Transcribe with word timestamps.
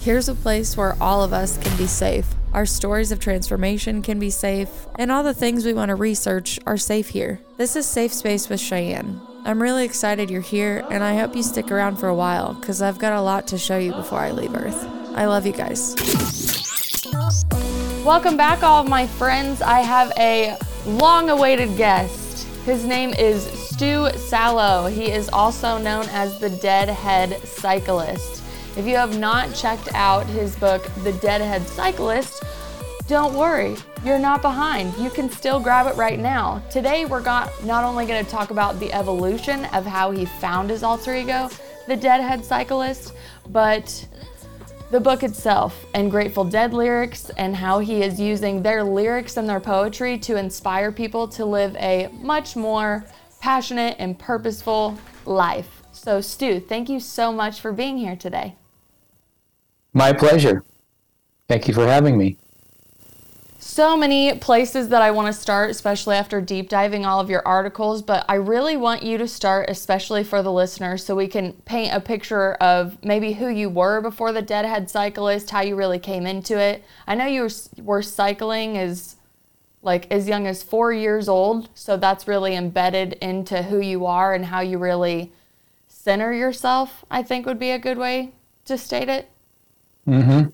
Here's 0.00 0.30
a 0.30 0.34
place 0.34 0.78
where 0.78 0.96
all 0.98 1.22
of 1.22 1.34
us 1.34 1.58
can 1.58 1.76
be 1.76 1.86
safe. 1.86 2.26
Our 2.54 2.64
stories 2.64 3.12
of 3.12 3.20
transformation 3.20 4.00
can 4.00 4.18
be 4.18 4.30
safe, 4.30 4.70
and 4.98 5.12
all 5.12 5.22
the 5.22 5.34
things 5.34 5.66
we 5.66 5.74
want 5.74 5.90
to 5.90 5.94
research 5.94 6.58
are 6.66 6.78
safe 6.78 7.10
here. 7.10 7.38
This 7.58 7.76
is 7.76 7.86
Safe 7.86 8.10
Space 8.10 8.48
with 8.48 8.60
Cheyenne. 8.60 9.20
I'm 9.44 9.60
really 9.60 9.84
excited 9.84 10.30
you're 10.30 10.40
here, 10.40 10.86
and 10.90 11.04
I 11.04 11.18
hope 11.18 11.36
you 11.36 11.42
stick 11.42 11.70
around 11.70 11.96
for 11.98 12.08
a 12.08 12.14
while 12.14 12.54
because 12.54 12.80
I've 12.80 12.98
got 12.98 13.12
a 13.12 13.20
lot 13.20 13.46
to 13.48 13.58
show 13.58 13.76
you 13.76 13.92
before 13.92 14.20
I 14.20 14.30
leave 14.30 14.54
Earth. 14.54 14.86
I 15.14 15.26
love 15.26 15.44
you 15.44 15.52
guys. 15.52 15.94
Welcome 18.02 18.38
back, 18.38 18.62
all 18.62 18.82
of 18.82 18.88
my 18.88 19.06
friends. 19.06 19.60
I 19.60 19.80
have 19.80 20.14
a 20.16 20.56
long 20.86 21.28
awaited 21.28 21.76
guest. 21.76 22.44
His 22.64 22.86
name 22.86 23.10
is 23.18 23.44
Stew 23.44 24.08
Sallo. 24.14 24.90
He 24.90 25.10
is 25.10 25.28
also 25.28 25.76
known 25.76 26.06
as 26.08 26.40
the 26.40 26.48
Deadhead 26.48 27.46
Cyclist. 27.46 28.39
If 28.76 28.86
you 28.86 28.96
have 28.96 29.18
not 29.18 29.52
checked 29.52 29.88
out 29.94 30.26
his 30.26 30.54
book, 30.54 30.84
The 31.02 31.12
Deadhead 31.14 31.66
Cyclist, 31.66 32.44
don't 33.08 33.34
worry, 33.34 33.76
you're 34.04 34.20
not 34.20 34.42
behind. 34.42 34.96
You 34.96 35.10
can 35.10 35.28
still 35.28 35.58
grab 35.58 35.88
it 35.88 35.96
right 35.96 36.20
now. 36.20 36.62
Today, 36.70 37.04
we're 37.04 37.20
got, 37.20 37.64
not 37.64 37.82
only 37.82 38.06
going 38.06 38.24
to 38.24 38.30
talk 38.30 38.52
about 38.52 38.78
the 38.78 38.92
evolution 38.92 39.64
of 39.66 39.84
how 39.84 40.12
he 40.12 40.24
found 40.24 40.70
his 40.70 40.84
alter 40.84 41.16
ego, 41.16 41.50
the 41.88 41.96
Deadhead 41.96 42.44
Cyclist, 42.44 43.14
but 43.48 44.06
the 44.92 45.00
book 45.00 45.24
itself 45.24 45.84
and 45.94 46.08
Grateful 46.08 46.44
Dead 46.44 46.72
lyrics 46.72 47.28
and 47.30 47.56
how 47.56 47.80
he 47.80 48.04
is 48.04 48.20
using 48.20 48.62
their 48.62 48.84
lyrics 48.84 49.36
and 49.36 49.48
their 49.48 49.60
poetry 49.60 50.16
to 50.18 50.36
inspire 50.36 50.92
people 50.92 51.26
to 51.26 51.44
live 51.44 51.74
a 51.76 52.08
much 52.20 52.54
more 52.54 53.04
passionate 53.40 53.96
and 53.98 54.16
purposeful 54.16 54.96
life. 55.26 55.82
So, 55.90 56.20
Stew, 56.20 56.60
thank 56.60 56.88
you 56.88 57.00
so 57.00 57.32
much 57.32 57.60
for 57.60 57.72
being 57.72 57.98
here 57.98 58.14
today. 58.14 58.54
My 59.92 60.12
pleasure. 60.12 60.64
Thank 61.48 61.68
you 61.68 61.74
for 61.74 61.86
having 61.86 62.16
me 62.16 62.36
so 63.62 63.96
many 63.96 64.34
places 64.38 64.88
that 64.88 65.00
I 65.00 65.10
want 65.10 65.26
to 65.26 65.32
start, 65.32 65.70
especially 65.70 66.16
after 66.16 66.40
deep 66.40 66.68
diving 66.68 67.06
all 67.06 67.20
of 67.20 67.30
your 67.30 67.46
articles, 67.46 68.02
but 68.02 68.24
I 68.28 68.34
really 68.34 68.76
want 68.76 69.02
you 69.02 69.16
to 69.18 69.28
start, 69.28 69.70
especially 69.70 70.24
for 70.24 70.42
the 70.42 70.50
listeners, 70.50 71.04
so 71.04 71.14
we 71.14 71.28
can 71.28 71.52
paint 71.64 71.94
a 71.94 72.00
picture 72.00 72.54
of 72.54 73.02
maybe 73.04 73.34
who 73.34 73.48
you 73.48 73.68
were 73.68 74.00
before 74.00 74.32
the 74.32 74.42
Deadhead 74.42 74.90
Cyclist, 74.90 75.50
how 75.50 75.60
you 75.60 75.76
really 75.76 75.98
came 75.98 76.26
into 76.26 76.58
it. 76.58 76.82
I 77.06 77.14
know 77.14 77.26
you 77.26 77.48
were 77.78 78.02
cycling 78.02 78.76
as 78.76 79.16
like 79.82 80.10
as 80.10 80.28
young 80.28 80.46
as 80.46 80.62
four 80.62 80.92
years 80.92 81.28
old, 81.28 81.68
so 81.74 81.96
that's 81.96 82.26
really 82.26 82.56
embedded 82.56 83.14
into 83.14 83.62
who 83.62 83.78
you 83.78 84.04
are 84.04 84.34
and 84.34 84.46
how 84.46 84.60
you 84.60 84.78
really 84.78 85.32
center 85.86 86.32
yourself, 86.32 87.04
I 87.10 87.22
think 87.22 87.46
would 87.46 87.58
be 87.58 87.70
a 87.70 87.78
good 87.78 87.98
way 87.98 88.32
to 88.64 88.76
state 88.76 89.08
it. 89.08 89.30
Mm-hmm. 90.06 90.48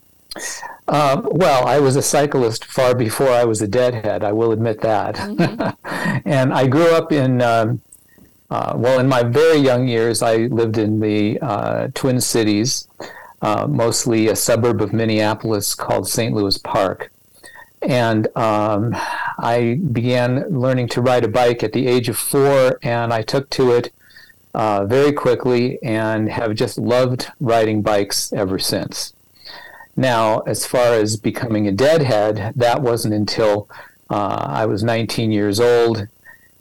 Uh, 0.88 1.22
well, 1.24 1.66
I 1.66 1.80
was 1.80 1.96
a 1.96 2.02
cyclist 2.02 2.64
far 2.64 2.94
before 2.94 3.28
I 3.28 3.44
was 3.44 3.60
a 3.62 3.68
deadhead. 3.68 4.22
I 4.22 4.32
will 4.32 4.52
admit 4.52 4.80
that. 4.82 5.16
Mm-hmm. 5.16 6.18
and 6.28 6.52
I 6.52 6.66
grew 6.66 6.94
up 6.94 7.10
in, 7.10 7.42
um, 7.42 7.80
uh, 8.50 8.74
well, 8.76 9.00
in 9.00 9.08
my 9.08 9.22
very 9.22 9.58
young 9.58 9.88
years, 9.88 10.22
I 10.22 10.36
lived 10.36 10.78
in 10.78 11.00
the 11.00 11.40
uh, 11.40 11.88
Twin 11.94 12.20
Cities, 12.20 12.86
uh, 13.42 13.66
mostly 13.66 14.28
a 14.28 14.36
suburb 14.36 14.80
of 14.80 14.92
Minneapolis 14.92 15.74
called 15.74 16.08
St. 16.08 16.34
Louis 16.34 16.58
Park. 16.58 17.10
And 17.82 18.28
um, 18.36 18.96
I 19.38 19.80
began 19.92 20.48
learning 20.48 20.88
to 20.88 21.02
ride 21.02 21.24
a 21.24 21.28
bike 21.28 21.62
at 21.62 21.72
the 21.72 21.86
age 21.86 22.08
of 22.08 22.16
four, 22.16 22.78
and 22.82 23.12
I 23.12 23.22
took 23.22 23.50
to 23.50 23.72
it 23.72 23.92
uh, 24.54 24.86
very 24.86 25.12
quickly 25.12 25.78
and 25.82 26.30
have 26.30 26.54
just 26.54 26.78
loved 26.78 27.28
riding 27.38 27.82
bikes 27.82 28.32
ever 28.32 28.58
since. 28.58 29.12
Now, 29.96 30.40
as 30.40 30.66
far 30.66 30.94
as 30.94 31.16
becoming 31.16 31.66
a 31.66 31.72
deadhead, 31.72 32.52
that 32.56 32.82
wasn't 32.82 33.14
until 33.14 33.68
uh, 34.10 34.46
I 34.48 34.66
was 34.66 34.82
19 34.82 35.32
years 35.32 35.58
old. 35.58 36.06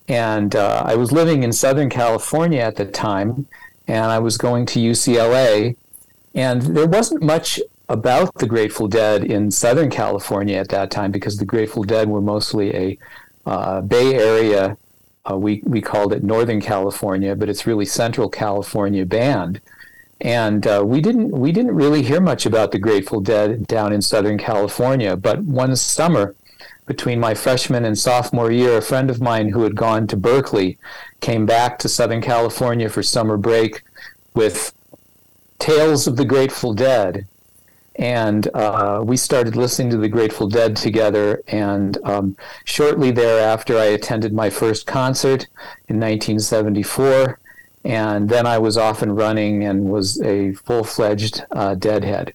And 0.08 0.56
uh, 0.56 0.84
I 0.86 0.96
was 0.96 1.12
living 1.12 1.44
in 1.44 1.52
Southern 1.52 1.90
California 1.90 2.62
at 2.62 2.76
the 2.76 2.86
time, 2.86 3.48
and 3.88 4.06
I 4.06 4.20
was 4.20 4.38
going 4.38 4.66
to 4.68 4.80
UCLA. 4.80 5.76
And 6.34 6.62
there 6.62 6.88
wasn't 6.88 7.24
much 7.24 7.60
about 7.90 8.34
the 8.36 8.48
Grateful 8.48 8.88
Dead 8.88 9.24
in 9.24 9.52
Southern 9.52 9.90
California 9.90 10.58
at 10.58 10.70
that 10.70 10.92
time 10.92 11.12
because 11.12 11.38
the 11.38 11.46
Grateful 11.46 11.84
Dead 11.84 12.08
were 12.08 12.22
mostly 12.22 12.76
a 12.76 12.98
uh, 13.46 13.82
Bay 13.82 14.16
Area, 14.16 14.78
uh, 15.30 15.38
we, 15.38 15.62
we 15.66 15.82
called 15.82 16.14
it 16.14 16.24
Northern 16.24 16.62
California, 16.62 17.36
but 17.36 17.50
it's 17.50 17.68
really 17.68 17.86
Central 17.86 18.30
California 18.30 19.06
band 19.06 19.60
and 20.22 20.66
uh, 20.66 20.84
we 20.86 21.02
didn't 21.02 21.32
we 21.32 21.52
didn't 21.52 21.76
really 21.76 22.02
hear 22.02 22.22
much 22.22 22.46
about 22.46 22.72
the 22.72 22.80
Grateful 22.80 23.20
Dead 23.20 23.68
down 23.68 23.92
in 23.92 24.02
Southern 24.02 24.38
California. 24.38 25.16
But 25.16 25.42
one 25.44 25.76
summer, 25.76 26.36
between 26.86 27.20
my 27.20 27.34
freshman 27.34 27.86
and 27.86 27.98
sophomore 27.98 28.52
year, 28.52 28.78
a 28.78 28.82
friend 28.82 29.10
of 29.10 29.22
mine 29.22 29.50
who 29.50 29.64
had 29.64 29.76
gone 29.76 30.08
to 30.08 30.18
Berkeley 30.18 30.78
came 31.20 31.46
back 31.46 31.80
to 31.80 31.90
Southern 31.90 32.22
California 32.22 32.90
for 32.90 33.04
summer 33.04 33.38
break 33.38 33.84
with 34.34 34.74
Tales 35.60 36.08
of 36.08 36.16
the 36.16 36.26
Grateful 36.26 36.74
Dead. 36.74 37.28
And 37.98 38.48
uh, 38.54 39.02
we 39.06 39.16
started 39.16 39.56
listening 39.56 39.90
to 39.92 39.98
the 39.98 40.10
Grateful 40.10 40.50
Dead 40.50 40.76
together. 40.76 41.42
And 41.48 41.98
um, 42.04 42.38
shortly 42.66 43.12
thereafter, 43.12 43.78
I 43.78 43.86
attended 43.86 44.34
my 44.34 44.50
first 44.50 44.86
concert 44.86 45.48
in 45.88 46.00
1974 46.00 47.40
and 47.86 48.28
then 48.28 48.48
I 48.48 48.58
was 48.58 48.78
off 48.78 49.04
and 49.04 49.16
running 49.16 49.64
and 49.64 49.92
was 49.92 50.20
a 50.22 50.54
full 50.54 50.84
fledged 50.84 51.46
uh, 51.52 51.76
deadhead. 51.76 52.34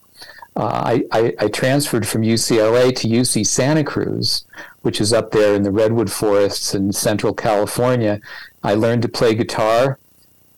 Uh, 0.56 0.64
I, 0.64 1.04
I, 1.12 1.34
I, 1.38 1.48
transferred 1.48 2.06
from 2.06 2.22
UCLA 2.22 2.94
to 2.96 3.08
UC 3.08 3.46
Santa 3.46 3.84
Cruz, 3.84 4.44
which 4.82 5.00
is 5.00 5.12
up 5.12 5.30
there 5.30 5.54
in 5.54 5.62
the 5.62 5.70
redwood 5.70 6.10
forests 6.10 6.74
in 6.74 6.92
central 6.92 7.32
California. 7.32 8.20
I 8.62 8.74
learned 8.74 9.02
to 9.02 9.08
play 9.08 9.34
guitar 9.34 9.98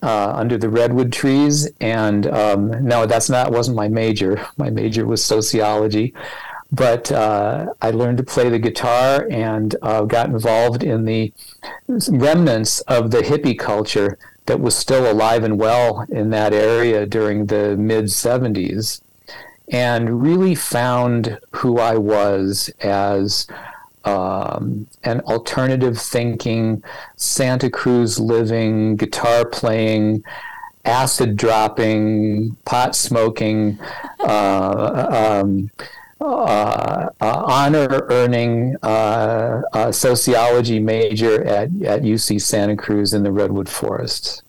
uh, 0.03 0.33
under 0.35 0.59
the 0.59 0.71
redwood 0.71 1.13
trees, 1.13 1.71
and 1.81 2.27
um, 2.27 2.85
no, 2.85 3.07
that's 3.07 3.31
not 3.31 3.53
wasn't 3.53 3.77
my 3.77 3.89
major. 3.89 4.47
My 4.57 4.71
major 4.71 5.07
was 5.07 5.25
sociology, 5.25 6.15
but 6.71 7.13
uh, 7.13 7.73
I 7.81 7.91
learned 7.91 8.19
to 8.19 8.25
play 8.25 8.49
the 8.49 8.59
guitar 8.59 9.27
and 9.31 9.77
uh, 9.83 10.03
got 10.03 10.27
involved 10.27 10.83
in 10.83 11.05
the 11.05 11.33
remnants 12.09 12.81
of 12.83 13.11
the 13.11 13.21
hippie 13.21 13.59
culture 13.59 14.19
that 14.47 14.61
was 14.61 14.77
still 14.77 15.11
alive 15.11 15.45
and 15.45 15.59
well 15.59 16.05
in 16.09 16.31
that 16.31 16.53
area 16.53 17.07
during 17.07 17.47
the 17.47 17.77
mid 17.77 18.07
70s 18.07 19.01
and 19.69 20.23
really 20.23 20.55
found 20.55 21.39
who 21.53 21.79
I 21.79 21.97
was 21.97 22.71
as 22.81 23.47
um, 24.05 24.87
an 25.05 25.21
alternative 25.21 25.99
thinking, 25.99 26.83
Santa 27.17 27.71
Cruz 27.71 28.19
living, 28.19 28.97
guitar 28.97 29.45
playing, 29.45 30.25
acid 30.85 31.37
dropping, 31.37 32.57
pot 32.65 32.97
smoking, 32.97 33.79
uh, 34.21 35.41
um, 35.43 35.71
uh, 36.23 37.11
uh, 37.21 37.45
honor 37.47 38.07
earning 38.11 38.77
uh, 38.83 39.91
sociology 39.93 40.79
major 40.79 41.45
at, 41.45 41.69
at 41.83 42.03
UC 42.03 42.41
Santa 42.41 42.77
Cruz 42.77 43.13
in 43.13 43.23
the 43.23 43.33
Redwood 43.33 43.69
Forests. 43.69 44.43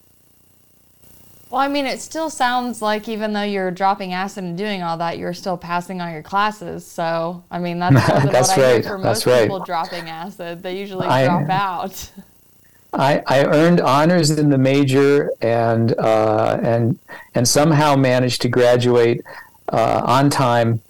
Well, 1.54 1.62
I 1.62 1.68
mean, 1.68 1.86
it 1.86 2.02
still 2.02 2.32
sounds 2.32 2.82
like 2.82 3.08
even 3.08 3.34
though 3.34 3.44
you're 3.44 3.70
dropping 3.70 4.12
acid 4.12 4.44
and 4.44 4.58
doing 4.58 4.82
all 4.82 4.98
that, 4.98 5.20
you're 5.20 5.36
still 5.36 5.56
passing 5.56 6.02
all 6.02 6.10
your 6.10 6.24
classes. 6.24 6.84
So, 6.84 7.44
I 7.52 7.60
mean, 7.60 7.78
that's, 7.78 7.94
that's 8.32 8.50
what 8.50 8.58
I 8.58 8.62
right. 8.64 8.74
hear 8.74 8.84
for 8.84 8.98
most 8.98 9.28
right. 9.28 9.44
people 9.44 9.60
dropping 9.60 10.10
acid. 10.10 10.64
They 10.64 10.80
usually 10.80 11.06
I, 11.06 11.26
drop 11.26 11.50
out. 11.52 12.12
I, 12.94 13.22
I 13.28 13.46
earned 13.46 13.82
honors 13.82 14.32
in 14.32 14.50
the 14.50 14.58
major 14.58 15.30
and 15.42 15.94
uh, 16.00 16.60
and 16.64 16.98
and 17.36 17.48
somehow 17.48 17.96
managed 17.96 18.42
to 18.44 18.50
graduate 18.50 19.22
uh, 19.70 20.02
on 20.06 20.32
time 20.32 20.82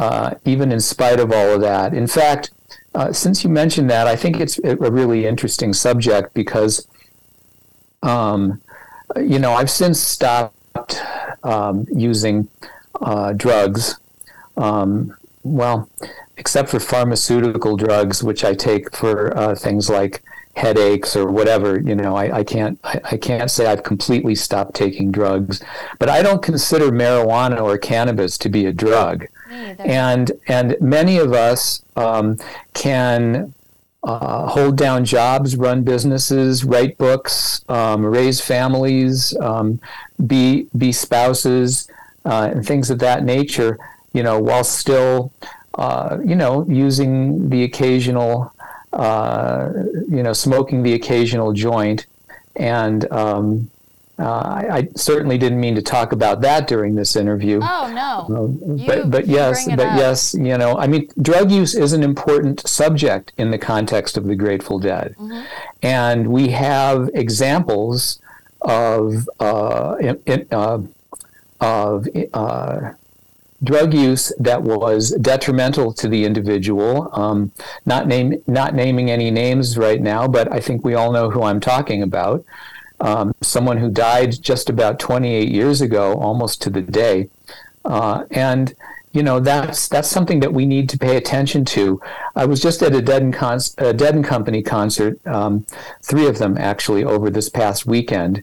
uh, 0.00 0.34
even 0.46 0.72
in 0.72 0.80
spite 0.80 1.20
of 1.20 1.30
all 1.30 1.50
of 1.50 1.60
that. 1.60 1.92
In 1.92 2.06
fact, 2.06 2.52
uh, 2.94 3.12
since 3.12 3.44
you 3.44 3.50
mentioned 3.50 3.90
that, 3.90 4.06
I 4.06 4.16
think 4.16 4.40
it's 4.40 4.58
a 4.64 4.74
really 4.76 5.26
interesting 5.26 5.74
subject 5.74 6.32
because, 6.32 6.88
um, 8.02 8.62
you 9.16 9.38
know, 9.38 9.52
I've 9.52 9.70
since 9.70 10.00
stopped 10.00 11.02
um, 11.42 11.86
using 11.94 12.48
uh, 13.02 13.34
drugs. 13.34 14.00
Um, 14.56 15.14
well, 15.42 15.90
except 16.38 16.70
for 16.70 16.80
pharmaceutical 16.80 17.76
drugs, 17.76 18.24
which 18.24 18.42
I 18.42 18.54
take 18.54 18.96
for 18.96 19.36
uh, 19.36 19.54
things 19.54 19.90
like 19.90 20.22
headaches 20.56 21.14
or 21.14 21.30
whatever. 21.30 21.78
You 21.78 21.94
know, 21.94 22.16
I, 22.16 22.38
I 22.38 22.44
can't 22.44 22.80
I, 22.84 23.00
I, 23.12 23.16
can't 23.18 23.50
say 23.50 23.66
I've 23.66 23.82
completely 23.82 24.34
stopped 24.34 24.74
taking 24.74 25.12
drugs, 25.12 25.62
but 25.98 26.08
I 26.08 26.22
don't 26.22 26.42
consider 26.42 26.90
marijuana 26.90 27.60
or 27.60 27.76
cannabis 27.76 28.38
to 28.38 28.48
be 28.48 28.64
a 28.64 28.72
drug. 28.72 29.26
And 29.50 30.32
and 30.46 30.76
many 30.80 31.18
of 31.18 31.32
us 31.32 31.82
um, 31.96 32.38
can 32.74 33.52
uh, 34.02 34.46
hold 34.48 34.76
down 34.76 35.04
jobs, 35.04 35.56
run 35.56 35.82
businesses, 35.82 36.64
write 36.64 36.96
books, 36.98 37.64
um, 37.68 38.04
raise 38.04 38.40
families, 38.40 39.36
um, 39.40 39.80
be 40.26 40.66
be 40.76 40.92
spouses, 40.92 41.88
uh, 42.24 42.50
and 42.52 42.66
things 42.66 42.90
of 42.90 42.98
that 43.00 43.24
nature. 43.24 43.78
you 44.12 44.22
know, 44.22 44.38
while 44.38 44.64
still, 44.64 45.32
uh, 45.74 46.18
you 46.24 46.34
know, 46.34 46.66
using 46.68 47.48
the 47.48 47.64
occasional, 47.64 48.52
uh, 48.92 49.70
you 50.08 50.22
know, 50.22 50.32
smoking 50.32 50.82
the 50.82 50.94
occasional 50.94 51.52
joint. 51.52 52.06
And 52.56 53.10
um, 53.12 53.70
uh, 54.20 54.24
I, 54.24 54.76
I, 54.76 54.88
certainly 54.96 55.38
didn't 55.38 55.60
mean 55.60 55.74
to 55.76 55.82
talk 55.82 56.12
about 56.12 56.42
that 56.42 56.68
during 56.68 56.94
this 56.94 57.16
interview. 57.16 57.60
Oh 57.62 57.90
no! 57.92 58.34
Uh, 58.34 58.86
but 58.86 59.10
but 59.10 59.26
yes, 59.26 59.64
but 59.66 59.80
up. 59.80 59.98
yes, 59.98 60.34
you 60.34 60.58
know, 60.58 60.76
I 60.76 60.86
mean, 60.86 61.08
drug 61.22 61.50
use 61.50 61.74
is 61.74 61.94
an 61.94 62.02
important 62.02 62.66
subject 62.68 63.32
in 63.38 63.50
the 63.50 63.58
context 63.58 64.18
of 64.18 64.24
the 64.24 64.36
Grateful 64.36 64.78
Dead, 64.78 65.14
mm-hmm. 65.18 65.44
and 65.82 66.28
we 66.28 66.48
have 66.48 67.08
examples 67.14 68.20
of 68.60 69.26
uh, 69.40 69.96
in, 70.26 70.46
uh, 70.50 70.82
of 71.60 72.06
uh, 72.34 72.92
drug 73.62 73.94
use 73.94 74.32
that 74.38 74.62
was 74.62 75.12
detrimental 75.20 75.92
to 75.94 76.08
the 76.08 76.24
individual. 76.24 77.08
Um, 77.12 77.52
not 77.86 78.06
name 78.06 78.42
not 78.46 78.74
naming 78.74 79.10
any 79.10 79.30
names 79.30 79.78
right 79.78 80.00
now, 80.00 80.28
but 80.28 80.52
I 80.52 80.60
think 80.60 80.84
we 80.84 80.94
all 80.94 81.10
know 81.10 81.30
who 81.30 81.42
I'm 81.42 81.60
talking 81.60 82.02
about. 82.02 82.44
Um, 83.00 83.34
someone 83.40 83.78
who 83.78 83.90
died 83.90 84.42
just 84.42 84.68
about 84.68 84.98
28 84.98 85.48
years 85.48 85.80
ago, 85.80 86.14
almost 86.14 86.60
to 86.62 86.70
the 86.70 86.82
day, 86.82 87.30
uh, 87.84 88.24
and 88.30 88.74
you 89.12 89.22
know 89.22 89.40
that's 89.40 89.88
that's 89.88 90.08
something 90.08 90.40
that 90.40 90.52
we 90.52 90.66
need 90.66 90.88
to 90.90 90.98
pay 90.98 91.16
attention 91.16 91.64
to. 91.66 92.00
I 92.36 92.44
was 92.44 92.60
just 92.60 92.82
at 92.82 92.94
a 92.94 93.02
Dead 93.02 93.22
and, 93.22 93.34
Con- 93.34 93.60
a 93.78 93.92
Dead 93.92 94.14
and 94.14 94.24
Company 94.24 94.62
concert, 94.62 95.18
um, 95.26 95.64
three 96.02 96.26
of 96.26 96.38
them 96.38 96.58
actually 96.58 97.04
over 97.04 97.30
this 97.30 97.48
past 97.48 97.86
weekend, 97.86 98.42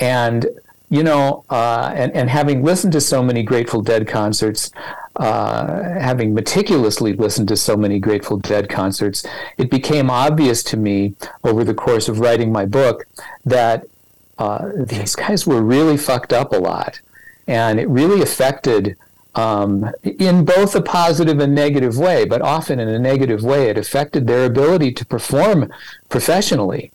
and 0.00 0.46
you 0.90 1.02
know, 1.02 1.44
uh, 1.50 1.92
and, 1.94 2.12
and 2.12 2.30
having 2.30 2.64
listened 2.64 2.92
to 2.94 3.00
so 3.00 3.22
many 3.22 3.42
Grateful 3.42 3.82
Dead 3.82 4.08
concerts, 4.08 4.70
uh, 5.16 5.82
having 5.82 6.32
meticulously 6.32 7.12
listened 7.12 7.48
to 7.48 7.56
so 7.56 7.76
many 7.76 7.98
Grateful 7.98 8.38
Dead 8.38 8.68
concerts, 8.68 9.24
it 9.58 9.70
became 9.70 10.10
obvious 10.10 10.62
to 10.64 10.76
me 10.76 11.14
over 11.44 11.62
the 11.62 11.74
course 11.74 12.08
of 12.08 12.20
writing 12.20 12.50
my 12.50 12.64
book 12.64 13.04
that 13.44 13.86
uh, 14.38 14.70
these 14.74 15.16
guys 15.16 15.46
were 15.46 15.62
really 15.62 15.96
fucked 15.96 16.32
up 16.32 16.52
a 16.52 16.58
lot. 16.58 17.00
And 17.46 17.80
it 17.80 17.88
really 17.88 18.20
affected, 18.22 18.96
um, 19.34 19.90
in 20.02 20.44
both 20.44 20.74
a 20.74 20.82
positive 20.82 21.40
and 21.40 21.54
negative 21.54 21.98
way, 21.98 22.24
but 22.24 22.42
often 22.42 22.78
in 22.78 22.88
a 22.88 22.98
negative 22.98 23.42
way, 23.42 23.68
it 23.68 23.78
affected 23.78 24.26
their 24.26 24.44
ability 24.44 24.92
to 24.92 25.06
perform 25.06 25.72
professionally. 26.08 26.92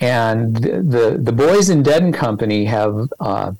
And 0.00 0.54
the 0.56 1.18
the 1.20 1.32
boys 1.32 1.68
in 1.70 1.82
Dead 1.82 2.04
and 2.04 2.14
Company 2.14 2.66
have 2.66 3.12
uh, 3.18 3.52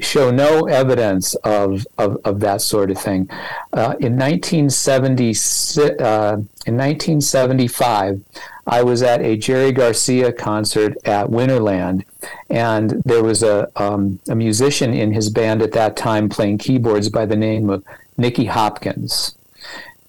show 0.00 0.30
no 0.30 0.66
evidence 0.66 1.34
of, 1.36 1.86
of, 1.98 2.18
of 2.24 2.40
that 2.40 2.60
sort 2.60 2.90
of 2.90 2.98
thing. 2.98 3.28
Uh, 3.72 3.94
in 4.00 4.18
1970, 4.18 5.30
uh, 6.02 6.36
in 6.66 6.76
1975, 6.76 8.22
I 8.70 8.84
was 8.84 9.02
at 9.02 9.20
a 9.20 9.36
Jerry 9.36 9.72
Garcia 9.72 10.32
concert 10.32 10.96
at 11.04 11.26
Winterland, 11.26 12.04
and 12.48 13.02
there 13.04 13.24
was 13.24 13.42
a 13.42 13.68
um, 13.74 14.20
a 14.28 14.36
musician 14.36 14.94
in 14.94 15.12
his 15.12 15.28
band 15.28 15.60
at 15.60 15.72
that 15.72 15.96
time 15.96 16.28
playing 16.28 16.58
keyboards 16.58 17.08
by 17.08 17.26
the 17.26 17.34
name 17.34 17.68
of 17.68 17.84
Nicky 18.16 18.44
Hopkins, 18.44 19.34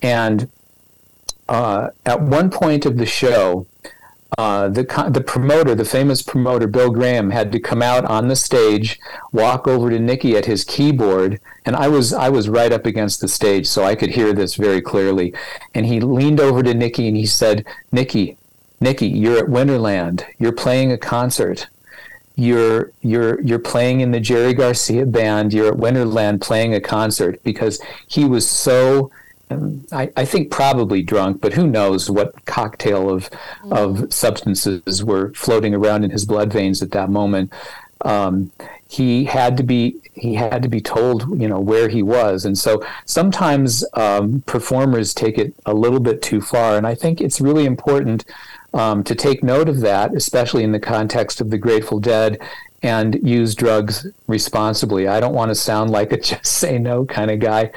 and 0.03 0.47
uh, 1.49 1.89
at 2.05 2.21
one 2.21 2.51
point 2.51 2.85
of 2.85 2.97
the 2.97 3.05
show 3.07 3.65
uh, 4.37 4.69
the 4.69 4.83
the 5.11 5.21
promoter, 5.21 5.75
the 5.75 5.83
famous 5.83 6.21
promoter 6.21 6.67
Bill 6.67 6.89
Graham, 6.89 7.31
had 7.31 7.51
to 7.51 7.59
come 7.59 7.81
out 7.81 8.05
on 8.05 8.27
the 8.27 8.35
stage, 8.35 8.99
walk 9.33 9.67
over 9.67 9.89
to 9.89 9.99
Nicky 9.99 10.37
at 10.37 10.45
his 10.45 10.63
keyboard, 10.63 11.39
and 11.65 11.75
I 11.75 11.87
was 11.89 12.13
I 12.13 12.29
was 12.29 12.47
right 12.47 12.71
up 12.71 12.85
against 12.85 13.19
the 13.21 13.27
stage, 13.27 13.67
so 13.67 13.83
I 13.83 13.95
could 13.95 14.11
hear 14.11 14.33
this 14.33 14.55
very 14.55 14.81
clearly. 14.81 15.33
And 15.73 15.85
he 15.85 15.99
leaned 15.99 16.39
over 16.39 16.63
to 16.63 16.73
Nicky 16.73 17.07
and 17.09 17.17
he 17.17 17.25
said, 17.25 17.65
"Nicky, 17.91 18.37
Nicky, 18.81 19.07
you're 19.07 19.37
at 19.37 19.45
Winterland. 19.45 20.25
You're 20.39 20.51
playing 20.51 20.91
a 20.91 20.97
concert. 20.97 21.67
You're 22.35 22.91
you're 23.01 23.39
you're 23.41 23.59
playing 23.59 24.01
in 24.01 24.11
the 24.11 24.19
Jerry 24.19 24.53
Garcia 24.53 25.05
band. 25.05 25.53
You're 25.53 25.71
at 25.71 25.79
Winterland 25.79 26.41
playing 26.41 26.73
a 26.73 26.81
concert." 26.81 27.41
Because 27.43 27.79
he 28.07 28.25
was 28.25 28.47
so 28.47 29.11
I, 29.91 30.11
I, 30.15 30.25
think 30.25 30.51
probably 30.51 31.01
drunk, 31.01 31.41
but 31.41 31.53
who 31.53 31.67
knows 31.67 32.09
what 32.09 32.45
cocktail 32.45 33.09
of 33.09 33.29
mm. 33.63 33.75
of 33.75 34.13
substances 34.13 35.03
were 35.03 35.33
floating 35.33 35.73
around 35.73 36.03
in 36.03 36.11
his 36.11 36.25
blood 36.25 36.51
veins 36.51 36.81
at 36.81 36.91
that 36.91 37.09
moment. 37.09 37.51
Um, 38.01 38.51
he 38.87 39.25
had 39.25 39.57
to 39.57 39.63
be 39.63 39.95
he 40.13 40.35
had 40.35 40.63
to 40.63 40.69
be 40.69 40.81
told 40.81 41.39
you 41.39 41.47
know 41.47 41.59
where 41.59 41.89
he 41.89 42.03
was, 42.03 42.45
and 42.45 42.57
so 42.57 42.83
sometimes 43.05 43.85
um, 43.93 44.41
performers 44.45 45.13
take 45.13 45.37
it 45.37 45.53
a 45.65 45.73
little 45.73 45.99
bit 45.99 46.21
too 46.21 46.41
far, 46.41 46.77
and 46.77 46.87
I 46.87 46.95
think 46.95 47.21
it's 47.21 47.41
really 47.41 47.65
important. 47.65 48.25
Um, 48.73 49.03
to 49.03 49.15
take 49.15 49.43
note 49.43 49.67
of 49.67 49.81
that, 49.81 50.15
especially 50.15 50.63
in 50.63 50.71
the 50.71 50.79
context 50.79 51.41
of 51.41 51.49
the 51.49 51.57
Grateful 51.57 51.99
Dead 51.99 52.39
and 52.83 53.19
use 53.27 53.53
drugs 53.53 54.07
responsibly. 54.27 55.07
I 55.07 55.19
don't 55.19 55.35
want 55.35 55.49
to 55.49 55.55
sound 55.55 55.91
like 55.91 56.11
a 56.11 56.17
just 56.21 56.45
say 56.45 56.79
no 56.79 57.05
kind 57.05 57.31
of 57.31 57.39
guy. 57.39 57.71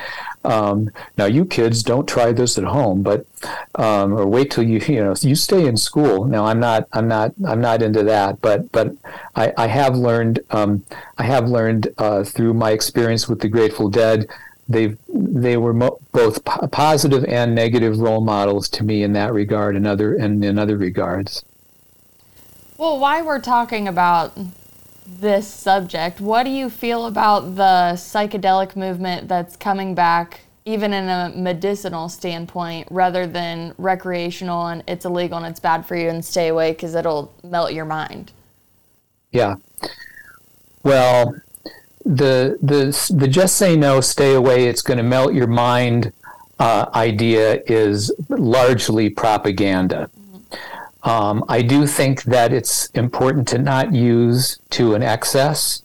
Um, 0.45 0.91
now, 1.17 1.25
you 1.25 1.47
kids 1.47 1.83
don't 1.83 2.07
try 2.07 2.33
this 2.33 2.59
at 2.59 2.65
home, 2.65 3.03
but 3.03 3.27
um, 3.77 4.13
or 4.13 4.27
wait 4.27 4.51
till 4.51 4.65
you 4.65 4.79
you 4.87 5.03
know 5.03 5.15
you 5.21 5.35
stay 5.35 5.67
in 5.67 5.77
school. 5.77 6.27
Now, 6.27 6.45
I'm 6.45 6.61
not 6.61 6.87
I'm 6.93 7.09
not 7.09 7.33
I'm 7.47 7.61
not 7.61 7.83
into 7.83 8.03
that, 8.05 8.41
but 8.41 8.71
but 8.71 8.95
I, 9.37 9.53
I 9.57 9.67
have 9.67 9.97
learned 9.97 10.41
um, 10.51 10.85
I 11.17 11.25
have 11.25 11.49
learned 11.49 11.89
uh, 11.97 12.25
through 12.25 12.55
my 12.55 12.73
experience 12.73 13.27
with 13.27 13.41
the 13.41 13.49
Grateful 13.49 13.89
Dead. 13.89 14.29
They 14.69 14.97
they 15.09 15.57
were 15.57 15.75
mo- 15.75 15.99
both 16.13 16.45
p- 16.45 16.67
positive 16.73 17.25
and 17.25 17.55
negative 17.55 17.99
role 17.99 18.23
models 18.23 18.69
to 18.71 18.85
me 18.85 19.03
in 19.03 19.13
that 19.13 19.33
regard, 19.33 19.77
and 19.77 19.87
other 19.87 20.15
and 20.15 20.45
in 20.45 20.59
other 20.59 20.77
regards. 20.77 21.45
Well, 22.79 22.99
why 22.99 23.23
we're 23.23 23.41
talking 23.41 23.87
about 23.87 24.37
this 25.07 25.47
subject. 25.47 26.21
What 26.21 26.45
do 26.45 26.51
you 26.51 26.71
feel 26.71 27.07
about 27.07 27.57
the 27.57 27.93
psychedelic 27.95 28.75
movement 28.75 29.29
that's 29.29 29.57
coming 29.57 29.95
back, 29.95 30.41
even 30.65 30.93
in 30.93 31.09
a 31.09 31.33
medicinal 31.35 32.09
standpoint, 32.09 32.89
rather 32.91 33.27
than 33.27 33.75
recreational 33.79 34.67
and 34.67 34.83
it's 34.89 35.05
illegal 35.05 35.39
and 35.39 35.47
it's 35.47 35.61
bad 35.61 35.87
for 35.87 35.97
you 35.97 36.09
and 36.09 36.25
stay 36.25 36.49
away 36.49 36.73
because 36.73 36.95
it'll 36.95 37.33
melt 37.43 37.73
your 37.73 37.85
mind? 37.85 38.33
Yeah. 39.31 39.57
Well, 40.83 41.35
the 42.05 42.59
the 42.63 43.15
the 43.15 43.29
just 43.29 43.57
say 43.57 43.77
no, 43.77 44.01
stay 44.01 44.35
away. 44.35 44.67
It's 44.67 44.83
going 44.83 44.99
to 44.99 45.05
melt 45.05 45.35
your 45.35 45.47
mind 45.47 46.13
uh, 46.59 46.87
idea 46.95 47.63
is 47.67 48.13
largely 48.29 49.11
propaganda. 49.11 50.11
Um, 51.03 51.45
I 51.49 51.61
do 51.63 51.87
think 51.87 52.23
that 52.25 52.53
it's 52.53 52.87
important 52.91 53.47
to 53.49 53.59
not 53.59 53.93
use 53.93 54.59
to 54.71 54.95
an 54.95 55.03
excess 55.03 55.83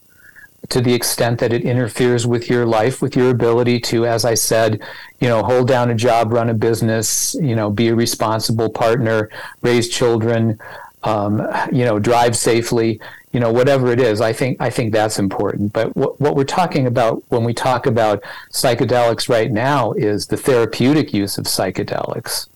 to 0.68 0.80
the 0.80 0.94
extent 0.94 1.40
that 1.40 1.52
it 1.52 1.62
interferes 1.62 2.26
with 2.26 2.48
your 2.48 2.64
life, 2.64 3.02
with 3.02 3.16
your 3.16 3.30
ability 3.30 3.80
to, 3.80 4.06
as 4.06 4.24
I 4.24 4.34
said, 4.34 4.80
you 5.18 5.28
know, 5.28 5.42
hold 5.42 5.68
down 5.68 5.90
a 5.90 5.94
job, 5.94 6.32
run 6.32 6.48
a 6.48 6.54
business, 6.54 7.34
you 7.34 7.56
know, 7.56 7.70
be 7.70 7.88
a 7.88 7.94
responsible 7.94 8.70
partner, 8.70 9.30
raise 9.62 9.88
children, 9.88 10.60
um, 11.02 11.46
you 11.72 11.84
know, 11.84 11.98
drive 11.98 12.36
safely, 12.36 13.00
you 13.32 13.40
know, 13.40 13.52
whatever 13.52 13.92
it 13.92 14.00
is. 14.00 14.20
I 14.20 14.32
think 14.32 14.60
I 14.60 14.70
think 14.70 14.92
that's 14.92 15.18
important. 15.18 15.72
But 15.72 15.96
what, 15.96 16.20
what 16.20 16.36
we're 16.36 16.44
talking 16.44 16.86
about 16.86 17.22
when 17.28 17.44
we 17.44 17.54
talk 17.54 17.86
about 17.86 18.22
psychedelics 18.50 19.28
right 19.28 19.50
now 19.50 19.92
is 19.92 20.26
the 20.26 20.36
therapeutic 20.36 21.12
use 21.12 21.38
of 21.38 21.44
psychedelics 21.44 22.46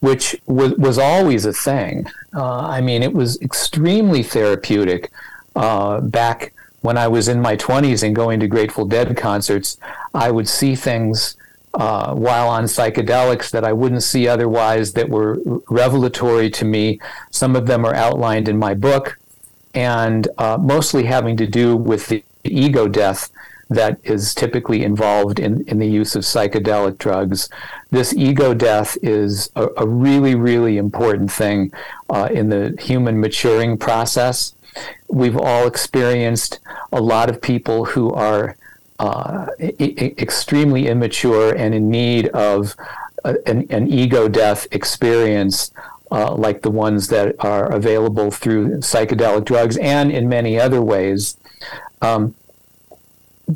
which 0.00 0.36
was, 0.46 0.72
was 0.72 0.98
always 0.98 1.44
a 1.44 1.52
thing. 1.52 2.06
Uh, 2.34 2.58
I 2.58 2.80
mean, 2.80 3.02
it 3.02 3.12
was 3.12 3.40
extremely 3.40 4.22
therapeutic 4.22 5.10
uh, 5.54 6.00
back 6.00 6.52
when 6.80 6.98
I 6.98 7.08
was 7.08 7.28
in 7.28 7.40
my 7.40 7.56
20s 7.56 8.02
and 8.02 8.14
going 8.14 8.40
to 8.40 8.48
Grateful 8.48 8.84
Dead 8.84 9.16
concerts. 9.16 9.78
I 10.14 10.30
would 10.30 10.48
see 10.48 10.74
things 10.74 11.36
uh, 11.74 12.14
while 12.14 12.48
on 12.48 12.64
psychedelics 12.64 13.50
that 13.50 13.64
I 13.64 13.72
wouldn't 13.72 14.02
see 14.02 14.28
otherwise 14.28 14.92
that 14.92 15.08
were 15.08 15.38
revelatory 15.70 16.50
to 16.50 16.64
me. 16.64 17.00
Some 17.30 17.56
of 17.56 17.66
them 17.66 17.84
are 17.84 17.94
outlined 17.94 18.48
in 18.48 18.58
my 18.58 18.74
book 18.74 19.18
and 19.74 20.28
uh, 20.38 20.58
mostly 20.60 21.04
having 21.04 21.36
to 21.38 21.46
do 21.46 21.76
with 21.76 22.08
the 22.08 22.22
ego 22.44 22.88
death 22.88 23.30
that 23.70 23.98
is 24.02 24.34
typically 24.34 24.84
involved 24.84 25.38
in, 25.38 25.64
in 25.66 25.78
the 25.78 25.86
use 25.86 26.14
of 26.14 26.22
psychedelic 26.22 26.98
drugs. 26.98 27.48
This 27.90 28.12
ego 28.12 28.52
death 28.52 28.98
is 29.02 29.50
a, 29.56 29.68
a 29.78 29.86
really, 29.86 30.34
really 30.34 30.76
important 30.76 31.32
thing 31.32 31.72
uh, 32.10 32.28
in 32.30 32.50
the 32.50 32.76
human 32.78 33.18
maturing 33.18 33.78
process. 33.78 34.54
We've 35.08 35.36
all 35.36 35.66
experienced 35.66 36.58
a 36.92 37.00
lot 37.00 37.30
of 37.30 37.40
people 37.40 37.86
who 37.86 38.12
are 38.12 38.56
uh, 39.02 39.46
extremely 39.58 40.86
immature 40.86 41.52
and 41.54 41.74
in 41.74 41.90
need 41.90 42.28
of 42.28 42.76
a, 43.24 43.34
an, 43.46 43.66
an, 43.68 43.92
ego 43.92 44.28
death 44.28 44.66
experience. 44.70 45.72
Uh, 46.12 46.34
like 46.34 46.60
the 46.60 46.70
ones 46.70 47.08
that 47.08 47.34
are 47.38 47.72
available 47.72 48.30
through 48.30 48.68
psychedelic 48.80 49.46
drugs 49.46 49.78
and 49.78 50.12
in 50.12 50.28
many 50.28 50.60
other 50.60 50.82
ways. 50.82 51.38
Um, 52.02 52.34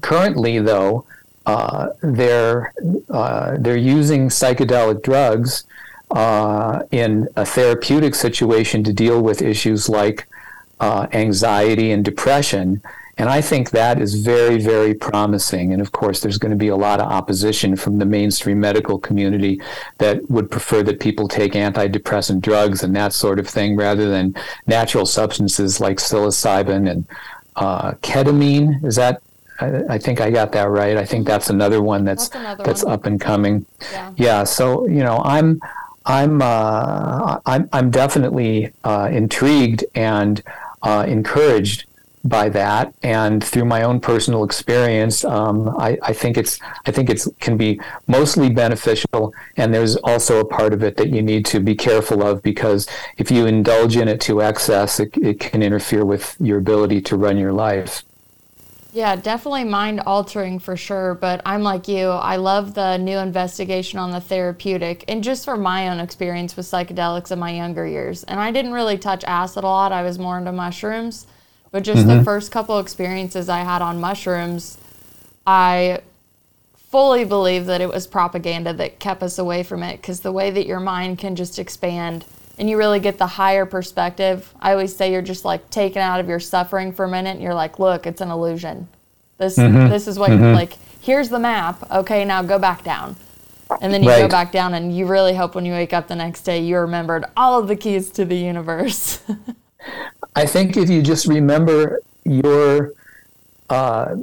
currently, 0.01 0.59
though, 0.59 1.05
uh, 1.45 1.91
they're 2.03 2.73
uh, 3.11 3.57
they're 3.59 3.77
using 3.77 4.31
psychedelic 4.31 5.03
drugs 5.03 5.65
uh, 6.11 6.83
in 6.91 7.29
a 7.37 7.45
therapeutic 7.45 8.15
situation 8.15 8.83
to 8.85 8.93
deal 8.93 9.21
with 9.21 9.43
issues 9.43 9.89
like 9.89 10.27
uh, 10.81 11.07
anxiety 11.13 11.91
and 11.93 12.05
depression. 12.05 12.81
And 13.19 13.31
I 13.31 13.41
think 13.41 13.71
that 13.71 13.99
is 13.99 14.15
very, 14.15 14.61
very 14.61 14.93
promising. 14.93 15.73
And 15.73 15.81
of 15.81 15.93
course, 15.93 16.21
there's 16.21 16.37
going 16.37 16.51
to 16.51 16.57
be 16.57 16.69
a 16.69 16.77
lot 16.77 17.01
of 17.01 17.11
opposition 17.11 17.75
from 17.75 17.99
the 17.99 18.05
mainstream 18.05 18.61
medical 18.61 18.99
community 18.99 19.61
that 19.99 20.29
would 20.31 20.51
prefer 20.51 20.83
that 20.83 21.01
people 21.01 21.27
take 21.27 21.53
antidepressant 21.53 22.43
drugs 22.43 22.83
and 22.83 22.95
that 22.95 23.15
sort 23.15 23.39
of 23.39 23.49
thing 23.49 23.75
rather 23.75 24.11
than 24.11 24.35
natural 24.67 25.07
substances 25.07 25.81
like 25.81 25.97
psilocybin 25.97 26.91
and 26.91 27.07
uh, 27.57 27.93
ketamine. 28.03 28.85
Is 28.85 28.97
that 28.97 29.23
I, 29.61 29.95
I, 29.95 29.99
think 29.99 30.21
I 30.21 30.31
got 30.31 30.53
that 30.53 30.69
right. 30.69 30.99
I 30.99 31.07
think 31.07 31.27
that's 31.27 31.49
another 31.49 31.81
one 31.81 32.05
that's 32.05 32.29
that's, 32.29 32.41
another 32.45 32.65
that's 32.65 32.85
one. 32.85 32.93
up 32.93 33.07
and 33.07 33.19
coming. 33.19 33.65
Yeah. 33.93 34.13
yeah. 34.17 34.45
So 34.45 34.87
you 34.89 35.03
know, 35.03 35.23
I'm 35.25 35.61
I'm 36.05 36.43
uh, 36.43 37.41
I'm 37.47 37.67
I'm 37.73 37.91
definitely 37.91 38.73
uh, 38.85 39.09
intrigued 39.11 39.87
and 39.95 40.43
uh, 40.83 41.07
encouraged 41.09 41.86
by 42.29 42.49
that, 42.51 42.95
and 43.03 43.43
through 43.43 43.65
my 43.65 43.83
own 43.83 44.01
personal 44.01 44.45
experience, 44.45 45.25
um, 45.25 45.69
I, 45.79 45.99
I 46.03 46.13
think 46.13 46.37
it's 46.37 46.59
I 46.87 46.91
think 46.91 47.11
it's 47.11 47.29
can 47.41 47.57
be 47.57 47.81
mostly 48.07 48.51
beneficial. 48.51 49.35
And 49.57 49.73
there's 49.73 49.97
also 49.97 50.41
a 50.41 50.45
part 50.45 50.73
of 50.73 50.83
it 50.83 50.97
that 50.97 51.11
you 51.11 51.23
need 51.23 51.45
to 51.47 51.61
be 51.61 51.75
careful 51.75 52.23
of 52.23 52.43
because 52.43 52.89
if 53.19 53.31
you 53.31 53.47
indulge 53.47 53.97
in 53.97 54.09
it 54.09 54.21
to 54.23 54.43
excess, 54.43 55.01
it, 55.01 55.17
it 55.17 55.41
can 55.41 55.63
interfere 55.63 56.05
with 56.05 56.37
your 56.41 56.59
ability 56.59 57.01
to 57.03 57.17
run 57.17 57.37
your 57.37 57.53
life. 57.53 58.03
Yeah, 58.97 59.15
definitely 59.15 59.65
mind 59.65 60.01
altering 60.07 60.59
for 60.59 60.75
sure. 60.75 61.15
But 61.15 61.43
I'm 61.45 61.63
like 61.63 61.87
you. 61.87 62.09
I 62.09 62.37
love 62.37 62.73
the 62.73 62.97
new 62.97 63.19
investigation 63.19 63.99
on 63.99 64.11
the 64.11 64.23
therapeutic. 64.23 65.05
And 65.07 65.23
just 65.23 65.45
from 65.45 65.61
my 65.61 65.89
own 65.89 66.01
experience 66.01 66.57
with 66.57 66.65
psychedelics 66.65 67.31
in 67.31 67.39
my 67.39 67.51
younger 67.51 67.87
years. 67.87 68.25
And 68.25 68.41
I 68.41 68.51
didn't 68.51 68.73
really 68.73 68.97
touch 68.97 69.23
acid 69.25 69.65
a 69.65 69.67
lot, 69.67 69.93
I 69.93 70.03
was 70.03 70.19
more 70.19 70.39
into 70.39 70.51
mushrooms. 70.51 71.27
But 71.71 71.83
just 71.83 72.07
mm-hmm. 72.07 72.19
the 72.19 72.25
first 72.25 72.51
couple 72.51 72.79
experiences 72.79 73.49
I 73.49 73.61
had 73.61 73.83
on 73.83 74.01
mushrooms, 74.01 74.79
I 75.47 76.01
fully 76.75 77.25
believe 77.25 77.67
that 77.67 77.81
it 77.81 77.89
was 77.89 78.07
propaganda 78.07 78.73
that 78.73 78.99
kept 78.99 79.23
us 79.23 79.39
away 79.39 79.63
from 79.63 79.83
it 79.83 80.01
because 80.01 80.21
the 80.21 80.33
way 80.33 80.51
that 80.51 80.67
your 80.67 80.81
mind 80.81 81.19
can 81.19 81.37
just 81.37 81.59
expand 81.59 82.25
and 82.59 82.71
you 82.71 82.79
really 82.79 83.01
get 83.01 83.19
the 83.19 83.27
higher 83.27 83.67
perspective. 83.67 84.53
I 84.61 84.73
always 84.73 84.97
say 84.97 85.13
you're 85.13 85.23
just 85.23 85.45
like 85.45 85.69
taken 85.71 86.01
out 86.01 86.21
of 86.21 86.29
your 86.29 86.41
suffering 86.41 86.93
for 86.93 87.05
a 87.05 87.09
minute 87.09 87.33
and 87.33 87.43
you're 87.43 87.55
like, 87.55 87.79
look, 87.79 88.07
it's 88.07 88.21
an 88.21 88.31
illusion. 88.31 88.89
This 89.39 89.59
mm-hmm. 89.59 89.91
this 89.91 90.07
is 90.07 90.19
what 90.19 90.31
mm-hmm. 90.31 90.55
like 90.55 90.75
here's 91.01 91.29
the 91.29 91.39
map. 91.39 91.91
Okay, 91.91 92.25
now 92.25 92.43
go 92.43 92.59
back 92.59 92.83
down. 92.83 93.17
And 93.81 93.93
then 93.93 94.03
you 94.03 94.09
right. 94.09 94.21
go 94.21 94.29
back 94.29 94.53
down 94.53 94.75
and 94.75 94.97
you 94.97 95.07
really 95.07 95.35
hope 95.35 95.55
when 95.55 95.67
you 95.67 95.73
wake 95.73 95.93
up 95.93 96.07
the 96.07 96.15
next 96.15 96.43
day 96.43 96.61
you 96.61 96.79
remembered 96.79 97.25
all 97.37 97.59
of 97.59 97.69
the 97.69 97.77
keys 97.77 98.11
to 98.11 98.25
the 98.25 98.37
universe. 98.37 99.21
I 100.37 100.45
think 100.47 100.77
if 100.77 100.91
you 100.91 101.01
just 101.01 101.27
remember 101.27 102.01
your 102.25 102.93
uh, 103.71 104.17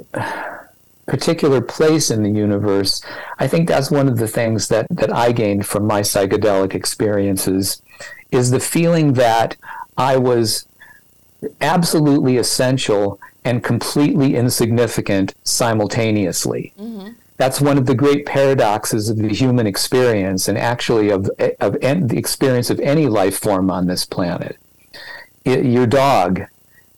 particular 1.06 1.60
place 1.60 2.10
in 2.10 2.22
the 2.22 2.30
universe, 2.30 3.02
I 3.38 3.48
think 3.48 3.68
that's 3.68 3.90
one 3.90 4.08
of 4.08 4.18
the 4.18 4.28
things 4.28 4.68
that, 4.68 4.86
that 4.90 5.12
I 5.12 5.32
gained 5.32 5.66
from 5.66 5.86
my 5.86 6.02
psychedelic 6.02 6.72
experiences 6.72 7.82
is 8.30 8.52
the 8.52 8.60
feeling 8.60 9.14
that 9.14 9.56
I 9.98 10.16
was 10.16 10.66
absolutely 11.60 12.36
essential 12.36 13.20
and 13.44 13.62
completely 13.62 14.36
insignificant 14.36 15.34
simultaneously. 15.42 16.72
Mm-hmm. 16.78 17.10
That's 17.36 17.60
one 17.60 17.76
of 17.76 17.86
the 17.86 17.94
great 17.96 18.24
paradoxes 18.24 19.08
of 19.08 19.18
the 19.18 19.28
human 19.28 19.66
experience, 19.66 20.46
and 20.46 20.56
actually 20.56 21.10
of, 21.10 21.28
of 21.60 21.76
en- 21.82 22.06
the 22.06 22.16
experience 22.16 22.70
of 22.70 22.78
any 22.78 23.08
life 23.08 23.36
form 23.36 23.70
on 23.70 23.88
this 23.88 24.06
planet. 24.06 24.56
Your 25.44 25.86
dog 25.86 26.42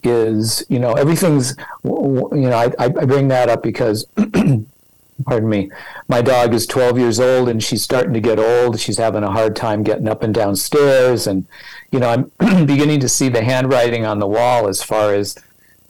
is, 0.03 0.65
you 0.69 0.79
know, 0.79 0.93
everything's, 0.93 1.57
you 1.85 2.31
know, 2.33 2.73
I, 2.79 2.85
I 2.85 2.89
bring 2.89 3.29
that 3.29 3.49
up 3.49 3.63
because 3.63 4.07
pardon 5.25 5.49
me, 5.49 5.71
my 6.09 6.23
dog 6.23 6.55
is 6.55 6.67
12 6.67 6.99
years 6.99 7.19
old 7.19 7.49
and 7.49 7.63
she's 7.63 7.83
starting 7.83 8.13
to 8.13 8.21
get 8.21 8.39
old. 8.39 8.79
She's 8.79 8.99
having 8.99 9.23
a 9.23 9.31
hard 9.31 9.57
time 9.57 9.83
getting 9.83 10.09
up 10.09 10.23
and 10.23 10.35
downstairs. 10.35 11.27
And, 11.27 11.47
you 11.91 11.99
know, 11.99 12.31
I'm 12.39 12.67
beginning 12.67 13.01
to 13.01 13.09
see 13.09 13.29
the 13.29 13.43
handwriting 13.43 14.05
on 14.05 14.19
the 14.19 14.27
wall 14.27 14.69
as 14.69 14.83
far 14.83 15.15
as, 15.15 15.37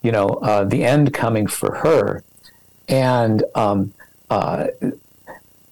you 0.02 0.12
know, 0.12 0.28
uh, 0.28 0.64
the 0.64 0.84
end 0.84 1.12
coming 1.12 1.46
for 1.46 1.76
her. 1.76 2.22
And 2.88 3.42
um, 3.54 3.92
uh, 4.30 4.68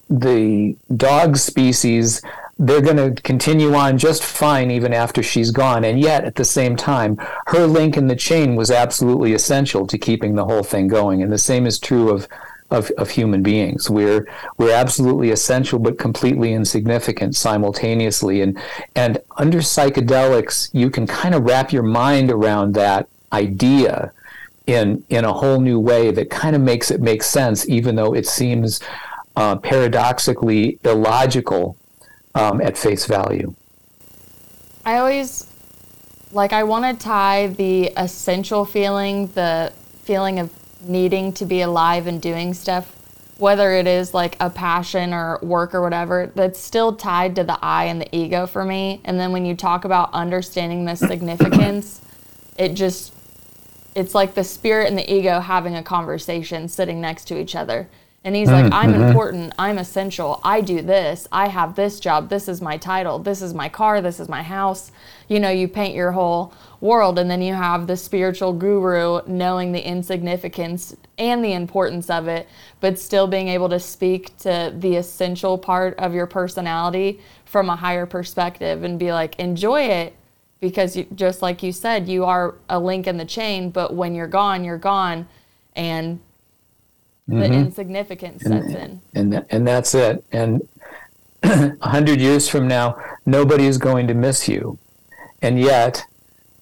the 0.09 0.75
dog 0.95 1.37
species, 1.37 2.21
they're 2.57 2.81
going 2.81 3.15
to 3.15 3.21
continue 3.21 3.73
on 3.73 3.97
just 3.97 4.23
fine 4.23 4.71
even 4.71 4.93
after 4.93 5.21
she's 5.21 5.51
gone. 5.51 5.83
And 5.83 5.99
yet, 5.99 6.23
at 6.23 6.35
the 6.35 6.45
same 6.45 6.75
time, 6.75 7.17
her 7.47 7.67
link 7.67 7.97
in 7.97 8.07
the 8.07 8.15
chain 8.15 8.55
was 8.55 8.71
absolutely 8.71 9.33
essential 9.33 9.85
to 9.87 9.97
keeping 9.97 10.35
the 10.35 10.45
whole 10.45 10.63
thing 10.63 10.87
going. 10.87 11.21
And 11.21 11.31
the 11.31 11.37
same 11.37 11.65
is 11.65 11.79
true 11.79 12.09
of 12.09 12.27
of, 12.71 12.89
of 12.97 13.11
human 13.11 13.43
beings. 13.43 13.89
We're 13.89 14.27
we're 14.57 14.73
absolutely 14.73 15.31
essential 15.31 15.79
but 15.79 15.99
completely 15.99 16.53
insignificant 16.53 17.35
simultaneously. 17.35 18.41
And 18.41 18.57
and 18.95 19.19
under 19.37 19.59
psychedelics, 19.59 20.69
you 20.73 20.89
can 20.89 21.05
kind 21.05 21.35
of 21.35 21.43
wrap 21.43 21.71
your 21.71 21.83
mind 21.83 22.31
around 22.31 22.73
that 22.73 23.07
idea 23.33 24.11
in 24.65 25.03
in 25.09 25.25
a 25.25 25.33
whole 25.33 25.59
new 25.59 25.79
way 25.79 26.11
that 26.11 26.29
kind 26.29 26.55
of 26.55 26.61
makes 26.61 26.89
it 26.89 27.01
make 27.01 27.21
sense, 27.21 27.67
even 27.69 27.95
though 27.95 28.15
it 28.15 28.25
seems 28.25 28.79
uh, 29.35 29.57
paradoxically 29.57 30.79
illogical 30.83 31.77
um, 32.35 32.61
at 32.61 32.77
face 32.77 33.05
value. 33.05 33.55
I 34.85 34.97
always 34.97 35.49
like 36.31 36.53
I 36.53 36.63
want 36.63 36.85
to 36.85 37.03
tie 37.03 37.47
the 37.47 37.91
essential 37.97 38.65
feeling, 38.65 39.27
the 39.27 39.73
feeling 40.03 40.39
of 40.39 40.51
needing 40.87 41.33
to 41.33 41.45
be 41.45 41.61
alive 41.61 42.07
and 42.07 42.21
doing 42.21 42.53
stuff, 42.53 42.93
whether 43.37 43.71
it 43.71 43.87
is 43.87 44.13
like 44.13 44.37
a 44.39 44.49
passion 44.49 45.13
or 45.13 45.39
work 45.41 45.73
or 45.73 45.81
whatever, 45.81 46.31
that's 46.35 46.59
still 46.59 46.95
tied 46.95 47.35
to 47.37 47.43
the 47.43 47.57
I 47.61 47.85
and 47.85 48.01
the 48.01 48.15
ego 48.15 48.45
for 48.45 48.63
me. 48.63 49.01
And 49.05 49.19
then 49.19 49.31
when 49.31 49.45
you 49.45 49.55
talk 49.55 49.85
about 49.85 50.13
understanding 50.13 50.85
the 50.85 50.95
significance, 50.95 52.01
it 52.57 52.73
just, 52.73 53.13
it's 53.95 54.13
like 54.13 54.35
the 54.35 54.43
spirit 54.43 54.89
and 54.89 54.97
the 54.97 55.11
ego 55.11 55.39
having 55.39 55.75
a 55.75 55.83
conversation 55.83 56.67
sitting 56.67 57.01
next 57.01 57.25
to 57.29 57.39
each 57.39 57.55
other. 57.55 57.87
And 58.25 58.35
he's 58.35 58.49
like, 58.49 58.73
I'm 58.73 58.91
mm-hmm. 58.91 59.03
important. 59.03 59.53
I'm 59.59 59.77
essential. 59.77 60.41
I 60.43 60.59
do 60.59 60.81
this. 60.81 61.27
I 61.31 61.47
have 61.47 61.75
this 61.75 61.99
job. 61.99 62.27
This 62.27 62.47
is 62.47 62.59
my 62.59 62.75
title. 62.75 63.19
This 63.19 63.39
is 63.39 63.53
my 63.53 63.69
car. 63.69 64.01
This 64.01 64.19
is 64.19 64.27
my 64.27 64.41
house. 64.41 64.91
You 65.27 65.39
know, 65.39 65.51
you 65.51 65.67
paint 65.67 65.93
your 65.93 66.11
whole 66.11 66.51
world. 66.81 67.19
And 67.19 67.29
then 67.29 67.43
you 67.43 67.53
have 67.53 67.85
the 67.85 67.95
spiritual 67.95 68.51
guru 68.51 69.21
knowing 69.27 69.73
the 69.73 69.87
insignificance 69.87 70.95
and 71.19 71.45
the 71.45 71.53
importance 71.53 72.09
of 72.09 72.27
it, 72.27 72.49
but 72.79 72.97
still 72.97 73.27
being 73.27 73.47
able 73.47 73.69
to 73.69 73.79
speak 73.79 74.35
to 74.39 74.73
the 74.75 74.95
essential 74.95 75.59
part 75.59 75.95
of 75.99 76.15
your 76.15 76.25
personality 76.25 77.19
from 77.45 77.69
a 77.69 77.75
higher 77.75 78.07
perspective 78.07 78.83
and 78.83 78.97
be 78.97 79.13
like, 79.13 79.37
enjoy 79.37 79.83
it. 79.83 80.15
Because 80.61 80.97
you, 80.97 81.05
just 81.13 81.43
like 81.43 81.61
you 81.61 81.71
said, 81.71 82.07
you 82.07 82.25
are 82.25 82.55
a 82.69 82.79
link 82.79 83.05
in 83.05 83.17
the 83.17 83.25
chain, 83.25 83.69
but 83.69 83.93
when 83.93 84.15
you're 84.15 84.25
gone, 84.25 84.63
you're 84.63 84.79
gone. 84.79 85.27
And 85.75 86.19
the 87.27 87.35
mm-hmm. 87.35 87.53
insignificance 87.53 88.43
sets 88.43 88.67
and, 88.67 89.01
in. 89.13 89.33
And, 89.33 89.45
and 89.49 89.67
that's 89.67 89.95
it. 89.95 90.23
And 90.31 90.67
a 91.43 91.89
hundred 91.89 92.21
years 92.21 92.47
from 92.47 92.67
now, 92.67 92.97
nobody 93.25 93.65
is 93.65 93.77
going 93.77 94.07
to 94.07 94.13
miss 94.13 94.47
you. 94.47 94.77
And 95.41 95.59
yet, 95.59 96.05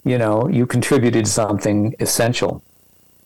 you 0.04 0.18
know, 0.18 0.48
you 0.48 0.66
contributed 0.66 1.28
something 1.28 1.96
essential 2.00 2.64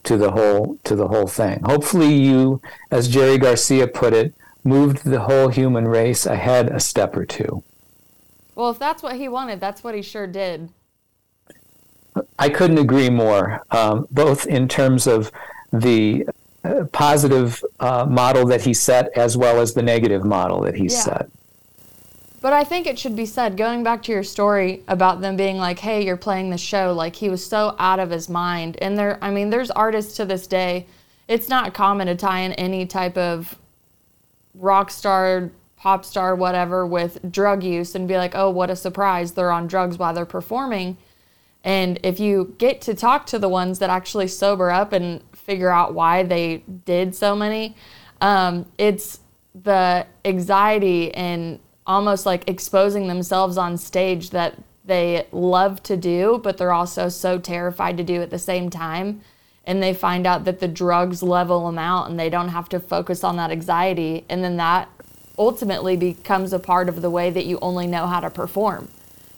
to 0.03 0.17
the 0.17 0.31
whole 0.31 0.77
to 0.83 0.95
the 0.95 1.07
whole 1.07 1.27
thing. 1.27 1.61
Hopefully 1.63 2.13
you, 2.13 2.61
as 2.91 3.07
Jerry 3.07 3.37
Garcia 3.37 3.87
put 3.87 4.13
it, 4.13 4.33
moved 4.63 5.03
the 5.03 5.21
whole 5.21 5.49
human 5.49 5.87
race 5.87 6.25
ahead 6.25 6.69
a 6.69 6.79
step 6.79 7.15
or 7.15 7.25
two. 7.25 7.63
Well, 8.55 8.69
if 8.69 8.79
that's 8.79 9.03
what 9.03 9.15
he 9.15 9.27
wanted, 9.27 9.59
that's 9.59 9.83
what 9.83 9.95
he 9.95 10.01
sure 10.01 10.27
did. 10.27 10.69
I 12.39 12.49
couldn't 12.49 12.79
agree 12.79 13.09
more, 13.09 13.63
um, 13.69 14.07
both 14.09 14.47
in 14.47 14.67
terms 14.67 15.05
of 15.05 15.31
the 15.71 16.25
positive 16.91 17.63
uh, 17.79 18.05
model 18.05 18.45
that 18.47 18.61
he 18.61 18.73
set 18.73 19.09
as 19.17 19.37
well 19.37 19.59
as 19.59 19.73
the 19.73 19.81
negative 19.81 20.23
model 20.23 20.61
that 20.61 20.75
he 20.75 20.83
yeah. 20.83 20.99
set. 20.99 21.29
But 22.39 22.53
I 22.53 22.63
think 22.63 22.85
it 22.85 22.99
should 22.99 23.15
be 23.15 23.25
said, 23.25 23.57
going 23.57 23.83
back 23.83 24.03
to 24.03 24.11
your 24.11 24.23
story 24.23 24.83
about 24.87 25.21
them 25.21 25.35
being 25.35 25.57
like, 25.57 25.79
hey, 25.79 26.05
you're 26.05 26.17
playing 26.17 26.49
the 26.49 26.57
show, 26.57 26.93
like 26.93 27.15
he 27.15 27.29
was 27.29 27.45
so 27.45 27.75
out 27.79 27.99
of 27.99 28.11
his 28.11 28.29
mind. 28.29 28.77
And 28.81 28.97
there, 28.97 29.17
I 29.21 29.31
mean, 29.31 29.49
there's 29.49 29.71
artists 29.71 30.15
to 30.17 30.25
this 30.25 30.45
day, 30.45 30.85
it's 31.27 31.49
not 31.49 31.73
common 31.73 32.07
to 32.07 32.15
tie 32.15 32.41
in 32.41 32.53
any 32.53 32.85
type 32.85 33.17
of 33.17 33.57
rock 34.53 34.91
star, 34.91 35.51
pop 35.77 36.05
star, 36.05 36.35
whatever, 36.35 36.85
with 36.85 37.31
drug 37.31 37.63
use 37.63 37.95
and 37.95 38.07
be 38.07 38.17
like, 38.17 38.35
oh, 38.35 38.49
what 38.49 38.69
a 38.69 38.75
surprise, 38.75 39.31
they're 39.31 39.51
on 39.51 39.67
drugs 39.67 39.97
while 39.97 40.13
they're 40.13 40.25
performing. 40.25 40.97
And 41.63 41.99
if 42.03 42.19
you 42.19 42.55
get 42.59 42.81
to 42.81 42.93
talk 42.93 43.25
to 43.27 43.39
the 43.39 43.49
ones 43.49 43.79
that 43.79 43.89
actually 43.89 44.27
sober 44.27 44.71
up 44.71 44.93
and 44.93 45.21
figure 45.47 45.71
out 45.71 45.95
why 45.95 46.21
they 46.21 46.57
did 46.85 47.15
so 47.15 47.35
many. 47.35 47.75
Um, 48.21 48.65
it's 48.77 49.21
the 49.63 50.05
anxiety 50.25 51.11
and 51.15 51.59
almost 51.87 52.25
like 52.25 52.47
exposing 52.47 53.07
themselves 53.07 53.57
on 53.57 53.77
stage 53.77 54.29
that 54.31 54.61
they 54.83 55.25
love 55.31 55.81
to 55.83 55.97
do, 55.97 56.39
but 56.43 56.57
they're 56.57 56.73
also 56.73 57.09
so 57.09 57.39
terrified 57.39 57.97
to 57.97 58.03
do 58.03 58.21
at 58.21 58.29
the 58.29 58.39
same 58.39 58.69
time. 58.69 59.21
And 59.63 59.81
they 59.81 59.93
find 59.93 60.27
out 60.27 60.45
that 60.45 60.59
the 60.59 60.67
drugs 60.67 61.23
level 61.23 61.65
them 61.65 61.79
out 61.79 62.09
and 62.09 62.19
they 62.19 62.29
don't 62.29 62.49
have 62.49 62.69
to 62.69 62.79
focus 62.79 63.23
on 63.23 63.37
that 63.37 63.51
anxiety. 63.51 64.25
And 64.29 64.43
then 64.43 64.57
that 64.57 64.89
ultimately 65.37 65.97
becomes 65.97 66.53
a 66.53 66.59
part 66.59 66.89
of 66.89 67.01
the 67.01 67.09
way 67.09 67.29
that 67.29 67.45
you 67.45 67.57
only 67.61 67.87
know 67.87 68.05
how 68.07 68.19
to 68.19 68.29
perform. 68.29 68.89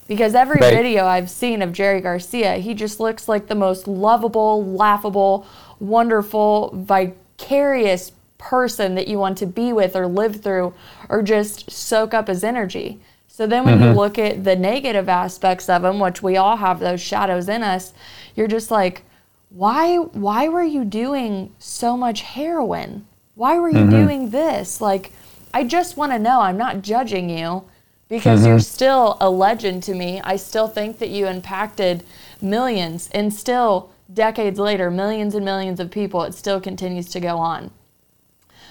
Because 0.07 0.33
every 0.33 0.59
right. 0.59 0.73
video 0.73 1.05
I've 1.05 1.29
seen 1.29 1.61
of 1.61 1.71
Jerry 1.71 2.01
Garcia, 2.01 2.55
he 2.55 2.73
just 2.73 2.99
looks 2.99 3.27
like 3.27 3.45
the 3.45 3.53
most 3.53 3.87
lovable, 3.87 4.65
laughable, 4.65 5.45
wonderful, 5.79 6.71
vicarious 6.75 8.11
person 8.37 8.95
that 8.95 9.07
you 9.07 9.19
want 9.19 9.37
to 9.37 9.45
be 9.45 9.73
with 9.73 9.95
or 9.95 10.07
live 10.07 10.41
through 10.41 10.73
or 11.09 11.21
just 11.21 11.69
soak 11.69 12.13
up 12.13 12.27
his 12.27 12.43
energy. 12.43 12.99
So 13.27 13.47
then 13.47 13.63
when 13.63 13.75
mm-hmm. 13.75 13.83
you 13.85 13.91
look 13.93 14.17
at 14.17 14.43
the 14.43 14.55
negative 14.55 15.07
aspects 15.07 15.69
of 15.69 15.85
him, 15.85 15.99
which 15.99 16.21
we 16.21 16.35
all 16.35 16.57
have 16.57 16.79
those 16.79 16.99
shadows 16.99 17.47
in 17.47 17.63
us, 17.63 17.93
you're 18.35 18.47
just 18.47 18.71
like, 18.71 19.03
why 19.49 19.97
why 19.97 20.47
were 20.47 20.63
you 20.63 20.85
doing 20.85 21.53
so 21.57 21.97
much 21.97 22.21
heroin? 22.21 23.07
Why 23.35 23.57
were 23.57 23.69
you 23.69 23.77
mm-hmm. 23.77 23.89
doing 23.89 24.29
this? 24.29 24.81
Like 24.81 25.11
I 25.53 25.63
just 25.63 25.97
want 25.97 26.11
to 26.11 26.19
know. 26.19 26.41
I'm 26.41 26.57
not 26.57 26.81
judging 26.81 27.29
you 27.29 27.63
because 28.09 28.41
mm-hmm. 28.41 28.49
you're 28.49 28.59
still 28.59 29.17
a 29.19 29.29
legend 29.29 29.83
to 29.83 29.95
me. 29.95 30.21
I 30.21 30.35
still 30.35 30.67
think 30.67 30.99
that 30.99 31.09
you 31.09 31.27
impacted 31.27 32.03
millions 32.41 33.09
and 33.13 33.33
still 33.33 33.89
decades 34.13 34.59
later, 34.59 34.89
millions 34.89 35.35
and 35.35 35.45
millions 35.45 35.79
of 35.79 35.91
people, 35.91 36.23
it 36.23 36.33
still 36.33 36.59
continues 36.59 37.09
to 37.09 37.19
go 37.19 37.37
on. 37.37 37.71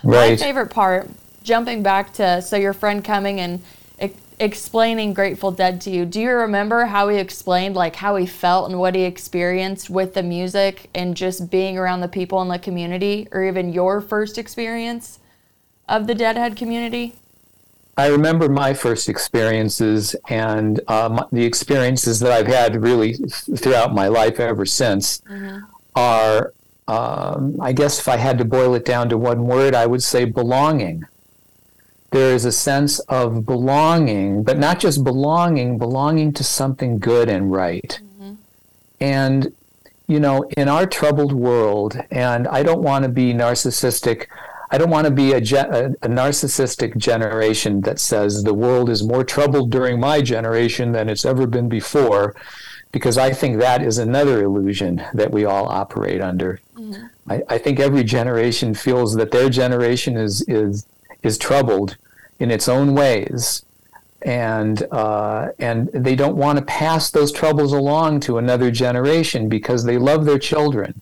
Right. 0.02 0.30
My 0.30 0.36
favorite 0.36 0.70
part, 0.70 1.08
jumping 1.42 1.82
back 1.82 2.12
to 2.14 2.42
so 2.42 2.56
your 2.56 2.72
friend 2.72 3.04
coming 3.04 3.40
and 3.40 3.62
e- 4.02 4.10
explaining 4.38 5.14
Grateful 5.14 5.50
Dead 5.50 5.80
to 5.82 5.90
you. 5.90 6.04
Do 6.04 6.20
you 6.20 6.30
remember 6.30 6.86
how 6.86 7.08
he 7.08 7.18
explained 7.18 7.74
like 7.74 7.96
how 7.96 8.16
he 8.16 8.26
felt 8.26 8.70
and 8.70 8.78
what 8.78 8.94
he 8.94 9.02
experienced 9.02 9.90
with 9.90 10.14
the 10.14 10.22
music 10.22 10.90
and 10.94 11.16
just 11.16 11.50
being 11.50 11.78
around 11.78 12.00
the 12.00 12.08
people 12.08 12.40
in 12.42 12.48
the 12.48 12.58
community, 12.58 13.26
or 13.32 13.44
even 13.44 13.72
your 13.72 14.00
first 14.00 14.38
experience 14.38 15.18
of 15.88 16.06
the 16.06 16.14
Deadhead 16.14 16.56
community? 16.56 17.14
I 17.98 18.06
remember 18.06 18.48
my 18.48 18.72
first 18.72 19.08
experiences 19.08 20.14
and 20.28 20.80
um, 20.88 21.26
the 21.32 21.44
experiences 21.44 22.20
that 22.20 22.30
I've 22.30 22.46
had 22.46 22.80
really 22.80 23.14
throughout 23.14 23.92
my 23.92 24.06
life 24.06 24.38
ever 24.38 24.64
since 24.64 25.20
mm-hmm. 25.22 25.64
are 25.96 26.52
um, 26.88 27.58
I 27.60 27.72
guess 27.72 28.00
if 28.00 28.08
I 28.08 28.16
had 28.16 28.38
to 28.38 28.46
boil 28.46 28.74
it 28.74 28.86
down 28.86 29.10
to 29.10 29.18
one 29.18 29.46
word, 29.46 29.74
I 29.74 29.84
would 29.84 30.02
say 30.02 30.24
belonging. 30.24 31.04
There 32.10 32.34
is 32.34 32.46
a 32.46 32.52
sense 32.52 32.98
of 33.00 33.44
belonging, 33.44 34.42
but 34.42 34.58
not 34.58 34.80
just 34.80 35.04
belonging, 35.04 35.76
belonging 35.76 36.32
to 36.32 36.44
something 36.44 36.98
good 36.98 37.28
and 37.28 37.52
right. 37.52 38.00
Mm-hmm. 38.02 38.34
And, 39.00 39.52
you 40.06 40.18
know, 40.18 40.48
in 40.56 40.68
our 40.68 40.86
troubled 40.86 41.32
world, 41.32 42.00
and 42.10 42.48
I 42.48 42.62
don't 42.62 42.80
want 42.80 43.02
to 43.02 43.10
be 43.10 43.34
narcissistic, 43.34 44.28
I 44.70 44.78
don't 44.78 44.90
want 44.90 45.06
to 45.06 45.10
be 45.10 45.32
a, 45.32 45.36
a, 45.36 45.86
a 46.02 46.08
narcissistic 46.08 46.96
generation 46.96 47.80
that 47.82 47.98
says 47.98 48.42
the 48.42 48.54
world 48.54 48.90
is 48.90 49.02
more 49.02 49.24
troubled 49.24 49.70
during 49.70 49.98
my 49.98 50.20
generation 50.20 50.92
than 50.92 51.08
it's 51.08 51.24
ever 51.24 51.46
been 51.46 51.68
before 51.68 52.34
because 52.92 53.18
I 53.18 53.32
think 53.32 53.58
that 53.58 53.82
is 53.82 53.98
another 53.98 54.42
illusion 54.42 55.04
that 55.14 55.30
we 55.30 55.44
all 55.44 55.68
operate 55.68 56.20
under. 56.20 56.60
Mm-hmm. 56.76 57.06
I, 57.30 57.42
I, 57.48 57.58
think 57.58 57.80
every 57.80 58.02
generation 58.02 58.72
feels 58.74 59.14
that 59.16 59.30
their 59.30 59.50
generation 59.50 60.16
is 60.16 60.42
is 60.42 60.86
is 61.22 61.36
troubled 61.36 61.96
in 62.38 62.50
its 62.50 62.68
own 62.68 62.94
ways, 62.94 63.64
and 64.22 64.82
uh, 64.90 65.48
and 65.58 65.88
they 65.92 66.16
don't 66.16 66.36
want 66.36 66.58
to 66.58 66.64
pass 66.64 67.10
those 67.10 67.32
troubles 67.32 67.72
along 67.72 68.20
to 68.20 68.38
another 68.38 68.70
generation 68.70 69.48
because 69.48 69.84
they 69.84 69.98
love 69.98 70.24
their 70.24 70.38
children. 70.38 71.00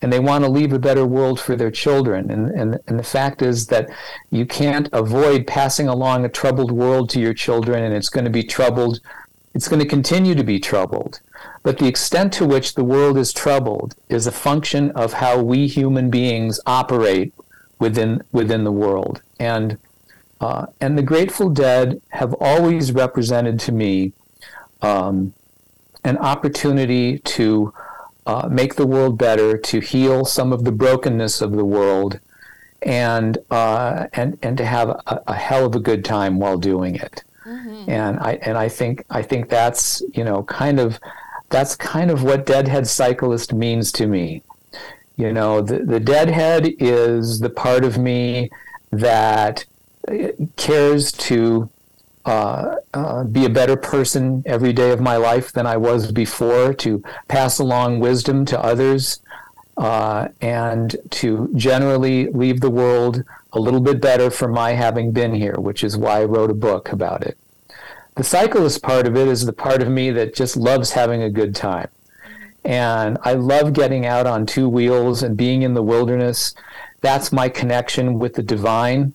And 0.00 0.12
they 0.12 0.20
want 0.20 0.44
to 0.44 0.50
leave 0.50 0.72
a 0.72 0.78
better 0.78 1.04
world 1.04 1.40
for 1.40 1.56
their 1.56 1.72
children. 1.72 2.30
And, 2.30 2.50
and, 2.50 2.78
and 2.86 2.98
the 2.98 3.04
fact 3.04 3.42
is 3.42 3.66
that 3.66 3.90
you 4.30 4.46
can't 4.46 4.88
avoid 4.92 5.46
passing 5.46 5.88
along 5.88 6.24
a 6.24 6.28
troubled 6.28 6.70
world 6.70 7.10
to 7.10 7.20
your 7.20 7.34
children, 7.34 7.82
and 7.82 7.92
it's 7.92 8.08
going 8.08 8.24
to 8.24 8.30
be 8.30 8.44
troubled. 8.44 9.00
It's 9.54 9.66
going 9.66 9.82
to 9.82 9.88
continue 9.88 10.36
to 10.36 10.44
be 10.44 10.60
troubled 10.60 11.20
but 11.62 11.78
the 11.78 11.86
extent 11.86 12.32
to 12.34 12.46
which 12.46 12.74
the 12.74 12.84
world 12.84 13.18
is 13.18 13.32
troubled 13.32 13.94
is 14.08 14.26
a 14.26 14.32
function 14.32 14.90
of 14.92 15.14
how 15.14 15.42
we 15.42 15.66
human 15.66 16.10
beings 16.10 16.60
operate 16.66 17.34
within 17.78 18.22
within 18.32 18.64
the 18.64 18.72
world. 18.72 19.22
And 19.38 19.78
uh, 20.40 20.66
and 20.80 20.96
the 20.96 21.02
Grateful 21.02 21.50
Dead 21.50 22.00
have 22.10 22.34
always 22.40 22.92
represented 22.92 23.58
to 23.60 23.72
me 23.72 24.12
um, 24.82 25.34
an 26.04 26.16
opportunity 26.18 27.18
to 27.18 27.74
uh, 28.28 28.46
make 28.50 28.74
the 28.74 28.86
world 28.86 29.16
better, 29.16 29.56
to 29.56 29.80
heal 29.80 30.26
some 30.26 30.52
of 30.52 30.64
the 30.64 30.70
brokenness 30.70 31.40
of 31.40 31.52
the 31.52 31.64
world, 31.64 32.20
and 32.82 33.38
uh, 33.50 34.06
and 34.12 34.38
and 34.42 34.58
to 34.58 34.66
have 34.66 34.90
a, 34.90 35.22
a, 35.26 35.34
hell 35.34 35.64
of 35.64 35.74
a 35.74 35.80
good 35.80 36.04
time 36.04 36.38
while 36.38 36.58
doing 36.58 36.94
it. 36.94 37.24
Mm-hmm. 37.46 37.90
And 37.90 38.20
I 38.20 38.32
and 38.42 38.58
I 38.58 38.68
think 38.68 39.02
I 39.08 39.22
think 39.22 39.48
that's 39.48 40.02
you 40.12 40.24
know 40.24 40.42
kind 40.42 40.78
of 40.78 41.00
that's 41.48 41.74
kind 41.74 42.10
of 42.10 42.22
what 42.22 42.44
deadhead 42.44 42.86
cyclist 42.86 43.54
means 43.54 43.90
to 43.92 44.06
me. 44.06 44.42
You 45.16 45.32
know, 45.32 45.62
the, 45.62 45.78
the 45.78 45.98
deadhead 45.98 46.68
is 46.78 47.40
the 47.40 47.50
part 47.50 47.82
of 47.82 47.96
me 47.96 48.50
that 48.90 49.64
cares 50.56 51.12
to 51.12 51.70
uh, 52.28 52.76
uh, 52.92 53.24
be 53.24 53.46
a 53.46 53.48
better 53.48 53.74
person 53.74 54.42
every 54.44 54.70
day 54.70 54.90
of 54.90 55.00
my 55.00 55.16
life 55.16 55.50
than 55.50 55.66
I 55.66 55.78
was 55.78 56.12
before, 56.12 56.74
to 56.74 57.02
pass 57.26 57.58
along 57.58 58.00
wisdom 58.00 58.44
to 58.46 58.60
others, 58.60 59.20
uh, 59.78 60.28
and 60.42 60.94
to 61.10 61.50
generally 61.54 62.28
leave 62.28 62.60
the 62.60 62.70
world 62.70 63.24
a 63.54 63.58
little 63.58 63.80
bit 63.80 64.02
better 64.02 64.30
for 64.30 64.46
my 64.46 64.72
having 64.72 65.10
been 65.10 65.34
here, 65.34 65.54
which 65.54 65.82
is 65.82 65.96
why 65.96 66.20
I 66.20 66.24
wrote 66.24 66.50
a 66.50 66.54
book 66.54 66.92
about 66.92 67.22
it. 67.22 67.38
The 68.16 68.24
cyclist 68.24 68.82
part 68.82 69.06
of 69.06 69.16
it 69.16 69.26
is 69.26 69.46
the 69.46 69.54
part 69.54 69.80
of 69.80 69.88
me 69.88 70.10
that 70.10 70.34
just 70.34 70.54
loves 70.54 70.90
having 70.90 71.22
a 71.22 71.30
good 71.30 71.54
time. 71.54 71.88
And 72.62 73.16
I 73.22 73.34
love 73.34 73.72
getting 73.72 74.04
out 74.04 74.26
on 74.26 74.44
two 74.44 74.68
wheels 74.68 75.22
and 75.22 75.34
being 75.34 75.62
in 75.62 75.72
the 75.72 75.82
wilderness. 75.82 76.54
That's 77.00 77.32
my 77.32 77.48
connection 77.48 78.18
with 78.18 78.34
the 78.34 78.42
divine 78.42 79.14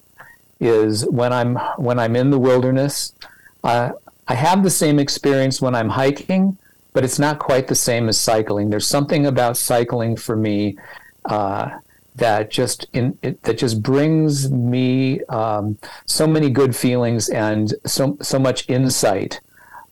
is 0.64 1.06
when 1.06 1.34
I'm 1.34 1.56
when 1.78 2.00
I'm 2.00 2.16
in 2.16 2.30
the 2.30 2.40
wilderness. 2.40 3.14
Uh, 3.64 3.92
I 4.28 4.36
have 4.36 4.64
the 4.64 4.70
same 4.70 5.00
experience 5.00 5.62
when 5.62 5.76
I'm 5.76 5.90
hiking, 5.90 6.58
but 6.94 7.04
it's 7.04 7.20
not 7.20 7.40
quite 7.40 7.68
the 7.68 7.76
same 7.76 8.08
as 8.08 8.18
cycling. 8.18 8.70
There's 8.70 8.88
something 8.88 9.26
about 9.26 9.58
cycling 9.58 10.16
for 10.16 10.36
me 10.36 10.78
uh, 11.26 11.70
that 12.16 12.50
just 12.50 12.88
in 12.94 13.18
it, 13.22 13.42
that 13.44 13.58
just 13.58 13.84
brings 13.84 14.50
me 14.52 15.22
um, 15.26 15.78
so 16.06 16.26
many 16.26 16.50
good 16.50 16.76
feelings 16.76 17.30
and 17.30 17.74
so 17.86 18.18
so 18.22 18.40
much 18.40 18.70
insight. 18.70 19.42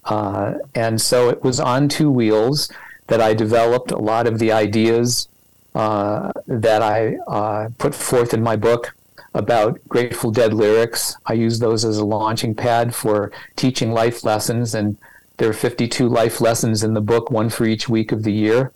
Uh, 0.05 0.55
and 0.73 0.99
so 0.99 1.29
it 1.29 1.43
was 1.43 1.59
on 1.59 1.87
two 1.87 2.09
wheels 2.09 2.71
that 3.07 3.21
I 3.21 3.33
developed 3.33 3.91
a 3.91 3.97
lot 3.97 4.25
of 4.25 4.39
the 4.39 4.51
ideas 4.51 5.27
uh, 5.75 6.31
that 6.47 6.81
I 6.81 7.17
uh, 7.27 7.69
put 7.77 7.93
forth 7.93 8.33
in 8.33 8.41
my 8.41 8.55
book 8.55 8.95
about 9.33 9.79
Grateful 9.87 10.31
Dead 10.31 10.53
lyrics. 10.53 11.15
I 11.25 11.33
use 11.33 11.59
those 11.59 11.85
as 11.85 11.97
a 11.97 12.05
launching 12.05 12.55
pad 12.55 12.93
for 12.93 13.31
teaching 13.55 13.91
life 13.91 14.23
lessons, 14.23 14.75
and 14.75 14.97
there 15.37 15.49
are 15.49 15.53
52 15.53 16.07
life 16.07 16.41
lessons 16.41 16.83
in 16.83 16.93
the 16.93 17.01
book, 17.01 17.31
one 17.31 17.49
for 17.49 17.65
each 17.65 17.87
week 17.87 18.11
of 18.11 18.23
the 18.23 18.33
year 18.33 18.71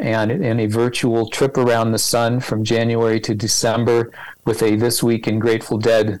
and 0.00 0.30
in 0.30 0.60
a 0.60 0.66
virtual 0.66 1.28
trip 1.28 1.56
around 1.58 1.92
the 1.92 1.98
sun 1.98 2.40
from 2.40 2.64
January 2.64 3.20
to 3.20 3.34
December 3.34 4.10
with 4.46 4.62
a 4.62 4.76
This 4.76 5.02
Week 5.02 5.28
in 5.28 5.38
Grateful 5.38 5.78
Dead 5.78 6.20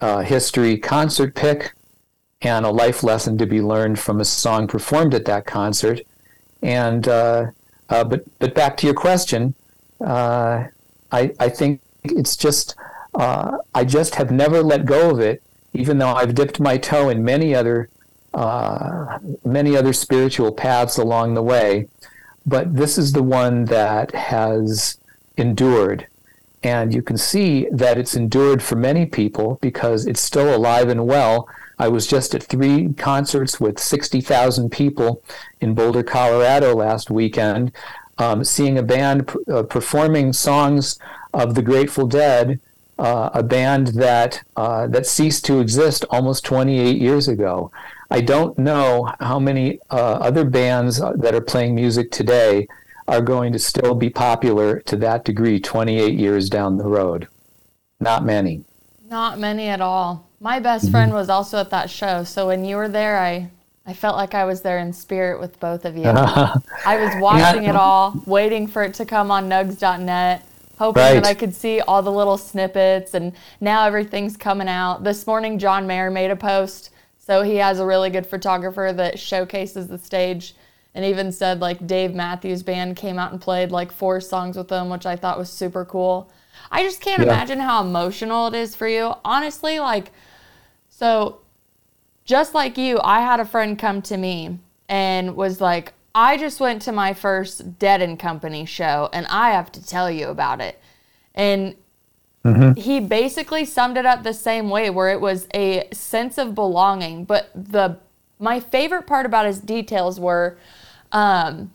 uh, 0.00 0.20
history 0.20 0.78
concert 0.78 1.34
pick 1.34 1.74
and 2.40 2.64
a 2.64 2.70
life 2.70 3.02
lesson 3.02 3.38
to 3.38 3.46
be 3.46 3.60
learned 3.60 3.98
from 3.98 4.20
a 4.20 4.24
song 4.24 4.66
performed 4.66 5.14
at 5.14 5.26
that 5.26 5.44
concert. 5.44 6.00
And 6.62 7.06
uh, 7.06 7.46
uh, 7.90 8.04
but 8.04 8.24
but 8.38 8.54
back 8.54 8.76
to 8.78 8.86
your 8.86 8.94
question, 8.94 9.54
uh, 10.00 10.64
I 11.12 11.32
I 11.38 11.48
think 11.50 11.80
it's 12.04 12.36
just 12.36 12.74
uh, 13.14 13.58
I 13.74 13.84
just 13.84 14.16
have 14.16 14.30
never 14.30 14.62
let 14.62 14.84
go 14.84 15.10
of 15.10 15.20
it, 15.20 15.42
even 15.72 15.98
though 15.98 16.12
I've 16.12 16.34
dipped 16.34 16.60
my 16.60 16.76
toe 16.76 17.08
in 17.08 17.24
many 17.24 17.54
other 17.54 17.88
uh, 18.32 19.20
many 19.44 19.76
other 19.76 19.92
spiritual 19.92 20.50
paths 20.50 20.98
along 20.98 21.34
the 21.34 21.42
way 21.42 21.86
but 22.46 22.76
this 22.76 22.98
is 22.98 23.12
the 23.12 23.22
one 23.22 23.64
that 23.66 24.14
has 24.14 24.98
endured. 25.36 26.06
And 26.62 26.94
you 26.94 27.02
can 27.02 27.18
see 27.18 27.68
that 27.70 27.98
it's 27.98 28.14
endured 28.14 28.62
for 28.62 28.76
many 28.76 29.06
people 29.06 29.58
because 29.60 30.06
it's 30.06 30.20
still 30.20 30.54
alive 30.54 30.88
and 30.88 31.06
well. 31.06 31.48
I 31.78 31.88
was 31.88 32.06
just 32.06 32.34
at 32.34 32.42
three 32.42 32.92
concerts 32.94 33.60
with 33.60 33.78
60,000 33.78 34.70
people 34.70 35.22
in 35.60 35.74
Boulder, 35.74 36.02
Colorado 36.02 36.74
last 36.74 37.10
weekend, 37.10 37.72
um, 38.18 38.44
seeing 38.44 38.78
a 38.78 38.82
band 38.82 39.30
uh, 39.48 39.64
performing 39.64 40.32
songs 40.32 40.98
of 41.32 41.54
the 41.54 41.62
Grateful 41.62 42.06
Dead 42.06 42.60
uh, 42.98 43.30
a 43.34 43.42
band 43.42 43.88
that 43.88 44.42
uh, 44.56 44.86
that 44.88 45.06
ceased 45.06 45.44
to 45.46 45.60
exist 45.60 46.04
almost 46.10 46.44
28 46.44 47.00
years 47.00 47.28
ago. 47.28 47.70
I 48.10 48.20
don't 48.20 48.56
know 48.58 49.12
how 49.20 49.38
many 49.38 49.80
uh, 49.90 50.18
other 50.20 50.44
bands 50.44 50.98
that 50.98 51.34
are 51.34 51.40
playing 51.40 51.74
music 51.74 52.10
today 52.10 52.68
are 53.08 53.20
going 53.20 53.52
to 53.52 53.58
still 53.58 53.94
be 53.94 54.10
popular 54.10 54.80
to 54.80 54.96
that 54.96 55.24
degree 55.24 55.60
28 55.60 56.18
years 56.18 56.48
down 56.48 56.78
the 56.78 56.84
road. 56.84 57.28
Not 58.00 58.24
many. 58.24 58.64
Not 59.08 59.38
many 59.38 59.68
at 59.68 59.80
all. 59.80 60.28
My 60.40 60.58
best 60.60 60.86
mm-hmm. 60.86 60.92
friend 60.92 61.12
was 61.12 61.28
also 61.28 61.58
at 61.58 61.70
that 61.70 61.90
show, 61.90 62.24
so 62.24 62.48
when 62.48 62.64
you 62.64 62.76
were 62.76 62.88
there, 62.88 63.18
I 63.18 63.50
I 63.86 63.92
felt 63.92 64.16
like 64.16 64.34
I 64.34 64.46
was 64.46 64.62
there 64.62 64.78
in 64.78 64.94
spirit 64.94 65.38
with 65.38 65.60
both 65.60 65.84
of 65.84 65.94
you. 65.94 66.04
I 66.06 66.62
was 66.86 67.14
watching 67.20 67.64
yeah. 67.64 67.70
it 67.70 67.76
all, 67.76 68.14
waiting 68.24 68.66
for 68.66 68.82
it 68.82 68.94
to 68.94 69.04
come 69.04 69.30
on 69.30 69.48
nugs.net, 69.48 70.46
hoping 70.78 71.02
right. 71.02 71.14
that 71.14 71.26
I 71.26 71.34
could 71.34 71.54
see 71.54 71.80
all 71.80 72.02
the 72.02 72.12
little 72.12 72.38
snippets, 72.38 73.14
and 73.14 73.32
now 73.60 73.86
everything's 73.86 74.36
coming 74.36 74.68
out. 74.68 75.04
This 75.04 75.26
morning, 75.26 75.58
John 75.58 75.86
Mayer 75.86 76.10
made 76.10 76.30
a 76.30 76.36
post, 76.36 76.90
so 77.18 77.42
he 77.42 77.56
has 77.56 77.80
a 77.80 77.86
really 77.86 78.10
good 78.10 78.26
photographer 78.26 78.92
that 78.94 79.18
showcases 79.18 79.88
the 79.88 79.98
stage, 79.98 80.54
and 80.94 81.04
even 81.04 81.32
said 81.32 81.60
like 81.60 81.86
Dave 81.86 82.14
Matthews 82.14 82.62
Band 82.62 82.96
came 82.96 83.18
out 83.18 83.32
and 83.32 83.40
played 83.40 83.70
like 83.70 83.92
four 83.92 84.20
songs 84.20 84.56
with 84.56 84.68
them, 84.68 84.88
which 84.88 85.06
I 85.06 85.16
thought 85.16 85.38
was 85.38 85.50
super 85.50 85.84
cool. 85.84 86.30
I 86.70 86.82
just 86.82 87.00
can't 87.00 87.20
yeah. 87.20 87.28
imagine 87.28 87.60
how 87.60 87.82
emotional 87.82 88.46
it 88.48 88.54
is 88.54 88.74
for 88.74 88.88
you. 88.88 89.14
Honestly, 89.24 89.80
like, 89.80 90.12
so 90.88 91.40
just 92.24 92.54
like 92.54 92.78
you, 92.78 93.00
I 93.02 93.20
had 93.20 93.40
a 93.40 93.44
friend 93.44 93.78
come 93.78 94.02
to 94.02 94.16
me 94.16 94.58
and 94.88 95.36
was 95.36 95.60
like, 95.60 95.92
I 96.14 96.36
just 96.36 96.60
went 96.60 96.82
to 96.82 96.92
my 96.92 97.12
first 97.12 97.78
Dead 97.78 98.00
and 98.00 98.18
Company 98.18 98.64
show 98.64 99.08
and 99.12 99.26
I 99.26 99.50
have 99.50 99.72
to 99.72 99.84
tell 99.84 100.10
you 100.10 100.28
about 100.28 100.60
it. 100.60 100.80
And 101.34 101.74
mm-hmm. 102.44 102.80
he 102.80 103.00
basically 103.00 103.64
summed 103.64 103.96
it 103.96 104.06
up 104.06 104.22
the 104.22 104.34
same 104.34 104.70
way 104.70 104.90
where 104.90 105.08
it 105.08 105.20
was 105.20 105.48
a 105.54 105.88
sense 105.92 106.38
of 106.38 106.54
belonging. 106.54 107.24
But 107.24 107.50
the 107.54 107.98
my 108.38 108.60
favorite 108.60 109.06
part 109.06 109.26
about 109.26 109.46
his 109.46 109.58
details 109.58 110.20
were 110.20 110.56
um, 111.12 111.72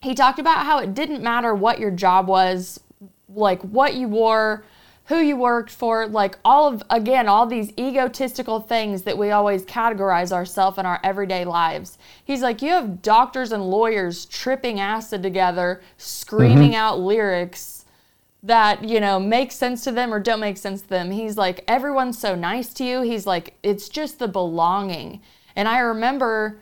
he 0.00 0.14
talked 0.14 0.38
about 0.38 0.64
how 0.64 0.78
it 0.78 0.94
didn't 0.94 1.22
matter 1.22 1.54
what 1.54 1.78
your 1.78 1.90
job 1.90 2.28
was, 2.28 2.80
like 3.28 3.62
what 3.62 3.94
you 3.94 4.08
wore, 4.08 4.64
who 5.08 5.20
you 5.20 5.36
worked 5.36 5.70
for, 5.70 6.06
like 6.06 6.38
all 6.44 6.68
of, 6.68 6.82
again, 6.90 7.28
all 7.28 7.46
these 7.46 7.72
egotistical 7.78 8.60
things 8.60 9.02
that 9.02 9.16
we 9.16 9.30
always 9.30 9.64
categorize 9.64 10.32
ourselves 10.32 10.76
in 10.76 10.84
our 10.84 11.00
everyday 11.02 11.46
lives. 11.46 11.96
He's 12.22 12.42
like, 12.42 12.60
you 12.60 12.70
have 12.72 13.00
doctors 13.00 13.50
and 13.50 13.70
lawyers 13.70 14.26
tripping 14.26 14.78
acid 14.78 15.22
together, 15.22 15.80
screaming 15.96 16.72
mm-hmm. 16.72 16.80
out 16.80 17.00
lyrics 17.00 17.86
that, 18.42 18.84
you 18.84 19.00
know, 19.00 19.18
make 19.18 19.50
sense 19.50 19.82
to 19.84 19.92
them 19.92 20.12
or 20.12 20.20
don't 20.20 20.40
make 20.40 20.58
sense 20.58 20.82
to 20.82 20.88
them. 20.88 21.10
He's 21.10 21.38
like, 21.38 21.64
everyone's 21.66 22.18
so 22.18 22.34
nice 22.34 22.74
to 22.74 22.84
you. 22.84 23.00
He's 23.00 23.26
like, 23.26 23.54
it's 23.62 23.88
just 23.88 24.18
the 24.18 24.28
belonging. 24.28 25.22
And 25.56 25.66
I 25.68 25.78
remember 25.78 26.60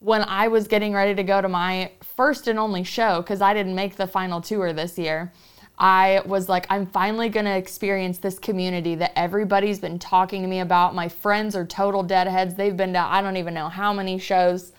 when 0.00 0.22
I 0.22 0.48
was 0.48 0.68
getting 0.68 0.94
ready 0.94 1.14
to 1.14 1.22
go 1.22 1.42
to 1.42 1.48
my 1.48 1.92
first 2.16 2.48
and 2.48 2.58
only 2.58 2.82
show, 2.82 3.20
because 3.20 3.42
I 3.42 3.52
didn't 3.52 3.74
make 3.74 3.96
the 3.96 4.06
final 4.06 4.40
tour 4.40 4.72
this 4.72 4.98
year. 4.98 5.32
I 5.78 6.22
was 6.24 6.48
like, 6.48 6.66
I'm 6.70 6.86
finally 6.86 7.28
going 7.28 7.46
to 7.46 7.56
experience 7.56 8.18
this 8.18 8.38
community 8.38 8.94
that 8.96 9.18
everybody's 9.18 9.80
been 9.80 9.98
talking 9.98 10.42
to 10.42 10.48
me 10.48 10.60
about. 10.60 10.94
My 10.94 11.08
friends 11.08 11.56
are 11.56 11.66
total 11.66 12.02
deadheads. 12.02 12.54
They've 12.54 12.76
been 12.76 12.92
to 12.92 13.00
I 13.00 13.20
don't 13.22 13.36
even 13.36 13.54
know 13.54 13.68
how 13.68 13.92
many 13.92 14.18
shows. 14.18 14.72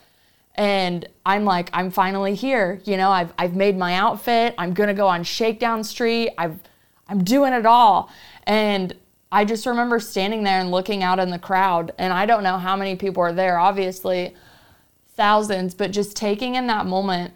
And 0.56 1.06
I'm 1.26 1.44
like, 1.44 1.70
I'm 1.74 1.92
finally 1.92 2.34
here. 2.34 2.82
You 2.86 2.96
know, 2.96 3.10
I've, 3.12 3.34
I've 3.38 3.56
made 3.56 3.78
my 3.78 3.96
outfit. 3.96 4.56
I'm 4.58 4.74
going 4.74 4.88
to 4.88 4.94
go 4.94 5.08
on 5.08 5.24
Shakedown 5.24 5.84
Street. 5.84 6.32
I've, 6.38 6.60
I'm 7.10 7.26
doing 7.26 7.52
it 7.52 7.66
all. 7.66 8.10
And 8.44 8.96
I 9.34 9.44
just 9.44 9.66
remember 9.66 10.00
standing 10.00 10.44
there 10.44 10.62
and 10.62 10.72
looking 10.72 11.04
out 11.04 11.20
in 11.20 11.30
the 11.30 11.40
crowd. 11.40 11.92
And 11.98 12.14
I 12.14 12.26
don't 12.26 12.42
know 12.42 12.58
how 12.58 12.78
many 12.78 12.96
people 12.96 13.22
are 13.22 13.34
there, 13.34 13.60
obviously, 13.60 14.34
thousands, 15.16 15.74
but 15.74 15.92
just 15.92 16.16
taking 16.16 16.56
in 16.56 16.68
that 16.68 16.86
moment 16.86 17.34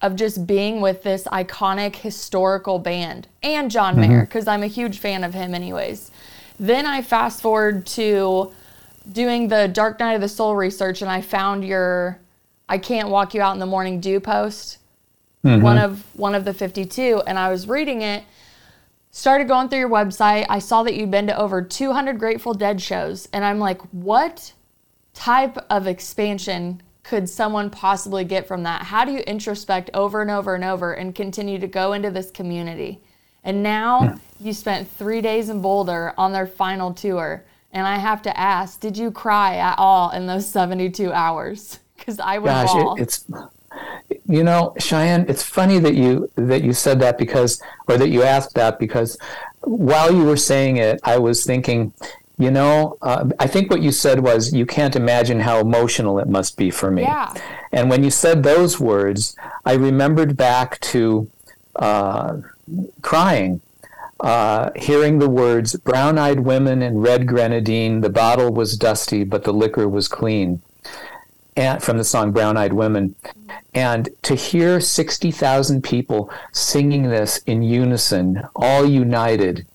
of 0.00 0.16
just 0.16 0.46
being 0.46 0.80
with 0.80 1.02
this 1.02 1.24
iconic 1.24 1.96
historical 1.96 2.78
band 2.78 3.26
and 3.42 3.70
John 3.70 3.96
mm-hmm. 3.96 4.12
Mayer, 4.12 4.20
because 4.20 4.46
I'm 4.46 4.62
a 4.62 4.68
huge 4.68 4.98
fan 4.98 5.24
of 5.24 5.34
him, 5.34 5.54
anyways. 5.54 6.10
Then 6.58 6.86
I 6.86 7.02
fast 7.02 7.42
forward 7.42 7.86
to 7.86 8.52
doing 9.10 9.48
the 9.48 9.68
Dark 9.68 9.98
Night 10.00 10.14
of 10.14 10.20
the 10.20 10.28
Soul 10.28 10.54
research, 10.54 11.02
and 11.02 11.10
I 11.10 11.20
found 11.20 11.64
your 11.64 12.20
I 12.68 12.78
Can't 12.78 13.08
Walk 13.08 13.34
You 13.34 13.40
Out 13.40 13.54
in 13.54 13.60
the 13.60 13.66
Morning 13.66 14.00
Dew 14.00 14.20
post, 14.20 14.78
mm-hmm. 15.44 15.62
one 15.62 15.78
of 15.78 16.04
one 16.16 16.34
of 16.34 16.44
the 16.44 16.54
52, 16.54 17.22
and 17.26 17.38
I 17.38 17.50
was 17.50 17.68
reading 17.68 18.02
it. 18.02 18.24
Started 19.10 19.48
going 19.48 19.68
through 19.68 19.80
your 19.80 19.88
website. 19.88 20.46
I 20.48 20.58
saw 20.58 20.82
that 20.82 20.94
you'd 20.94 21.10
been 21.10 21.26
to 21.28 21.36
over 21.36 21.62
200 21.62 22.18
Grateful 22.18 22.54
Dead 22.54 22.80
shows, 22.80 23.28
and 23.32 23.44
I'm 23.44 23.58
like, 23.58 23.80
what 23.90 24.52
type 25.14 25.58
of 25.70 25.86
expansion 25.86 26.82
could 27.08 27.26
someone 27.26 27.70
possibly 27.70 28.22
get 28.22 28.46
from 28.46 28.64
that? 28.64 28.82
How 28.82 29.02
do 29.02 29.12
you 29.12 29.20
introspect 29.20 29.88
over 29.94 30.20
and 30.20 30.30
over 30.30 30.54
and 30.54 30.62
over 30.62 30.92
and 30.92 31.14
continue 31.14 31.58
to 31.58 31.66
go 31.66 31.94
into 31.94 32.10
this 32.10 32.30
community? 32.30 33.00
And 33.42 33.62
now 33.62 34.02
yeah. 34.02 34.10
Hmm. 34.10 34.46
you 34.46 34.52
spent 34.52 34.90
three 34.90 35.22
days 35.22 35.48
in 35.48 35.62
Boulder 35.62 36.12
on 36.18 36.32
their 36.32 36.46
final 36.46 36.92
tour. 36.92 37.44
And 37.72 37.86
I 37.86 37.96
have 37.96 38.20
to 38.22 38.38
ask, 38.38 38.78
did 38.78 38.98
you 38.98 39.10
cry 39.10 39.56
at 39.56 39.76
all 39.78 40.10
in 40.10 40.26
those 40.26 40.46
72 40.46 41.12
hours? 41.12 41.80
Because 41.98 42.20
I 42.20 42.38
would 42.38 42.46
Gosh, 42.46 42.98
it, 42.98 43.02
it's 43.02 43.26
you 44.26 44.44
know 44.44 44.72
cheyenne 44.78 45.26
it's 45.28 45.42
funny 45.42 45.80
that 45.80 45.94
you 45.94 46.30
that 46.36 46.62
you 46.62 46.72
said 46.72 47.00
that 47.00 47.18
because 47.18 47.60
or 47.88 47.98
that 47.98 48.08
you 48.08 48.22
asked 48.22 48.54
that 48.54 48.78
because 48.78 49.18
while 49.62 50.14
you 50.14 50.24
were 50.24 50.36
saying 50.36 50.76
it 50.76 51.00
i 51.02 51.18
was 51.18 51.44
thinking 51.44 51.92
you 52.38 52.50
know, 52.52 52.96
uh, 53.02 53.28
I 53.40 53.48
think 53.48 53.70
what 53.70 53.82
you 53.82 53.90
said 53.90 54.20
was, 54.20 54.52
you 54.52 54.64
can't 54.64 54.94
imagine 54.94 55.40
how 55.40 55.58
emotional 55.58 56.20
it 56.20 56.28
must 56.28 56.56
be 56.56 56.70
for 56.70 56.90
me. 56.90 57.02
Yeah. 57.02 57.34
And 57.72 57.90
when 57.90 58.04
you 58.04 58.10
said 58.10 58.42
those 58.42 58.78
words, 58.78 59.36
I 59.64 59.74
remembered 59.74 60.36
back 60.36 60.80
to 60.80 61.28
uh, 61.76 62.38
crying, 63.02 63.60
uh, 64.20 64.70
hearing 64.76 65.18
the 65.18 65.28
words, 65.28 65.74
brown 65.76 66.16
eyed 66.16 66.40
women 66.40 66.80
and 66.80 67.02
red 67.02 67.26
grenadine, 67.26 68.00
the 68.00 68.10
bottle 68.10 68.52
was 68.52 68.76
dusty, 68.76 69.24
but 69.24 69.42
the 69.42 69.52
liquor 69.52 69.88
was 69.88 70.06
clean. 70.06 70.62
And, 71.56 71.82
from 71.82 71.98
the 71.98 72.04
song 72.04 72.30
Brown 72.30 72.56
Eyed 72.56 72.72
Women. 72.72 73.16
And 73.74 74.10
to 74.22 74.36
hear 74.36 74.80
60,000 74.80 75.82
people 75.82 76.30
singing 76.52 77.10
this 77.10 77.38
in 77.46 77.64
unison, 77.64 78.44
all 78.54 78.86
united, 78.86 79.66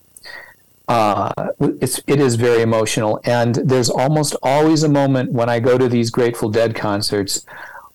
uh, 0.88 1.32
it's 1.80 2.00
it 2.06 2.20
is 2.20 2.34
very 2.34 2.62
emotional, 2.62 3.20
and 3.24 3.54
there's 3.54 3.90
almost 3.90 4.36
always 4.42 4.82
a 4.82 4.88
moment 4.88 5.32
when 5.32 5.48
I 5.48 5.60
go 5.60 5.78
to 5.78 5.88
these 5.88 6.10
Grateful 6.10 6.50
Dead 6.50 6.74
concerts 6.74 7.46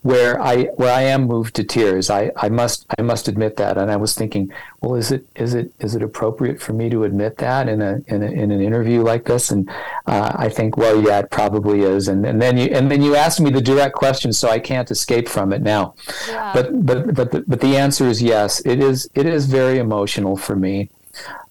where 0.02 0.42
I 0.42 0.64
where 0.76 0.94
I 0.94 1.02
am 1.02 1.24
moved 1.24 1.56
to 1.56 1.64
tears. 1.64 2.10
I, 2.10 2.32
I 2.38 2.48
must 2.50 2.86
I 2.98 3.02
must 3.02 3.28
admit 3.28 3.58
that, 3.58 3.78
and 3.78 3.92
I 3.92 3.98
was 3.98 4.16
thinking, 4.16 4.52
well, 4.82 4.96
is 4.96 5.12
it 5.12 5.26
is 5.36 5.54
it 5.54 5.74
is 5.80 5.94
it 5.94 6.02
appropriate 6.02 6.62
for 6.62 6.74
me 6.74 6.90
to 6.90 7.04
admit 7.04 7.38
that 7.38 7.68
in 7.68 7.82
a 7.82 8.02
in, 8.08 8.24
a, 8.24 8.28
in 8.28 8.52
an 8.52 8.62
interview 8.62 9.02
like 9.02 9.26
this? 9.26 9.52
And 9.52 9.70
uh, 10.08 10.32
I 10.36 10.50
think, 10.50 10.78
well, 10.78 11.02
yeah, 11.02 11.20
it 11.20 11.30
probably 11.32 11.82
is. 11.82 12.08
And 12.08 12.26
and 12.26 12.42
then 12.42 12.58
you 12.58 12.68
and 12.68 12.90
then 12.90 13.02
you 13.02 13.16
asked 13.16 13.42
me 13.42 13.50
the 13.50 13.62
direct 13.62 13.94
question, 13.96 14.32
so 14.32 14.50
I 14.50 14.60
can't 14.60 14.90
escape 14.90 15.28
from 15.28 15.52
it 15.52 15.62
now. 15.62 15.96
Yeah. 16.28 16.54
But 16.54 16.86
but 16.86 17.14
but 17.14 17.50
but 17.50 17.60
the 17.60 17.76
answer 17.76 18.08
is 18.08 18.22
yes. 18.22 18.62
It 18.66 18.80
is 18.80 19.10
it 19.16 19.26
is 19.26 19.48
very 19.48 19.80
emotional 19.80 20.38
for 20.38 20.56
me. 20.56 20.90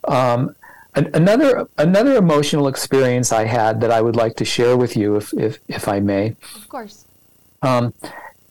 Um, 0.04 0.54
another 0.94 1.68
another 1.78 2.16
emotional 2.16 2.68
experience 2.68 3.32
I 3.32 3.44
had 3.44 3.80
that 3.80 3.90
I 3.90 4.00
would 4.00 4.16
like 4.16 4.36
to 4.36 4.44
share 4.44 4.76
with 4.76 4.96
you, 4.96 5.16
if 5.16 5.32
if, 5.34 5.58
if 5.68 5.88
I 5.88 6.00
may. 6.00 6.36
Of 6.54 6.68
course. 6.68 7.04
Um, 7.62 7.92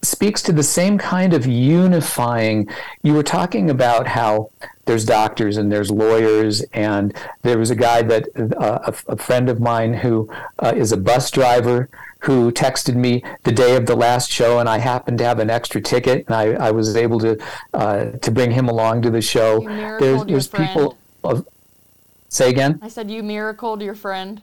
speaks 0.01 0.41
to 0.43 0.51
the 0.51 0.63
same 0.63 0.97
kind 0.97 1.33
of 1.33 1.45
unifying. 1.45 2.69
You 3.03 3.13
were 3.13 3.23
talking 3.23 3.69
about 3.69 4.07
how 4.07 4.51
there's 4.85 5.05
doctors 5.05 5.57
and 5.57 5.71
there's 5.71 5.91
lawyers, 5.91 6.61
and 6.73 7.13
there 7.41 7.57
was 7.57 7.71
a 7.71 7.75
guy 7.75 8.01
that 8.03 8.27
uh, 8.57 8.91
a, 8.91 9.13
a, 9.13 9.17
friend 9.17 9.49
of 9.49 9.59
mine 9.59 9.93
who 9.93 10.29
uh, 10.59 10.73
is 10.75 10.91
a 10.91 10.97
bus 10.97 11.29
driver 11.29 11.89
who 12.19 12.51
texted 12.51 12.95
me 12.95 13.23
the 13.43 13.51
day 13.51 13.75
of 13.75 13.85
the 13.85 13.95
last 13.95 14.31
show, 14.31 14.59
and 14.59 14.69
I 14.69 14.77
happened 14.77 15.17
to 15.19 15.25
have 15.25 15.39
an 15.39 15.49
extra 15.49 15.81
ticket, 15.81 16.25
and 16.27 16.35
I, 16.35 16.67
I 16.67 16.71
was 16.71 16.95
able 16.95 17.19
to 17.19 17.37
uh, 17.73 18.05
to 18.11 18.31
bring 18.31 18.51
him 18.51 18.69
along 18.69 19.01
to 19.03 19.09
the 19.09 19.21
show. 19.21 19.61
There's, 19.99 20.23
there's 20.25 20.47
people 20.47 20.97
of 21.23 21.45
Say 22.29 22.49
again? 22.49 22.79
I 22.81 22.89
said 22.89 23.09
you 23.09 23.23
miracled 23.23 23.81
your 23.81 23.95
friend. 23.95 24.41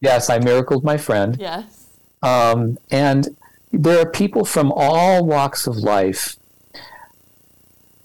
Yes, 0.00 0.30
I 0.30 0.38
miracled 0.38 0.84
my 0.84 0.96
friend. 0.96 1.36
Yes. 1.38 1.86
Um, 2.22 2.78
and 2.90 3.36
there 3.72 4.00
are 4.00 4.10
people 4.10 4.44
from 4.44 4.72
all 4.72 5.24
walks 5.24 5.66
of 5.66 5.76
life. 5.76 6.36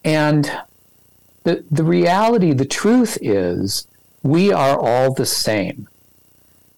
And 0.04 0.52
the, 1.44 1.63
the 1.72 1.84
reality, 1.84 2.54
the 2.54 2.65
truth 2.65 3.17
is, 3.22 3.88
we 4.24 4.52
are 4.52 4.80
all 4.80 5.13
the 5.13 5.26
same. 5.26 5.88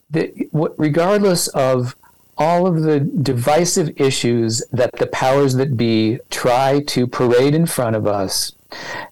The, 0.10 0.48
regardless 0.52 1.48
of 1.50 1.96
all 2.38 2.66
of 2.68 2.82
the 2.82 3.00
divisive 3.00 4.00
issues 4.00 4.64
that 4.72 4.92
the 4.98 5.08
powers 5.08 5.56
that 5.56 5.78
be 5.78 6.20
try 6.30 6.82
to 6.88 7.08
parade 7.08 7.54
in 7.54 7.66
front 7.66 7.96
of 7.96 8.08
us 8.08 8.54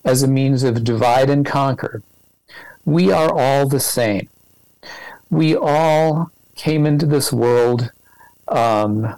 as 0.03 0.23
a 0.23 0.27
means 0.27 0.63
of 0.63 0.83
divide 0.83 1.29
and 1.29 1.45
conquer, 1.45 2.01
we 2.85 3.11
are 3.11 3.31
all 3.31 3.67
the 3.67 3.79
same. 3.79 4.29
We 5.29 5.55
all 5.55 6.31
came 6.55 6.85
into 6.85 7.05
this 7.05 7.31
world 7.31 7.91
um, 8.47 9.15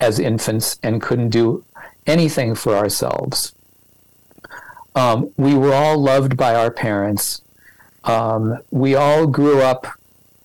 as 0.00 0.18
infants 0.18 0.78
and 0.82 1.02
couldn't 1.02 1.30
do 1.30 1.64
anything 2.06 2.54
for 2.54 2.76
ourselves. 2.76 3.54
Um, 4.94 5.32
we 5.36 5.54
were 5.54 5.74
all 5.74 5.98
loved 5.98 6.36
by 6.36 6.54
our 6.54 6.70
parents. 6.70 7.42
Um, 8.04 8.58
we 8.70 8.94
all 8.94 9.26
grew 9.26 9.60
up 9.60 9.86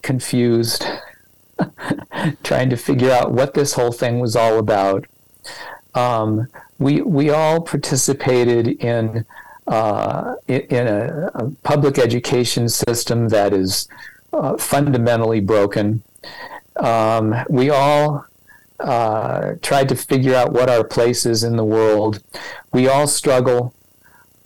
confused, 0.01 0.85
trying 2.43 2.69
to 2.69 2.77
figure 2.77 3.11
out 3.11 3.31
what 3.31 3.53
this 3.53 3.73
whole 3.73 3.91
thing 3.91 4.19
was 4.19 4.35
all 4.35 4.57
about. 4.57 5.05
Um, 5.93 6.47
we 6.77 7.01
we 7.01 7.29
all 7.29 7.61
participated 7.61 8.67
in 8.81 9.25
uh, 9.69 10.35
in 10.47 10.87
a, 10.87 11.29
a, 11.35 11.51
public 11.61 11.99
education 11.99 12.67
system 12.67 13.29
that 13.29 13.53
is 13.53 13.87
uh, 14.33 14.57
fundamentally 14.57 15.39
broken. 15.39 16.01
Um, 16.77 17.35
we 17.49 17.69
all 17.69 18.25
uh, 18.79 19.53
tried 19.61 19.87
to 19.89 19.95
figure 19.95 20.33
out 20.33 20.53
what 20.53 20.71
our 20.71 20.83
place 20.83 21.25
is 21.25 21.43
in 21.43 21.55
the 21.55 21.63
world. 21.63 22.23
We 22.73 22.87
all 22.87 23.05
struggle 23.05 23.73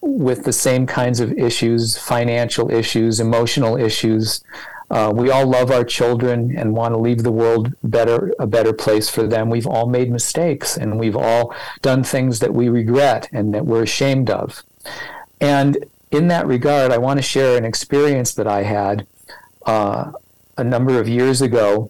with 0.02 0.44
the 0.44 0.52
same 0.52 0.86
kinds 0.86 1.22
of 1.22 1.32
issues 1.32 1.98
financial 1.98 2.70
issues, 2.70 3.22
emotional 3.22 3.78
issues. 3.78 4.44
Uh, 4.92 5.10
we 5.16 5.32
all 5.32 5.48
love 5.48 5.72
our 5.72 5.86
children 5.86 6.56
and 6.58 6.76
want 6.76 6.94
to 6.94 7.00
leave 7.00 7.24
the 7.24 7.32
world 7.32 7.74
better 7.82 8.34
a 8.40 8.46
better 8.46 8.74
place 8.74 9.10
for 9.10 9.26
them. 9.26 9.50
We've 9.50 9.68
all 9.68 9.88
made 9.88 10.12
mistakes 10.12 10.76
and 10.76 11.00
we've 11.00 11.16
all 11.16 11.56
done 11.82 12.04
things 12.04 12.40
that 12.40 12.54
we 12.54 12.68
regret 12.68 13.30
and 13.32 13.54
that 13.54 13.66
we're 13.66 13.84
ashamed 13.84 14.30
of. 14.30 14.64
And 15.40 15.86
in 16.12 16.28
that 16.28 16.48
regard, 16.48 16.92
I 16.92 16.98
want 16.98 17.18
to 17.18 17.24
share 17.24 17.58
an 17.58 17.66
experience 17.66 18.34
that 18.36 18.48
I 18.48 18.64
had 18.64 19.06
uh, 19.66 20.12
a 20.58 20.64
number 20.64 21.00
of 21.00 21.08
years 21.08 21.42
ago. 21.42 21.90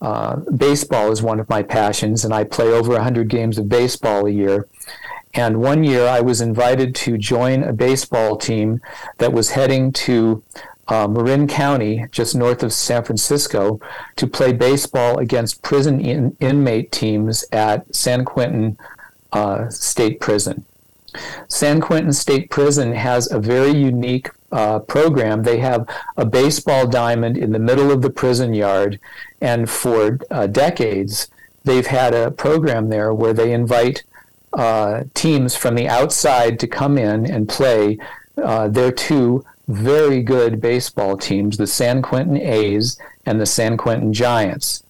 Uh, 0.00 0.36
baseball 0.36 1.10
is 1.10 1.22
one 1.22 1.40
of 1.40 1.48
my 1.48 1.62
passions, 1.62 2.24
and 2.24 2.34
I 2.34 2.44
play 2.44 2.66
over 2.66 2.92
100 2.92 3.28
games 3.28 3.58
of 3.58 3.68
baseball 3.68 4.26
a 4.26 4.30
year. 4.30 4.68
And 5.34 5.60
one 5.60 5.82
year 5.82 6.06
I 6.06 6.20
was 6.20 6.40
invited 6.40 6.94
to 6.96 7.18
join 7.18 7.64
a 7.64 7.72
baseball 7.72 8.36
team 8.36 8.80
that 9.18 9.32
was 9.32 9.50
heading 9.50 9.92
to 9.92 10.42
uh, 10.86 11.08
Marin 11.08 11.48
County, 11.48 12.06
just 12.12 12.36
north 12.36 12.62
of 12.62 12.72
San 12.72 13.02
Francisco, 13.02 13.80
to 14.16 14.26
play 14.26 14.52
baseball 14.52 15.18
against 15.18 15.62
prison 15.62 16.00
in- 16.00 16.36
inmate 16.38 16.92
teams 16.92 17.44
at 17.50 17.92
San 17.94 18.24
Quentin 18.24 18.78
uh, 19.32 19.68
State 19.70 20.20
Prison. 20.20 20.64
San 21.48 21.80
Quentin 21.80 22.12
State 22.12 22.50
Prison 22.50 22.92
has 22.92 23.30
a 23.30 23.38
very 23.38 23.72
unique 23.72 24.30
uh, 24.52 24.78
program. 24.80 25.42
They 25.42 25.58
have 25.58 25.88
a 26.16 26.24
baseball 26.24 26.86
diamond 26.86 27.36
in 27.36 27.52
the 27.52 27.58
middle 27.58 27.90
of 27.90 28.02
the 28.02 28.10
prison 28.10 28.54
yard, 28.54 29.00
and 29.40 29.68
for 29.68 30.18
uh, 30.30 30.46
decades, 30.46 31.28
they've 31.64 31.86
had 31.86 32.14
a 32.14 32.30
program 32.30 32.88
there 32.88 33.12
where 33.12 33.32
they 33.32 33.52
invite 33.52 34.04
uh, 34.52 35.04
teams 35.14 35.56
from 35.56 35.74
the 35.74 35.88
outside 35.88 36.60
to 36.60 36.66
come 36.66 36.96
in 36.96 37.30
and 37.30 37.48
play 37.48 37.98
uh, 38.42 38.68
their 38.68 38.92
two 38.92 39.44
very 39.68 40.22
good 40.22 40.60
baseball 40.60 41.16
teams, 41.16 41.56
the 41.56 41.66
San 41.66 42.02
Quentin 42.02 42.36
A's 42.36 42.98
and 43.26 43.40
the 43.40 43.46
San 43.46 43.76
Quentin 43.76 44.12
Giants. 44.12 44.82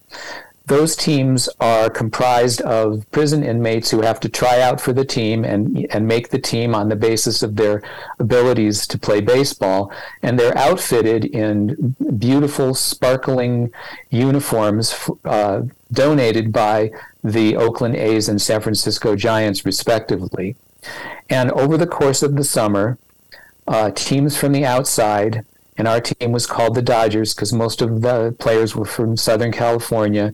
Those 0.67 0.95
teams 0.95 1.47
are 1.59 1.91
comprised 1.91 2.61
of 2.61 3.05
prison 3.11 3.43
inmates 3.43 3.91
who 3.91 4.01
have 4.01 4.19
to 4.21 4.29
try 4.29 4.61
out 4.61 4.81
for 4.81 4.93
the 4.93 5.05
team 5.05 5.45
and, 5.45 5.85
and 5.91 6.07
make 6.07 6.29
the 6.29 6.39
team 6.39 6.73
on 6.73 6.89
the 6.89 6.95
basis 6.95 7.43
of 7.43 7.55
their 7.55 7.83
abilities 8.19 8.87
to 8.87 8.97
play 8.97 9.21
baseball. 9.21 9.91
And 10.23 10.39
they're 10.39 10.57
outfitted 10.57 11.25
in 11.25 11.95
beautiful, 12.17 12.73
sparkling 12.73 13.71
uniforms 14.09 14.95
uh, 15.23 15.63
donated 15.91 16.51
by 16.51 16.91
the 17.23 17.55
Oakland 17.55 17.95
A's 17.95 18.27
and 18.27 18.41
San 18.41 18.61
Francisco 18.61 19.15
Giants, 19.15 19.65
respectively. 19.65 20.55
And 21.29 21.51
over 21.51 21.77
the 21.77 21.87
course 21.87 22.23
of 22.23 22.35
the 22.35 22.43
summer, 22.43 22.97
uh, 23.67 23.91
teams 23.91 24.37
from 24.37 24.51
the 24.51 24.65
outside, 24.65 25.45
and 25.77 25.87
our 25.87 25.99
team 26.01 26.31
was 26.31 26.45
called 26.45 26.75
the 26.75 26.81
Dodgers 26.81 27.33
because 27.33 27.53
most 27.53 27.81
of 27.81 28.01
the 28.01 28.35
players 28.39 28.75
were 28.75 28.85
from 28.85 29.17
Southern 29.17 29.51
California, 29.51 30.33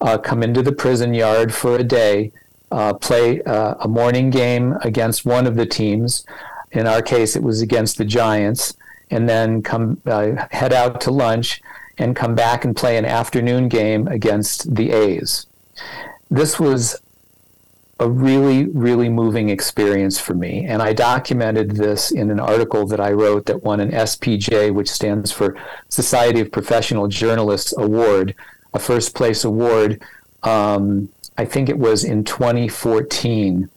uh, 0.00 0.18
come 0.18 0.42
into 0.42 0.62
the 0.62 0.72
prison 0.72 1.14
yard 1.14 1.54
for 1.54 1.76
a 1.76 1.84
day, 1.84 2.32
uh, 2.70 2.94
play 2.94 3.42
uh, 3.42 3.74
a 3.80 3.88
morning 3.88 4.30
game 4.30 4.74
against 4.82 5.24
one 5.24 5.46
of 5.46 5.56
the 5.56 5.66
teams. 5.66 6.24
In 6.72 6.86
our 6.86 7.02
case, 7.02 7.36
it 7.36 7.42
was 7.42 7.62
against 7.62 7.98
the 7.98 8.04
Giants, 8.04 8.74
and 9.10 9.28
then 9.28 9.62
come 9.62 10.00
uh, 10.06 10.46
head 10.50 10.72
out 10.72 11.00
to 11.02 11.10
lunch 11.10 11.62
and 11.96 12.14
come 12.14 12.34
back 12.34 12.64
and 12.64 12.76
play 12.76 12.96
an 12.96 13.04
afternoon 13.04 13.68
game 13.68 14.06
against 14.06 14.74
the 14.74 14.92
A's 14.92 15.46
this 16.30 16.60
was 16.60 17.00
a 18.00 18.08
really, 18.08 18.66
really 18.66 19.08
moving 19.08 19.48
experience 19.48 20.20
for 20.20 20.34
me. 20.34 20.64
And 20.66 20.80
I 20.80 20.92
documented 20.92 21.72
this 21.72 22.12
in 22.12 22.30
an 22.30 22.38
article 22.38 22.86
that 22.86 23.00
I 23.00 23.10
wrote 23.10 23.46
that 23.46 23.64
won 23.64 23.80
an 23.80 23.90
SPJ, 23.90 24.72
which 24.72 24.90
stands 24.90 25.32
for 25.32 25.56
Society 25.88 26.40
of 26.40 26.52
Professional 26.52 27.08
Journalists 27.08 27.76
Award, 27.76 28.36
a 28.72 28.78
first 28.78 29.14
place 29.14 29.44
award. 29.44 30.02
Um, 30.44 31.08
I 31.36 31.44
think 31.44 31.68
it 31.68 31.78
was 31.78 32.04
in 32.04 32.22
2014. 32.24 33.68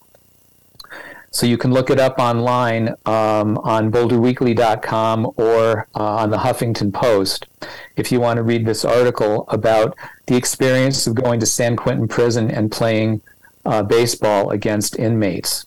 So 1.33 1.45
you 1.45 1.57
can 1.57 1.71
look 1.71 1.89
it 1.89 1.99
up 1.99 2.19
online 2.19 2.89
um, 3.05 3.57
on 3.59 3.89
boulderweekly.com 3.89 5.31
or 5.37 5.87
uh, 5.95 6.15
on 6.17 6.29
the 6.29 6.37
Huffington 6.37 6.93
Post 6.93 7.47
if 7.95 8.11
you 8.11 8.19
want 8.19 8.37
to 8.37 8.43
read 8.43 8.65
this 8.65 8.83
article 8.83 9.45
about 9.47 9.97
the 10.27 10.35
experience 10.35 11.07
of 11.07 11.15
going 11.15 11.39
to 11.39 11.45
San 11.45 11.77
Quentin 11.77 12.07
prison 12.07 12.51
and 12.51 12.69
playing 12.69 13.21
uh, 13.65 13.83
baseball 13.83 14.49
against 14.51 14.97
inmates. 14.97 15.65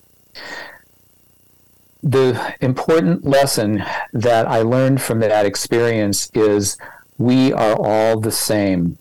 The 2.02 2.54
important 2.60 3.24
lesson 3.24 3.82
that 4.12 4.46
I 4.46 4.60
learned 4.60 5.00
from 5.00 5.20
that 5.20 5.46
experience 5.46 6.30
is 6.34 6.76
we 7.16 7.52
are 7.52 7.76
all 7.78 8.20
the 8.20 8.32
same. 8.32 8.98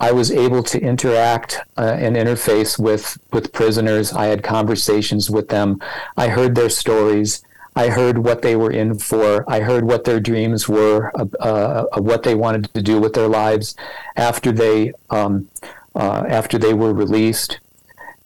I 0.00 0.12
was 0.12 0.30
able 0.30 0.62
to 0.62 0.80
interact 0.80 1.58
uh, 1.76 1.96
and 1.98 2.16
interface 2.16 2.78
with 2.78 3.18
with 3.32 3.52
prisoners. 3.52 4.12
I 4.12 4.26
had 4.26 4.42
conversations 4.42 5.28
with 5.28 5.48
them. 5.48 5.80
I 6.16 6.28
heard 6.28 6.54
their 6.54 6.70
stories. 6.70 7.42
I 7.74 7.90
heard 7.90 8.18
what 8.18 8.42
they 8.42 8.56
were 8.56 8.70
in 8.70 8.98
for. 8.98 9.44
I 9.48 9.60
heard 9.60 9.84
what 9.84 10.04
their 10.04 10.18
dreams 10.18 10.68
were, 10.68 11.12
uh, 11.14 11.26
uh, 11.38 12.00
what 12.00 12.24
they 12.24 12.34
wanted 12.34 12.72
to 12.74 12.82
do 12.82 13.00
with 13.00 13.12
their 13.12 13.28
lives 13.28 13.76
after 14.16 14.50
they 14.50 14.92
um, 15.10 15.48
uh, 15.94 16.24
after 16.28 16.58
they 16.58 16.74
were 16.74 16.92
released. 16.92 17.60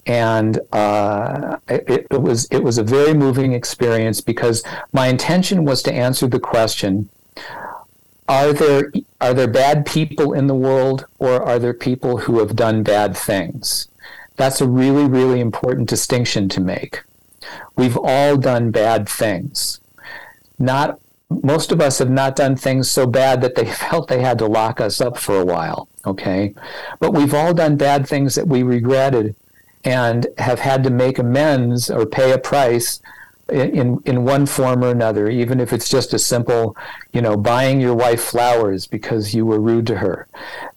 And 0.05 0.59
uh, 0.71 1.57
it, 1.67 2.07
it 2.11 2.21
was 2.21 2.45
it 2.45 2.59
was 2.59 2.77
a 2.77 2.83
very 2.83 3.13
moving 3.13 3.53
experience 3.53 4.19
because 4.19 4.63
my 4.91 5.07
intention 5.07 5.63
was 5.63 5.81
to 5.83 5.93
answer 5.93 6.27
the 6.27 6.39
question: 6.39 7.09
are 8.27 8.51
there 8.51 8.91
are 9.21 9.33
there 9.33 9.47
bad 9.47 9.85
people 9.85 10.33
in 10.33 10.47
the 10.47 10.55
world 10.55 11.05
or 11.19 11.41
are 11.41 11.57
there 11.57 11.73
people 11.73 12.17
who 12.17 12.39
have 12.39 12.55
done 12.55 12.83
bad 12.83 13.15
things? 13.15 13.87
That's 14.35 14.59
a 14.59 14.67
really 14.67 15.05
really 15.05 15.39
important 15.39 15.87
distinction 15.87 16.49
to 16.49 16.59
make. 16.59 17.01
We've 17.77 17.97
all 17.97 18.37
done 18.37 18.71
bad 18.71 19.07
things. 19.07 19.79
Not 20.59 20.99
most 21.29 21.71
of 21.71 21.79
us 21.79 21.99
have 21.99 22.09
not 22.09 22.35
done 22.35 22.57
things 22.57 22.91
so 22.91 23.07
bad 23.07 23.41
that 23.41 23.55
they 23.55 23.65
felt 23.71 24.09
they 24.09 24.21
had 24.21 24.39
to 24.39 24.47
lock 24.47 24.81
us 24.81 24.99
up 24.99 25.17
for 25.17 25.39
a 25.39 25.45
while 25.45 25.87
okay? 26.05 26.53
But 26.99 27.13
we've 27.13 27.33
all 27.33 27.53
done 27.53 27.77
bad 27.77 28.07
things 28.07 28.35
that 28.35 28.47
we 28.47 28.63
regretted 28.63 29.35
and 29.83 30.27
have 30.37 30.59
had 30.59 30.83
to 30.83 30.89
make 30.89 31.19
amends 31.19 31.89
or 31.89 32.05
pay 32.05 32.31
a 32.31 32.37
price 32.37 33.01
in 33.49 34.01
in 34.05 34.23
one 34.23 34.45
form 34.45 34.83
or 34.83 34.89
another, 34.89 35.29
even 35.29 35.59
if 35.59 35.73
it's 35.73 35.89
just 35.89 36.13
a 36.13 36.19
simple, 36.19 36.77
you 37.11 37.21
know, 37.21 37.35
buying 37.35 37.81
your 37.81 37.93
wife 37.93 38.23
flowers 38.23 38.87
because 38.87 39.33
you 39.33 39.45
were 39.45 39.59
rude 39.59 39.85
to 39.87 39.97
her. 39.97 40.27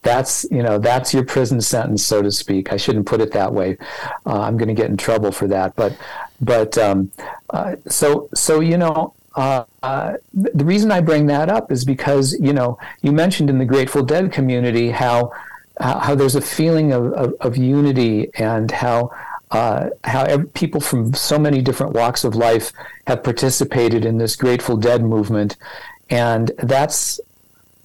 That's 0.02 0.44
you 0.50 0.62
know 0.62 0.78
that's 0.78 1.14
your 1.14 1.24
prison 1.24 1.60
sentence, 1.60 2.04
so 2.04 2.22
to 2.22 2.32
speak. 2.32 2.72
I 2.72 2.76
shouldn't 2.76 3.06
put 3.06 3.20
it 3.20 3.32
that 3.32 3.52
way. 3.52 3.78
Uh, 4.26 4.40
I'm 4.40 4.56
going 4.56 4.68
to 4.68 4.74
get 4.74 4.90
in 4.90 4.96
trouble 4.96 5.30
for 5.30 5.46
that. 5.48 5.76
But 5.76 5.96
but 6.40 6.76
um, 6.76 7.12
uh, 7.50 7.76
so 7.88 8.28
so 8.34 8.60
you 8.60 8.78
know. 8.78 9.12
Uh, 9.36 9.66
uh, 9.82 10.14
the 10.32 10.64
reason 10.64 10.90
I 10.90 11.02
bring 11.02 11.26
that 11.26 11.50
up 11.50 11.70
is 11.70 11.84
because 11.84 12.32
you 12.40 12.54
know 12.54 12.78
you 13.02 13.12
mentioned 13.12 13.50
in 13.50 13.58
the 13.58 13.66
Grateful 13.66 14.02
Dead 14.02 14.32
community 14.32 14.90
how 14.90 15.30
how 15.80 16.14
there's 16.14 16.36
a 16.36 16.40
feeling 16.40 16.92
of, 16.92 17.12
of, 17.12 17.34
of 17.40 17.56
unity 17.56 18.30
and 18.34 18.70
how 18.70 19.10
uh, 19.50 19.90
how 20.04 20.42
people 20.54 20.80
from 20.80 21.14
so 21.14 21.38
many 21.38 21.62
different 21.62 21.92
walks 21.92 22.24
of 22.24 22.34
life 22.34 22.72
have 23.06 23.22
participated 23.22 24.04
in 24.04 24.18
this 24.18 24.34
Grateful 24.34 24.76
Dead 24.76 25.04
movement. 25.04 25.56
And 26.10 26.50
that's 26.58 27.20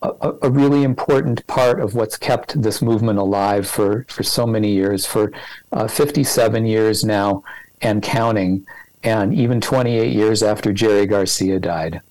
a, 0.01 0.33
a, 0.41 0.49
really 0.49 0.83
important 0.83 1.45
part 1.45 1.79
of 1.79 1.93
what's 1.93 2.17
kept 2.17 2.59
this 2.59 2.81
movement 2.81 3.19
alive 3.19 3.67
for, 3.67 4.05
for 4.09 4.23
so 4.23 4.47
many 4.47 4.71
years, 4.71 5.05
for 5.05 5.31
uh, 5.71 5.87
57 5.87 6.65
years 6.65 7.03
now 7.03 7.43
and 7.81 8.01
counting, 8.01 8.65
and 9.03 9.33
even 9.33 9.61
28 9.61 10.11
years 10.11 10.41
after 10.41 10.73
Jerry 10.73 11.05
Garcia 11.05 11.59
died. 11.59 12.01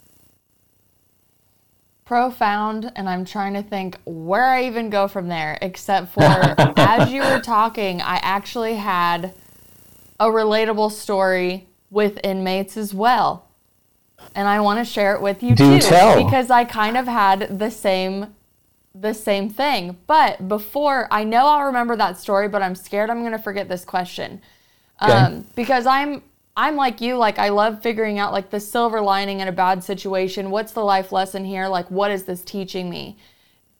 Profound, 2.11 2.91
and 2.97 3.09
I'm 3.09 3.25
trying 3.25 3.55
to 3.55 3.63
think 3.63 3.97
where 4.05 4.47
I 4.47 4.65
even 4.65 4.91
go 4.91 5.07
from 5.07 5.29
there, 5.29 5.57
except 5.63 6.13
for 6.13 6.23
as 6.77 7.13
you 7.13 7.23
were 7.23 7.39
talking, 7.39 8.03
I 8.03 8.17
actually 8.17 8.75
had 8.75 9.33
a 10.19 10.27
relatable 10.27 10.91
story 10.91 11.69
with 11.89 12.19
inmates 12.25 12.77
as 12.77 12.93
well. 12.93 13.47
And 14.35 14.49
I 14.49 14.59
want 14.59 14.81
to 14.81 14.85
share 14.85 15.15
it 15.15 15.23
with 15.23 15.41
you 15.41 15.55
Do 15.55 15.79
too 15.79 15.87
tell. 15.87 16.25
because 16.25 16.51
I 16.51 16.65
kind 16.65 16.97
of 16.97 17.07
had 17.07 17.61
the 17.61 17.71
same 17.71 18.35
the 18.93 19.15
same 19.15 19.49
thing. 19.49 19.97
But 20.09 20.49
before 20.49 21.07
I 21.13 21.23
know 21.23 21.47
I'll 21.47 21.67
remember 21.67 21.95
that 21.95 22.19
story, 22.19 22.49
but 22.49 22.61
I'm 22.61 22.75
scared 22.75 23.09
I'm 23.09 23.21
going 23.21 23.31
to 23.31 23.39
forget 23.39 23.69
this 23.69 23.85
question. 23.85 24.43
Okay. 25.01 25.13
Um, 25.13 25.47
because 25.55 25.87
I'm 25.87 26.25
I'm 26.61 26.77
like 26.77 27.01
you, 27.01 27.17
like 27.17 27.39
I 27.39 27.49
love 27.49 27.83
figuring 27.83 28.19
out 28.19 28.35
like 28.35 28.51
the 28.51 28.61
silver 28.61 29.01
lining 29.01 29.41
in 29.41 29.49
a 29.49 29.53
bad 29.53 29.83
situation. 29.83 30.51
What's 30.51 30.73
the 30.73 30.85
life 30.85 31.11
lesson 31.11 31.43
here? 31.43 31.67
Like 31.69 31.91
what 31.91 32.11
is 32.11 32.25
this 32.25 32.43
teaching 32.43 32.91
me? 32.91 33.17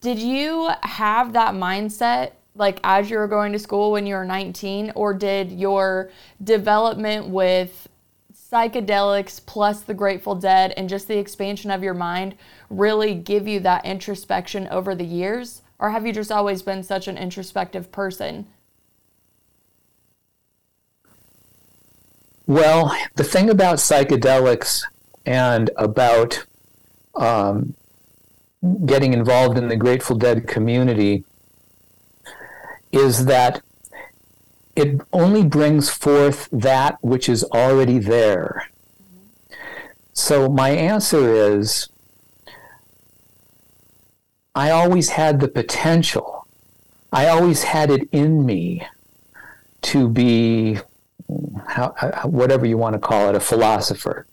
Did 0.01 0.19
you 0.19 0.71
have 0.83 1.35
that 1.35 1.53
mindset 1.53 2.33
like 2.55 2.81
as 2.83 3.11
you 3.11 3.19
were 3.19 3.29
going 3.29 3.53
to 3.53 3.59
school 3.59 3.93
when 3.93 4.07
you 4.07 4.15
were 4.15 4.25
19 4.25 4.93
or 4.95 5.13
did 5.13 5.53
your 5.53 6.11
development 6.43 7.29
with 7.29 7.87
psychedelics 8.35 9.45
plus 9.45 9.83
the 9.83 9.93
Grateful 9.93 10.35
Dead 10.35 10.73
and 10.75 10.89
just 10.89 11.07
the 11.07 11.19
expansion 11.19 11.71
of 11.71 11.83
your 11.83 11.93
mind 11.93 12.35
really 12.71 13.15
give 13.15 13.47
you 13.47 13.61
that 13.61 13.85
introspection 13.85 14.67
over 14.69 14.95
the 14.95 15.05
years? 15.05 15.61
Or 15.79 15.91
have 15.91 16.07
you 16.07 16.15
just 16.15 16.33
always 16.33 16.63
been 16.63 16.83
such 16.83 17.09
an 17.09 17.19
introspective 17.19 17.93
person? 17.93 18.47
Well, 22.51 22.93
the 23.15 23.23
thing 23.23 23.49
about 23.49 23.77
psychedelics 23.77 24.83
and 25.25 25.71
about 25.77 26.47
um, 27.15 27.75
getting 28.85 29.13
involved 29.13 29.57
in 29.57 29.69
the 29.69 29.77
Grateful 29.77 30.17
Dead 30.17 30.49
community 30.49 31.23
is 32.91 33.27
that 33.27 33.63
it 34.75 35.01
only 35.13 35.45
brings 35.45 35.91
forth 35.91 36.49
that 36.51 36.99
which 37.03 37.29
is 37.29 37.45
already 37.45 38.01
there. 38.01 38.69
So, 40.13 40.49
my 40.49 40.71
answer 40.71 41.33
is 41.33 41.89
I 44.57 44.71
always 44.73 45.11
had 45.11 45.39
the 45.39 45.47
potential, 45.47 46.49
I 47.13 47.29
always 47.29 47.63
had 47.63 47.93
it 47.93 48.09
in 48.11 48.45
me 48.45 48.89
to 49.83 50.09
be 50.09 50.81
how, 51.67 51.95
how, 51.97 52.29
whatever 52.29 52.67
you 52.67 52.79
want 52.79 52.95
to 52.95 52.99
call 52.99 53.29
it, 53.29 53.35
a 53.35 53.41
philosopher, 53.41 54.27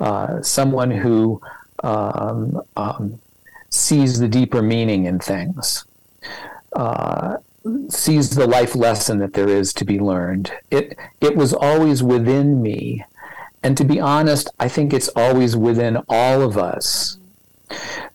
uh, 0.00 0.42
someone 0.42 0.90
who 0.90 1.40
um, 1.82 2.60
um, 2.76 3.20
sees 3.70 4.18
the 4.18 4.28
deeper 4.28 4.62
meaning 4.62 5.06
in 5.06 5.18
things, 5.18 5.84
uh, 6.74 7.36
sees 7.88 8.30
the 8.30 8.46
life 8.46 8.74
lesson 8.74 9.18
that 9.18 9.32
there 9.34 9.48
is 9.48 9.72
to 9.74 9.84
be 9.84 9.98
learned. 9.98 10.52
It 10.70 10.98
it 11.20 11.36
was 11.36 11.52
always 11.52 12.02
within 12.02 12.62
me, 12.62 13.04
and 13.62 13.76
to 13.76 13.84
be 13.84 14.00
honest, 14.00 14.48
I 14.58 14.68
think 14.68 14.92
it's 14.92 15.08
always 15.16 15.56
within 15.56 15.98
all 16.08 16.42
of 16.42 16.56
us. 16.56 17.18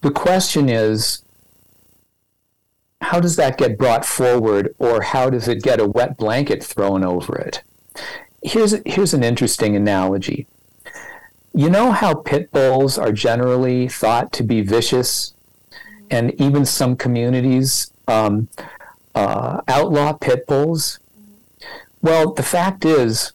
The 0.02 0.12
question 0.12 0.70
is. 0.70 1.24
How 3.02 3.22
does 3.22 3.38
that 3.38 3.58
get 3.58 3.78
brought 3.78 4.06
forward, 4.06 4.76
or 4.78 5.02
how 5.02 5.30
does 5.30 5.48
it 5.48 5.64
get 5.64 5.80
a 5.80 5.88
wet 5.88 6.18
blanket 6.18 6.62
thrown 6.62 7.04
over 7.04 7.34
it? 7.38 7.64
Here's 8.42 8.76
here's 8.86 9.14
an 9.14 9.24
interesting 9.24 9.76
analogy. 9.76 10.48
You 11.54 11.70
know 11.70 11.92
how 11.92 12.14
pit 12.14 12.52
bulls 12.52 12.98
are 12.98 13.12
generally 13.12 13.88
thought 13.88 14.32
to 14.34 14.44
be 14.44 14.62
vicious, 14.62 15.34
and 16.10 16.40
even 16.40 16.66
some 16.66 16.96
communities 16.96 17.92
um, 18.08 18.50
uh, 19.16 19.62
outlaw 19.68 20.14
pit 20.14 20.46
bulls. 20.48 21.00
Well, 22.02 22.34
the 22.34 22.44
fact 22.44 22.86
is, 22.86 23.34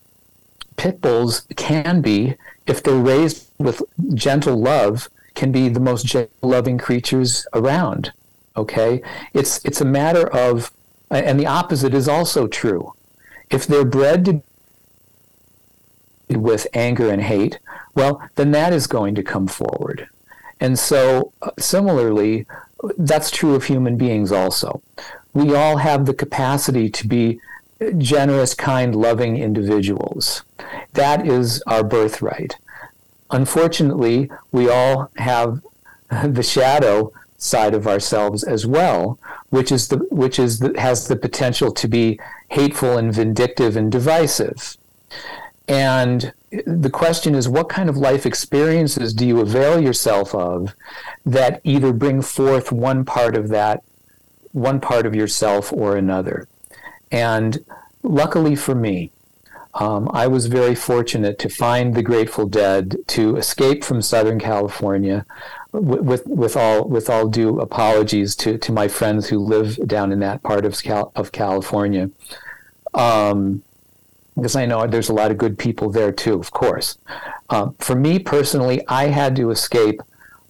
pit 0.76 1.00
bulls 1.00 1.46
can 1.56 2.00
be, 2.00 2.36
if 2.66 2.82
they're 2.82 2.94
raised 2.94 3.50
with 3.58 3.82
gentle 4.14 4.56
love, 4.56 5.08
can 5.34 5.52
be 5.52 5.68
the 5.68 5.80
most 5.80 6.06
gentle, 6.06 6.32
loving 6.42 6.78
creatures 6.78 7.46
around. 7.52 8.12
Okay, 8.56 9.02
it's 9.32 9.64
it's 9.64 9.80
a 9.80 9.84
matter 9.84 10.28
of, 10.28 10.72
and 11.10 11.38
the 11.38 11.46
opposite 11.46 11.92
is 11.92 12.08
also 12.08 12.46
true. 12.46 12.94
If 13.50 13.66
they're 13.66 13.84
bred 13.84 14.24
to 14.26 14.42
with 16.30 16.66
anger 16.74 17.10
and 17.10 17.22
hate, 17.22 17.58
well, 17.94 18.22
then 18.34 18.50
that 18.52 18.72
is 18.72 18.86
going 18.86 19.14
to 19.14 19.22
come 19.22 19.46
forward. 19.46 20.08
And 20.60 20.78
so, 20.78 21.32
uh, 21.42 21.50
similarly, 21.58 22.46
that's 22.98 23.30
true 23.30 23.54
of 23.54 23.64
human 23.64 23.96
beings 23.96 24.32
also. 24.32 24.82
We 25.32 25.54
all 25.54 25.78
have 25.78 26.06
the 26.06 26.14
capacity 26.14 26.88
to 26.90 27.06
be 27.06 27.40
generous, 27.98 28.54
kind, 28.54 28.94
loving 28.94 29.36
individuals. 29.36 30.42
That 30.92 31.26
is 31.26 31.62
our 31.66 31.82
birthright. 31.82 32.56
Unfortunately, 33.30 34.30
we 34.52 34.68
all 34.68 35.10
have 35.16 35.62
the 36.24 36.42
shadow 36.42 37.12
side 37.36 37.74
of 37.74 37.86
ourselves 37.86 38.44
as 38.44 38.66
well, 38.66 39.18
which 39.50 39.70
is 39.70 39.88
the 39.88 39.98
which 40.10 40.38
is 40.38 40.60
the, 40.60 40.78
has 40.80 41.08
the 41.08 41.16
potential 41.16 41.72
to 41.72 41.88
be 41.88 42.18
hateful 42.54 42.96
and 42.96 43.12
vindictive 43.12 43.76
and 43.76 43.90
divisive. 43.90 44.76
And 45.66 46.32
the 46.66 46.90
question 46.90 47.34
is, 47.34 47.48
what 47.48 47.68
kind 47.68 47.88
of 47.88 47.96
life 47.96 48.24
experiences 48.26 49.12
do 49.12 49.26
you 49.26 49.40
avail 49.40 49.80
yourself 49.80 50.34
of 50.34 50.74
that 51.26 51.60
either 51.64 51.92
bring 51.92 52.22
forth 52.22 52.70
one 52.70 53.04
part 53.04 53.36
of 53.36 53.48
that, 53.48 53.82
one 54.52 54.80
part 54.80 55.04
of 55.04 55.14
yourself 55.14 55.72
or 55.72 55.96
another? 55.96 56.46
And 57.10 57.64
luckily 58.02 58.54
for 58.54 58.74
me, 58.74 59.10
um, 59.74 60.08
I 60.12 60.28
was 60.28 60.46
very 60.46 60.76
fortunate 60.76 61.38
to 61.40 61.48
find 61.48 61.94
the 61.94 62.02
Grateful 62.02 62.46
Dead, 62.46 62.96
to 63.08 63.36
escape 63.36 63.82
from 63.82 64.02
Southern 64.02 64.38
California, 64.38 65.26
with 65.72 66.24
with 66.28 66.56
all 66.56 66.84
with 66.88 67.10
all 67.10 67.26
due 67.26 67.60
apologies 67.60 68.36
to, 68.36 68.56
to 68.58 68.70
my 68.70 68.86
friends 68.86 69.28
who 69.28 69.38
live 69.40 69.76
down 69.88 70.12
in 70.12 70.20
that 70.20 70.44
part 70.44 70.64
of 70.64 70.80
Cal- 70.80 71.10
of 71.16 71.32
California. 71.32 72.10
Um, 72.94 73.62
because 74.34 74.56
I 74.56 74.66
know 74.66 74.86
there's 74.86 75.10
a 75.10 75.14
lot 75.14 75.30
of 75.30 75.38
good 75.38 75.58
people 75.58 75.90
there 75.90 76.10
too, 76.10 76.34
of 76.34 76.50
course. 76.50 76.98
Um, 77.50 77.76
for 77.78 77.94
me 77.94 78.18
personally, 78.18 78.82
I 78.88 79.06
had 79.06 79.36
to 79.36 79.50
escape 79.50 80.00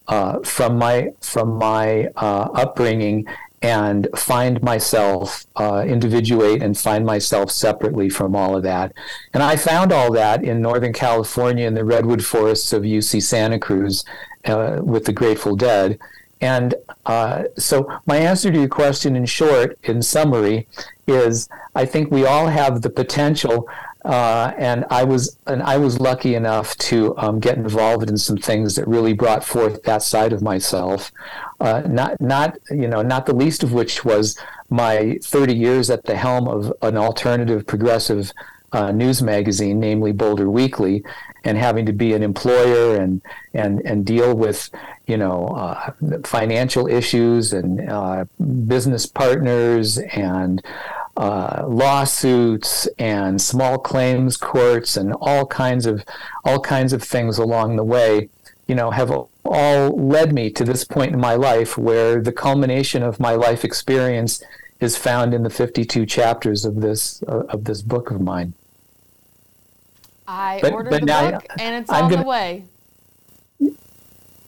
uh, 0.09 0.41
from 0.41 0.79
my 0.79 1.11
from 1.21 1.57
my 1.59 2.07
uh, 2.17 2.49
upbringing 2.55 3.27
and 3.65 4.07
find 4.15 4.63
myself, 4.63 5.47
uh, 5.57 5.83
individuate 5.87 6.63
and 6.63 6.77
find 6.77 7.07
myself 7.07 7.51
separately 7.51 8.11
from 8.11 8.37
all 8.37 8.55
of 8.55 8.63
that. 8.63 8.93
And 9.33 9.43
I 9.43 9.57
found 9.57 9.91
all 9.91 10.13
that 10.13 10.45
in 10.45 10.61
Northern 10.61 10.93
California 10.93 11.67
in 11.67 11.73
the 11.73 11.85
redwood 11.85 12.23
forests 12.23 12.75
of 12.75 12.83
UC 12.83 13.23
Santa 13.23 13.59
Cruz 13.59 14.05
uh, 14.45 14.81
with 14.83 15.07
the 15.07 15.15
Grateful 15.15 15.57
Dead. 15.57 15.99
And 16.45 16.75
uh, 17.07 17.45
so, 17.57 17.91
my 18.05 18.19
answer 18.19 18.53
to 18.53 18.59
your 18.59 18.69
question, 18.69 19.17
in 19.17 19.25
short, 19.25 19.79
in 19.85 20.03
summary, 20.03 20.69
is 21.07 21.49
I 21.75 21.87
think 21.87 22.11
we 22.11 22.27
all 22.27 22.49
have 22.49 22.83
the 22.83 22.91
potential, 22.91 23.67
uh, 24.05 24.53
and 24.59 24.85
I 24.91 25.05
was 25.05 25.39
and 25.47 25.63
I 25.63 25.79
was 25.79 26.01
lucky 26.01 26.35
enough 26.35 26.77
to 26.91 27.17
um, 27.17 27.41
get 27.41 27.57
involved 27.57 28.11
in 28.11 28.19
some 28.19 28.37
things 28.37 28.77
that 28.77 28.87
really 28.87 29.15
brought 29.15 29.43
forth 29.43 29.85
that 29.85 30.03
side 30.03 30.35
of 30.35 30.43
myself. 30.43 31.11
Uh, 31.61 31.81
not 31.87 32.21
not 32.21 32.59
you 32.71 32.89
know 32.89 33.01
not 33.01 33.25
the 33.25 33.35
least 33.35 33.63
of 33.63 33.73
which 33.73 34.05
was 34.05 34.39
my 34.69 35.19
30 35.23 35.55
years 35.55 35.89
at 35.89 36.05
the 36.05 36.15
helm 36.15 36.47
of 36.47 36.75
an 36.83 36.99
alternative 36.99 37.67
progressive 37.67 38.33
uh, 38.73 38.93
news 38.93 39.23
magazine, 39.23 39.81
namely 39.81 40.13
Boulder 40.13 40.51
Weekly, 40.51 41.05
and 41.45 41.59
having 41.59 41.87
to 41.87 41.93
be 41.93 42.13
an 42.15 42.23
employer 42.23 42.97
and 42.97 43.21
and 43.53 43.81
and 43.85 44.05
deal 44.05 44.35
with 44.35 44.71
you 45.07 45.17
know 45.17 45.47
uh, 45.49 45.93
financial 46.25 46.87
issues 46.87 47.53
and 47.53 47.89
uh, 47.89 48.25
business 48.67 49.07
partners 49.07 49.99
and 49.99 50.65
uh, 51.17 51.65
lawsuits 51.69 52.89
and 52.99 53.41
small 53.41 53.79
claims 53.79 54.37
courts 54.37 54.97
and 54.97 55.15
all 55.21 55.47
kinds 55.47 55.87
of 55.87 56.05
all 56.45 56.61
kinds 56.61 56.93
of 56.93 57.03
things 57.03 57.39
along 57.39 57.77
the 57.77 57.85
way 57.85 58.29
you 58.67 58.75
know 58.75 58.91
have 58.91 59.11
all 59.11 59.91
led 59.91 60.33
me 60.33 60.51
to 60.51 60.65
this 60.65 60.85
point 60.85 61.13
in 61.13 61.21
my 61.21 61.35
life 61.35 61.77
where 61.77 62.21
the 62.21 62.33
culmination 62.33 63.03
of 63.03 63.21
my 63.21 63.35
life 63.35 63.65
experience 63.65 64.43
is 64.81 64.97
found 64.97 65.33
in 65.33 65.43
the 65.43 65.51
52 65.51 66.05
chapters 66.07 66.65
of 66.65 66.81
this 66.81 67.23
uh, 67.29 67.45
of 67.49 67.65
this 67.65 67.83
book 67.83 68.11
of 68.11 68.21
mine 68.21 68.55
I 70.27 70.59
but, 70.63 70.73
ordered 70.73 70.91
but 70.91 71.01
the 71.01 71.07
now, 71.07 71.31
book 71.33 71.47
and 71.59 71.75
it's 71.77 71.91
I'm 71.91 72.05
on 72.05 72.11
gonna, 72.11 72.23
the 72.23 72.29
way. 72.29 72.65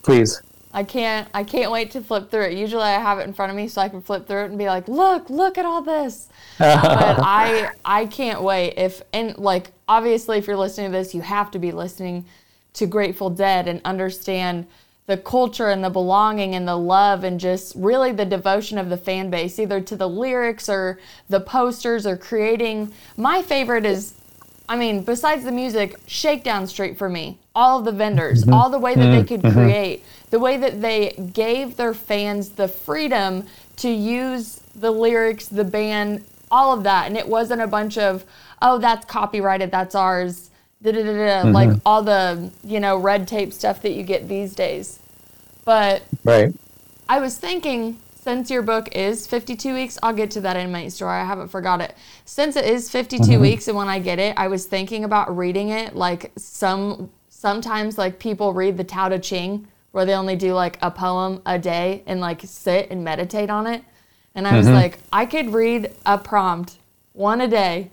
Please. 0.02 0.40
I 0.72 0.84
can't 0.84 1.28
I 1.32 1.42
can't 1.42 1.70
wait 1.70 1.90
to 1.92 2.00
flip 2.00 2.30
through 2.30 2.44
it. 2.44 2.52
Usually 2.52 2.82
I 2.82 2.98
have 2.98 3.18
it 3.18 3.22
in 3.22 3.32
front 3.32 3.50
of 3.50 3.56
me 3.56 3.66
so 3.68 3.80
I 3.80 3.88
can 3.88 4.02
flip 4.02 4.26
through 4.26 4.44
it 4.44 4.50
and 4.50 4.58
be 4.58 4.66
like, 4.66 4.88
"Look, 4.88 5.30
look 5.30 5.58
at 5.58 5.64
all 5.64 5.82
this." 5.82 6.28
but 6.58 6.68
I 6.84 7.70
I 7.84 8.06
can't 8.06 8.42
wait 8.42 8.74
if 8.76 9.02
and 9.12 9.36
like 9.38 9.72
obviously 9.88 10.38
if 10.38 10.46
you're 10.46 10.56
listening 10.56 10.92
to 10.92 10.98
this, 10.98 11.14
you 11.14 11.22
have 11.22 11.50
to 11.52 11.58
be 11.58 11.72
listening 11.72 12.26
to 12.74 12.86
Grateful 12.86 13.30
Dead 13.30 13.68
and 13.68 13.80
understand 13.84 14.66
the 15.06 15.16
culture 15.16 15.70
and 15.70 15.82
the 15.84 15.90
belonging 15.90 16.54
and 16.54 16.66
the 16.66 16.76
love 16.76 17.24
and 17.24 17.38
just 17.38 17.74
really 17.76 18.12
the 18.12 18.24
devotion 18.24 18.76
of 18.76 18.88
the 18.88 18.96
fan 18.96 19.30
base, 19.30 19.58
either 19.58 19.80
to 19.80 19.96
the 19.96 20.08
lyrics 20.08 20.68
or 20.68 20.98
the 21.28 21.40
posters 21.40 22.06
or 22.06 22.16
creating. 22.16 22.92
My 23.16 23.40
favorite 23.40 23.86
is, 23.86 24.14
I 24.68 24.76
mean, 24.76 25.02
besides 25.02 25.44
the 25.44 25.52
music, 25.52 25.96
Shakedown 26.06 26.66
Street 26.66 26.98
for 26.98 27.08
me. 27.08 27.38
All 27.54 27.78
of 27.78 27.84
the 27.84 27.92
vendors, 27.92 28.42
mm-hmm. 28.42 28.52
all 28.52 28.68
the 28.68 28.78
way 28.78 28.94
that 28.94 29.00
mm-hmm. 29.00 29.12
they 29.12 29.24
could 29.24 29.42
mm-hmm. 29.42 29.58
create, 29.58 30.04
the 30.30 30.38
way 30.38 30.56
that 30.56 30.82
they 30.82 31.10
gave 31.32 31.76
their 31.76 31.94
fans 31.94 32.50
the 32.50 32.68
freedom 32.68 33.46
to 33.76 33.88
use 33.88 34.60
the 34.74 34.90
lyrics, 34.90 35.46
the 35.46 35.64
band, 35.64 36.24
all 36.50 36.76
of 36.76 36.82
that. 36.82 37.06
And 37.06 37.16
it 37.16 37.28
wasn't 37.28 37.62
a 37.62 37.66
bunch 37.66 37.96
of, 37.96 38.24
oh, 38.60 38.78
that's 38.78 39.06
copyrighted, 39.06 39.70
that's 39.70 39.94
ours 39.94 40.50
mm-hmm. 40.92 41.52
like 41.52 41.70
all 41.84 42.02
the 42.02 42.50
you 42.64 42.80
know 42.80 42.96
red 42.96 43.26
tape 43.26 43.52
stuff 43.52 43.82
that 43.82 43.92
you 43.92 44.02
get 44.02 44.28
these 44.28 44.54
days. 44.54 45.00
But 45.64 46.04
right, 46.24 46.54
I 47.08 47.20
was 47.20 47.38
thinking 47.38 47.98
since 48.26 48.50
your 48.50 48.62
book 48.62 48.88
is 48.90 49.24
52 49.24 49.72
weeks, 49.72 50.00
I'll 50.02 50.12
get 50.12 50.32
to 50.32 50.40
that 50.40 50.56
in 50.56 50.72
my 50.72 50.88
story. 50.88 51.12
I 51.12 51.24
haven't 51.24 51.46
forgot 51.46 51.80
it. 51.80 51.94
Since 52.24 52.56
it 52.56 52.64
is 52.64 52.90
52 52.90 53.22
mm-hmm. 53.22 53.40
weeks, 53.40 53.68
and 53.68 53.76
when 53.76 53.86
I 53.86 54.00
get 54.00 54.18
it, 54.18 54.34
I 54.36 54.48
was 54.48 54.66
thinking 54.66 55.04
about 55.04 55.36
reading 55.36 55.68
it 55.68 55.94
like 55.94 56.32
some 56.34 57.12
sometimes 57.28 57.96
like 57.96 58.18
people 58.18 58.52
read 58.52 58.76
the 58.78 58.82
Tao 58.82 59.10
Te 59.10 59.18
Ching 59.18 59.68
where 59.92 60.04
they 60.04 60.14
only 60.14 60.34
do 60.34 60.54
like 60.54 60.76
a 60.82 60.90
poem 60.90 61.40
a 61.46 61.56
day 61.56 62.02
and 62.06 62.20
like 62.20 62.40
sit 62.42 62.90
and 62.90 63.04
meditate 63.04 63.48
on 63.48 63.68
it. 63.68 63.84
And 64.34 64.44
I 64.44 64.56
was 64.56 64.66
mm-hmm. 64.66 64.74
like, 64.74 64.98
I 65.12 65.24
could 65.24 65.52
read 65.52 65.94
a 66.04 66.18
prompt 66.18 66.78
one 67.12 67.40
a 67.40 67.46
day 67.46 67.92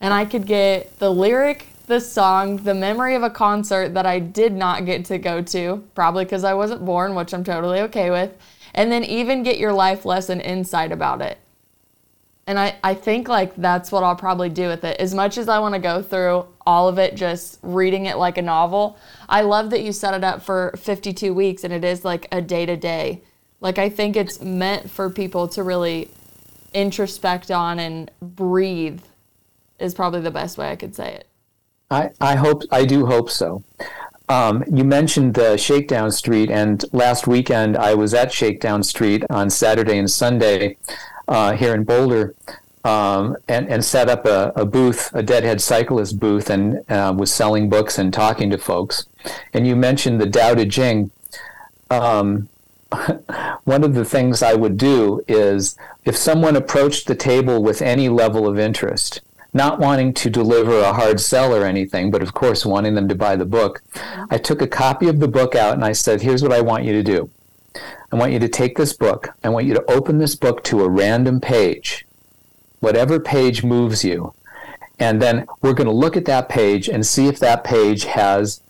and 0.00 0.14
I 0.14 0.24
could 0.24 0.46
get 0.46 0.98
the 1.00 1.10
lyric, 1.10 1.66
the 1.86 2.00
song, 2.00 2.56
the 2.56 2.72
memory 2.72 3.14
of 3.14 3.22
a 3.22 3.30
concert 3.30 3.92
that 3.92 4.06
I 4.06 4.20
did 4.20 4.54
not 4.54 4.86
get 4.86 5.04
to 5.04 5.18
go 5.18 5.42
to, 5.42 5.84
probably 5.94 6.24
because 6.24 6.44
I 6.44 6.54
wasn't 6.54 6.82
born, 6.86 7.14
which 7.14 7.34
I'm 7.34 7.44
totally 7.44 7.80
okay 7.80 8.10
with, 8.10 8.32
and 8.76 8.92
then 8.92 9.02
even 9.04 9.42
get 9.42 9.58
your 9.58 9.72
life 9.72 10.04
lesson 10.04 10.40
insight 10.40 10.92
about 10.92 11.22
it. 11.22 11.38
And 12.46 12.60
I, 12.60 12.76
I 12.84 12.94
think 12.94 13.26
like 13.26 13.56
that's 13.56 13.90
what 13.90 14.04
I'll 14.04 14.14
probably 14.14 14.48
do 14.48 14.68
with 14.68 14.84
it. 14.84 15.00
As 15.00 15.12
much 15.14 15.36
as 15.36 15.48
I 15.48 15.58
want 15.58 15.74
to 15.74 15.80
go 15.80 16.00
through 16.00 16.46
all 16.64 16.86
of 16.86 16.98
it, 16.98 17.16
just 17.16 17.58
reading 17.62 18.06
it 18.06 18.18
like 18.18 18.38
a 18.38 18.42
novel, 18.42 18.98
I 19.28 19.40
love 19.40 19.70
that 19.70 19.82
you 19.82 19.90
set 19.90 20.14
it 20.14 20.22
up 20.22 20.42
for 20.42 20.72
52 20.76 21.34
weeks 21.34 21.64
and 21.64 21.72
it 21.72 21.82
is 21.82 22.04
like 22.04 22.28
a 22.30 22.40
day 22.40 22.64
to 22.64 22.76
day. 22.76 23.22
Like 23.60 23.78
I 23.78 23.88
think 23.88 24.14
it's 24.14 24.40
meant 24.40 24.90
for 24.90 25.10
people 25.10 25.48
to 25.48 25.64
really 25.64 26.10
introspect 26.72 27.50
on 27.50 27.80
and 27.80 28.10
breathe 28.20 29.00
is 29.80 29.94
probably 29.94 30.20
the 30.20 30.30
best 30.30 30.56
way 30.56 30.70
I 30.70 30.76
could 30.76 30.94
say 30.94 31.14
it. 31.14 31.26
I, 31.90 32.10
I 32.20 32.36
hope 32.36 32.62
I 32.70 32.84
do 32.84 33.06
hope 33.06 33.30
so. 33.30 33.64
Um, 34.28 34.64
you 34.72 34.82
mentioned 34.82 35.34
the 35.34 35.56
Shakedown 35.56 36.10
Street, 36.10 36.50
and 36.50 36.84
last 36.92 37.26
weekend 37.26 37.76
I 37.76 37.94
was 37.94 38.12
at 38.12 38.32
Shakedown 38.32 38.82
Street 38.82 39.24
on 39.30 39.50
Saturday 39.50 39.98
and 39.98 40.10
Sunday 40.10 40.78
uh, 41.28 41.52
here 41.52 41.74
in 41.74 41.84
Boulder, 41.84 42.34
um, 42.84 43.36
and, 43.46 43.68
and 43.68 43.84
set 43.84 44.08
up 44.08 44.26
a, 44.26 44.52
a, 44.56 44.64
booth, 44.64 45.14
a 45.14 45.22
Deadhead 45.22 45.60
Cyclist 45.60 46.18
booth, 46.18 46.50
and 46.50 46.88
uh, 46.90 47.14
was 47.16 47.32
selling 47.32 47.68
books 47.68 47.98
and 47.98 48.12
talking 48.12 48.50
to 48.50 48.58
folks. 48.58 49.06
And 49.52 49.66
you 49.66 49.76
mentioned 49.76 50.20
the 50.20 50.28
Tao 50.28 50.54
Te 50.54 50.68
Ching. 50.68 51.10
Um, 51.90 52.48
one 53.64 53.84
of 53.84 53.94
the 53.94 54.04
things 54.04 54.42
I 54.42 54.54
would 54.54 54.76
do 54.76 55.22
is 55.28 55.76
if 56.04 56.16
someone 56.16 56.56
approached 56.56 57.06
the 57.06 57.14
table 57.14 57.62
with 57.62 57.82
any 57.82 58.08
level 58.08 58.48
of 58.48 58.58
interest, 58.58 59.20
not 59.56 59.80
wanting 59.80 60.12
to 60.14 60.30
deliver 60.30 60.78
a 60.78 60.92
hard 60.92 61.20
sell 61.20 61.54
or 61.54 61.64
anything, 61.64 62.10
but 62.10 62.22
of 62.22 62.34
course 62.34 62.64
wanting 62.64 62.94
them 62.94 63.08
to 63.08 63.14
buy 63.14 63.36
the 63.36 63.44
book, 63.44 63.82
mm-hmm. 63.94 64.24
I 64.30 64.38
took 64.38 64.62
a 64.62 64.68
copy 64.68 65.08
of 65.08 65.18
the 65.18 65.28
book 65.28 65.54
out 65.54 65.74
and 65.74 65.84
I 65.84 65.92
said, 65.92 66.20
Here's 66.20 66.42
what 66.42 66.52
I 66.52 66.60
want 66.60 66.84
you 66.84 66.92
to 66.92 67.02
do. 67.02 67.30
I 68.12 68.16
want 68.16 68.32
you 68.32 68.38
to 68.38 68.48
take 68.48 68.76
this 68.76 68.92
book. 68.92 69.28
I 69.42 69.48
want 69.48 69.66
you 69.66 69.74
to 69.74 69.90
open 69.90 70.18
this 70.18 70.36
book 70.36 70.62
to 70.64 70.84
a 70.84 70.88
random 70.88 71.40
page, 71.40 72.06
whatever 72.80 73.18
page 73.18 73.64
moves 73.64 74.04
you. 74.04 74.32
And 74.98 75.20
then 75.20 75.46
we're 75.60 75.74
going 75.74 75.88
to 75.88 75.92
look 75.92 76.16
at 76.16 76.24
that 76.26 76.48
page 76.48 76.88
and 76.88 77.04
see 77.04 77.26
if 77.26 77.38
that 77.40 77.64
page 77.64 78.04
has 78.04 78.60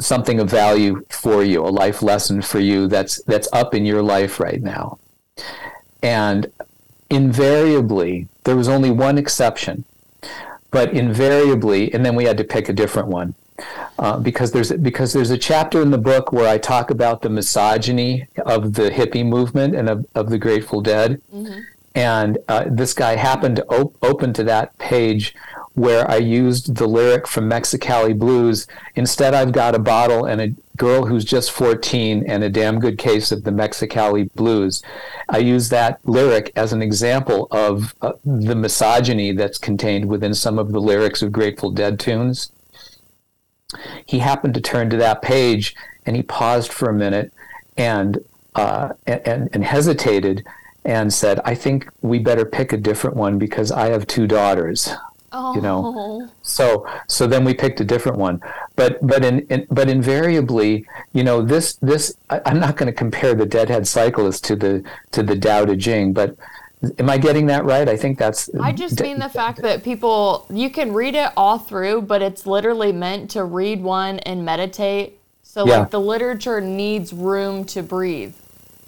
something 0.00 0.40
of 0.40 0.50
value 0.50 1.04
for 1.08 1.42
you, 1.42 1.64
a 1.64 1.68
life 1.68 2.02
lesson 2.02 2.42
for 2.42 2.60
you 2.60 2.88
that's 2.88 3.22
that's 3.24 3.48
up 3.52 3.74
in 3.74 3.86
your 3.86 4.02
life 4.02 4.38
right 4.38 4.62
now. 4.62 4.98
And 6.02 6.52
invariably, 7.12 8.26
there 8.44 8.56
was 8.56 8.68
only 8.68 8.90
one 8.90 9.18
exception, 9.18 9.84
but 10.70 10.92
invariably, 10.92 11.92
and 11.92 12.04
then 12.04 12.16
we 12.16 12.24
had 12.24 12.38
to 12.38 12.44
pick 12.44 12.68
a 12.68 12.72
different 12.72 13.08
one. 13.08 13.34
Uh, 13.98 14.18
because 14.18 14.50
there's 14.50 14.72
because 14.72 15.12
there's 15.12 15.30
a 15.30 15.38
chapter 15.38 15.82
in 15.82 15.90
the 15.90 15.98
book 15.98 16.32
where 16.32 16.48
I 16.48 16.56
talk 16.58 16.90
about 16.90 17.20
the 17.20 17.28
misogyny 17.28 18.26
of 18.46 18.72
the 18.72 18.90
hippie 18.90 19.24
movement 19.24 19.76
and 19.76 19.88
of, 19.88 20.06
of 20.14 20.30
the 20.30 20.38
Grateful 20.38 20.80
Dead, 20.80 21.20
mm-hmm. 21.32 21.60
and 21.94 22.38
uh, 22.48 22.64
this 22.66 22.94
guy 22.94 23.14
happened 23.14 23.56
to 23.56 23.66
op- 23.66 23.94
open 24.02 24.32
to 24.32 24.44
that 24.44 24.76
page 24.78 25.34
where 25.74 26.10
I 26.10 26.16
used 26.16 26.76
the 26.76 26.86
lyric 26.86 27.28
from 27.28 27.48
Mexicali 27.48 28.18
Blues. 28.18 28.66
Instead, 28.96 29.34
I've 29.34 29.52
got 29.52 29.74
a 29.74 29.78
bottle 29.78 30.24
and 30.24 30.40
a 30.40 30.54
girl 30.76 31.06
who's 31.06 31.24
just 31.24 31.50
14 31.50 32.24
and 32.26 32.42
a 32.42 32.48
damn 32.48 32.80
good 32.80 32.98
case 32.98 33.30
of 33.32 33.44
the 33.44 33.50
Mexicali 33.50 34.32
Blues. 34.34 34.82
I 35.28 35.38
use 35.38 35.68
that 35.68 36.00
lyric 36.04 36.52
as 36.56 36.72
an 36.72 36.82
example 36.82 37.48
of 37.50 37.94
uh, 38.02 38.12
the 38.24 38.54
misogyny 38.54 39.32
that's 39.32 39.58
contained 39.58 40.06
within 40.06 40.34
some 40.34 40.58
of 40.58 40.72
the 40.72 40.80
lyrics 40.80 41.22
of 41.22 41.32
Grateful 41.32 41.70
Dead 41.70 42.00
tunes. 42.00 42.52
He 44.06 44.18
happened 44.18 44.54
to 44.54 44.60
turn 44.60 44.90
to 44.90 44.96
that 44.98 45.22
page 45.22 45.74
and 46.04 46.16
he 46.16 46.22
paused 46.22 46.72
for 46.72 46.88
a 46.88 46.94
minute 46.94 47.32
and 47.76 48.18
uh, 48.54 48.92
and, 49.06 49.48
and 49.52 49.64
hesitated 49.64 50.44
and 50.84 51.12
said, 51.12 51.40
I 51.44 51.54
think 51.54 51.88
we 52.02 52.18
better 52.18 52.44
pick 52.44 52.72
a 52.72 52.76
different 52.76 53.16
one 53.16 53.38
because 53.38 53.72
I 53.72 53.86
have 53.88 54.06
two 54.06 54.26
daughters. 54.26 54.90
Oh. 55.34 55.54
You 55.54 55.62
know, 55.62 55.82
oh. 55.84 56.30
so 56.42 56.86
so 57.08 57.26
then 57.26 57.44
we 57.44 57.54
picked 57.54 57.80
a 57.80 57.84
different 57.84 58.18
one, 58.18 58.40
but 58.76 59.04
but 59.06 59.24
in, 59.24 59.40
in 59.48 59.66
but 59.70 59.88
invariably, 59.88 60.86
you 61.14 61.24
know, 61.24 61.40
this 61.40 61.74
this 61.76 62.14
I, 62.28 62.40
am 62.44 62.60
not 62.60 62.76
going 62.76 62.86
to 62.86 62.92
compare 62.92 63.34
the 63.34 63.46
Deadhead 63.46 63.86
Cyclist 63.86 64.44
to 64.44 64.56
the 64.56 64.84
to 65.12 65.22
the 65.22 65.38
Tao 65.38 65.64
Te 65.64 65.76
Ching, 65.76 66.12
but 66.12 66.36
am 66.98 67.08
I 67.08 67.18
getting 67.18 67.46
that 67.46 67.64
right? 67.64 67.88
I 67.88 67.96
think 67.96 68.18
that's. 68.18 68.50
I 68.60 68.72
just 68.72 69.00
mean 69.00 69.18
the 69.18 69.28
fact 69.28 69.62
that 69.62 69.82
people 69.82 70.46
you 70.50 70.70
can 70.70 70.92
read 70.92 71.14
it 71.14 71.30
all 71.36 71.58
through, 71.58 72.02
but 72.02 72.22
it's 72.22 72.46
literally 72.46 72.92
meant 72.92 73.30
to 73.30 73.44
read 73.44 73.82
one 73.82 74.18
and 74.20 74.44
meditate. 74.44 75.18
So 75.42 75.66
yeah. 75.66 75.80
like 75.80 75.90
the 75.90 76.00
literature 76.00 76.60
needs 76.60 77.12
room 77.12 77.64
to 77.66 77.82
breathe. 77.82 78.34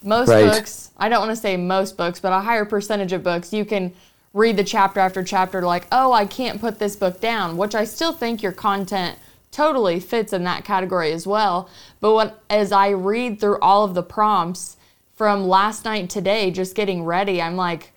Most 0.02 0.28
right. 0.28 0.44
books, 0.44 0.90
I 0.98 1.08
don't 1.08 1.20
want 1.20 1.30
to 1.30 1.40
say 1.40 1.56
most 1.56 1.96
books, 1.96 2.20
but 2.20 2.32
a 2.32 2.40
higher 2.40 2.64
percentage 2.64 3.12
of 3.12 3.22
books 3.22 3.52
you 3.52 3.64
can 3.64 3.92
read 4.34 4.56
the 4.56 4.64
chapter 4.64 5.00
after 5.00 5.22
chapter 5.22 5.62
like, 5.62 5.86
oh, 5.90 6.12
I 6.12 6.26
can't 6.26 6.60
put 6.60 6.78
this 6.78 6.96
book 6.96 7.20
down, 7.20 7.56
which 7.56 7.74
I 7.74 7.84
still 7.84 8.12
think 8.12 8.42
your 8.42 8.52
content 8.52 9.18
totally 9.52 10.00
fits 10.00 10.32
in 10.32 10.42
that 10.44 10.64
category 10.64 11.12
as 11.12 11.26
well. 11.26 11.70
But 12.00 12.12
what 12.12 12.42
as 12.50 12.72
I 12.72 12.90
read 12.90 13.40
through 13.40 13.60
all 13.60 13.84
of 13.84 13.94
the 13.94 14.02
prompts 14.02 14.76
from 15.14 15.46
last 15.46 15.84
night 15.84 16.10
today, 16.10 16.50
just 16.50 16.74
getting 16.74 17.04
ready, 17.04 17.40
I'm 17.40 17.56
like, 17.56 17.92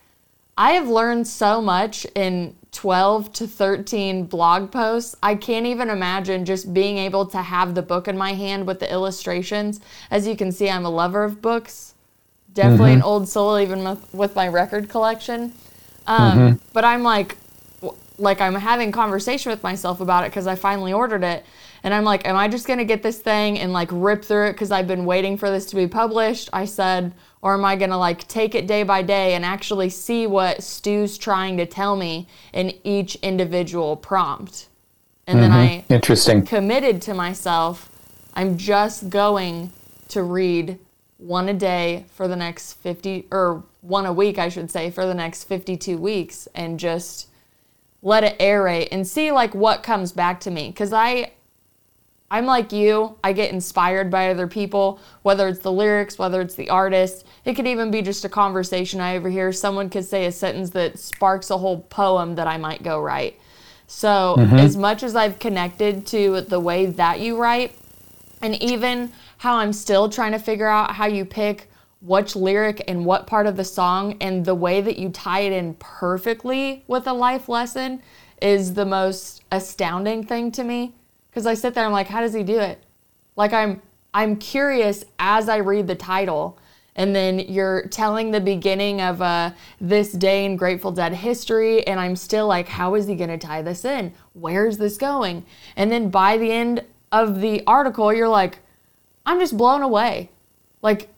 I 0.56 0.74
have 0.74 0.88
learned 0.88 1.28
so 1.28 1.60
much 1.62 2.06
in 2.16 2.56
12 2.72 3.34
to 3.34 3.48
13 3.48 4.26
blog 4.26 4.72
posts. 4.72 5.16
I 5.24 5.34
can't 5.34 5.66
even 5.66 5.90
imagine 5.90 6.46
just 6.46 6.74
being 6.74 7.00
able 7.00 7.26
to 7.28 7.42
have 7.42 7.74
the 7.74 7.82
book 7.82 8.08
in 8.08 8.18
my 8.18 8.34
hand 8.34 8.68
with 8.68 8.80
the 8.80 8.92
illustrations. 8.92 9.80
As 10.12 10.28
you 10.28 10.36
can 10.36 10.52
see, 10.52 10.70
I'm 10.70 10.86
a 10.86 10.90
lover 10.90 11.24
of 11.24 11.42
books. 11.42 11.96
Definitely 12.54 12.92
mm-hmm. 12.92 12.98
an 12.98 13.04
old 13.04 13.30
soul, 13.30 13.60
even 13.60 13.84
with, 13.84 14.14
with 14.14 14.36
my 14.36 14.48
record 14.48 14.90
collection. 14.90 15.54
Um, 16.08 16.40
mm-hmm. 16.40 16.56
But 16.74 16.86
I'm 16.86 17.04
like, 17.04 17.38
like 18.18 18.42
I'm 18.42 18.56
having 18.56 18.92
conversation 18.92 19.52
with 19.52 19.62
myself 19.62 20.02
about 20.02 20.24
it 20.24 20.32
because 20.32 20.48
I 20.48 20.56
finally 20.56 20.94
ordered 20.94 21.24
it, 21.24 21.46
and 21.84 21.94
I'm 21.94 22.04
like, 22.04 22.28
am 22.28 22.36
I 22.36 22.48
just 22.48 22.68
gonna 22.68 22.86
get 22.86 23.04
this 23.04 23.20
thing 23.20 23.60
and 23.60 23.74
like 23.74 23.90
rip 23.92 24.24
through 24.24 24.48
it 24.48 24.54
because 24.54 24.72
I've 24.72 24.88
been 24.88 25.06
waiting 25.06 25.38
for 25.38 25.50
this 25.52 25.66
to 25.68 25.76
be 25.76 25.88
published? 25.88 26.50
I 26.54 26.66
said, 26.66 27.14
or 27.42 27.54
am 27.54 27.64
I 27.66 27.76
gonna 27.76 27.98
like 27.98 28.28
take 28.28 28.56
it 28.56 28.66
day 28.66 28.84
by 28.84 29.02
day 29.04 29.36
and 29.36 29.46
actually 29.46 29.90
see 29.90 30.26
what 30.26 30.64
Stew's 30.64 31.18
trying 31.18 31.58
to 31.58 31.66
tell 31.66 31.96
me 31.96 32.28
in 32.54 32.74
each 32.84 33.16
individual 33.16 33.96
prompt? 33.96 34.70
And 35.28 35.40
mm-hmm. 35.40 35.52
then 35.52 35.52
I 35.52 35.86
interesting 35.90 36.46
committed 36.46 37.02
to 37.04 37.14
myself. 37.14 37.92
I'm 38.34 38.58
just 38.58 39.10
going 39.10 39.72
to 40.10 40.24
read 40.24 40.78
one 41.18 41.50
a 41.50 41.54
day 41.54 42.06
for 42.14 42.28
the 42.28 42.36
next 42.36 42.74
50 42.74 43.28
or 43.32 43.64
one 43.88 44.06
a 44.06 44.14
week, 44.14 44.38
I 44.38 44.50
should 44.50 44.70
say, 44.70 44.92
for 44.92 45.06
the 45.06 45.14
next 45.14 45.46
52 45.46 45.98
weeks 45.98 46.48
and 46.54 46.80
just 46.80 47.30
let 48.02 48.24
it 48.24 48.38
aerate 48.40 48.90
and 48.92 49.08
see 49.08 49.32
like 49.32 49.56
what 49.56 49.82
comes 49.82 50.12
back 50.12 50.40
to 50.42 50.52
me 50.52 50.72
cuz 50.72 50.94
I 50.94 51.32
I'm 52.30 52.46
like 52.46 52.74
you, 52.74 53.16
I 53.24 53.32
get 53.32 53.54
inspired 53.54 54.12
by 54.12 54.30
other 54.30 54.48
people, 54.48 55.00
whether 55.22 55.48
it's 55.48 55.60
the 55.60 55.72
lyrics, 55.72 56.20
whether 56.20 56.42
it's 56.42 56.56
the 56.56 56.70
artist. 56.70 57.26
It 57.46 57.54
could 57.54 57.68
even 57.68 57.90
be 57.90 58.02
just 58.02 58.26
a 58.26 58.30
conversation 58.30 59.00
I 59.00 59.16
overhear. 59.16 59.54
Someone 59.54 59.90
could 59.90 60.04
say 60.04 60.26
a 60.26 60.32
sentence 60.32 60.72
that 60.72 61.00
sparks 61.00 61.50
a 61.50 61.58
whole 61.58 61.80
poem 61.84 62.36
that 62.36 62.46
I 62.46 62.58
might 62.58 62.84
go 62.84 63.00
write. 63.00 63.40
So, 63.88 64.36
mm-hmm. 64.38 64.58
as 64.58 64.76
much 64.76 65.04
as 65.04 65.16
I've 65.16 65.40
connected 65.40 66.06
to 66.08 66.42
the 66.42 66.60
way 66.60 66.88
that 66.88 67.22
you 67.22 67.38
write, 67.38 67.74
and 68.42 68.62
even 68.62 69.14
how 69.38 69.56
I'm 69.56 69.72
still 69.72 70.10
trying 70.10 70.34
to 70.34 70.40
figure 70.40 70.68
out 70.68 70.92
how 70.92 71.06
you 71.06 71.24
pick 71.24 71.70
which 72.02 72.36
lyric 72.36 72.84
and 72.88 73.06
what 73.06 73.28
part 73.28 73.48
of 73.48 73.58
the 73.58 73.64
song 73.64 74.16
and 74.22 74.46
the 74.46 74.56
way 74.56 74.82
that 74.82 74.98
you 74.98 75.10
tie 75.10 75.42
it 75.42 75.54
in 75.54 75.74
perfectly 75.76 76.84
with 76.88 77.08
a 77.08 77.14
life 77.14 77.50
lesson 77.50 78.02
is 78.42 78.74
the 78.74 78.86
most 78.86 79.44
astounding 79.52 80.24
thing 80.24 80.52
to 80.52 80.64
me 80.64 80.94
because 81.30 81.48
I 81.48 81.56
sit 81.56 81.74
there 81.74 81.86
I'm 81.86 81.92
like 81.92 82.08
how 82.08 82.22
does 82.22 82.34
he 82.34 82.44
do 82.44 82.60
it? 82.60 82.84
Like 83.36 83.54
I'm 83.54 83.82
I'm 84.14 84.36
curious 84.36 85.04
as 85.20 85.50
I 85.50 85.58
read 85.58 85.88
the 85.88 85.96
title 85.96 86.60
and 86.98 87.16
then 87.16 87.40
you're 87.40 87.88
telling 87.88 88.32
the 88.32 88.42
beginning 88.42 89.02
of 89.02 89.22
uh, 89.22 89.52
this 89.80 90.12
day 90.12 90.46
in 90.46 90.58
Grateful 90.58 90.92
Dead 90.92 91.14
history, 91.14 91.86
and 91.86 92.00
I'm 92.00 92.16
still 92.16 92.48
like, 92.48 92.68
how 92.68 92.96
is 92.96 93.06
he 93.06 93.16
going 93.16 93.30
to 93.30 93.38
tie 93.38 93.62
this 93.62 93.86
in? 93.86 94.14
Where's 94.34 94.80
this 94.80 94.98
going? 94.98 95.46
And 95.76 95.92
then 95.92 96.10
by 96.10 96.38
the 96.38 96.52
end 96.52 96.84
of 97.12 97.40
the 97.40 97.64
article, 97.68 98.12
you're 98.12 98.28
like, 98.28 98.60
I'm 99.28 99.40
just 99.40 99.56
blown 99.56 99.84
away. 99.84 100.32
Like, 100.82 101.10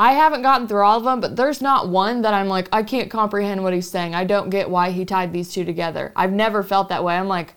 I 0.00 0.12
haven't 0.12 0.40
gotten 0.40 0.66
through 0.66 0.82
all 0.82 0.96
of 0.96 1.04
them, 1.04 1.20
but 1.20 1.36
there's 1.36 1.60
not 1.60 1.90
one 1.90 2.22
that 2.22 2.32
I'm 2.32 2.48
like, 2.48 2.70
I 2.72 2.82
can't 2.82 3.10
comprehend 3.10 3.62
what 3.62 3.74
he's 3.74 3.90
saying. 3.90 4.14
I 4.14 4.24
don't 4.24 4.48
get 4.48 4.70
why 4.70 4.92
he 4.92 5.04
tied 5.04 5.30
these 5.30 5.52
two 5.52 5.62
together. 5.62 6.10
I've 6.16 6.32
never 6.32 6.62
felt 6.62 6.88
that 6.88 7.04
way. 7.04 7.18
I'm 7.18 7.28
like, 7.28 7.54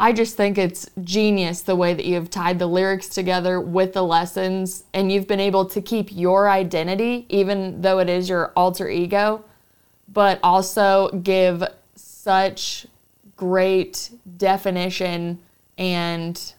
I 0.00 0.14
just 0.14 0.34
think 0.34 0.56
it's 0.56 0.88
genius 1.04 1.60
the 1.60 1.76
way 1.76 1.92
that 1.92 2.06
you've 2.06 2.30
tied 2.30 2.58
the 2.58 2.66
lyrics 2.66 3.06
together 3.06 3.60
with 3.60 3.92
the 3.92 4.02
lessons 4.02 4.84
and 4.94 5.12
you've 5.12 5.26
been 5.26 5.40
able 5.40 5.66
to 5.66 5.82
keep 5.82 6.10
your 6.10 6.48
identity, 6.48 7.26
even 7.28 7.82
though 7.82 7.98
it 7.98 8.08
is 8.08 8.30
your 8.30 8.50
alter 8.56 8.88
ego, 8.88 9.44
but 10.10 10.40
also 10.42 11.10
give 11.22 11.62
such 11.96 12.86
great 13.36 14.08
definition 14.38 15.38
and 15.76 16.54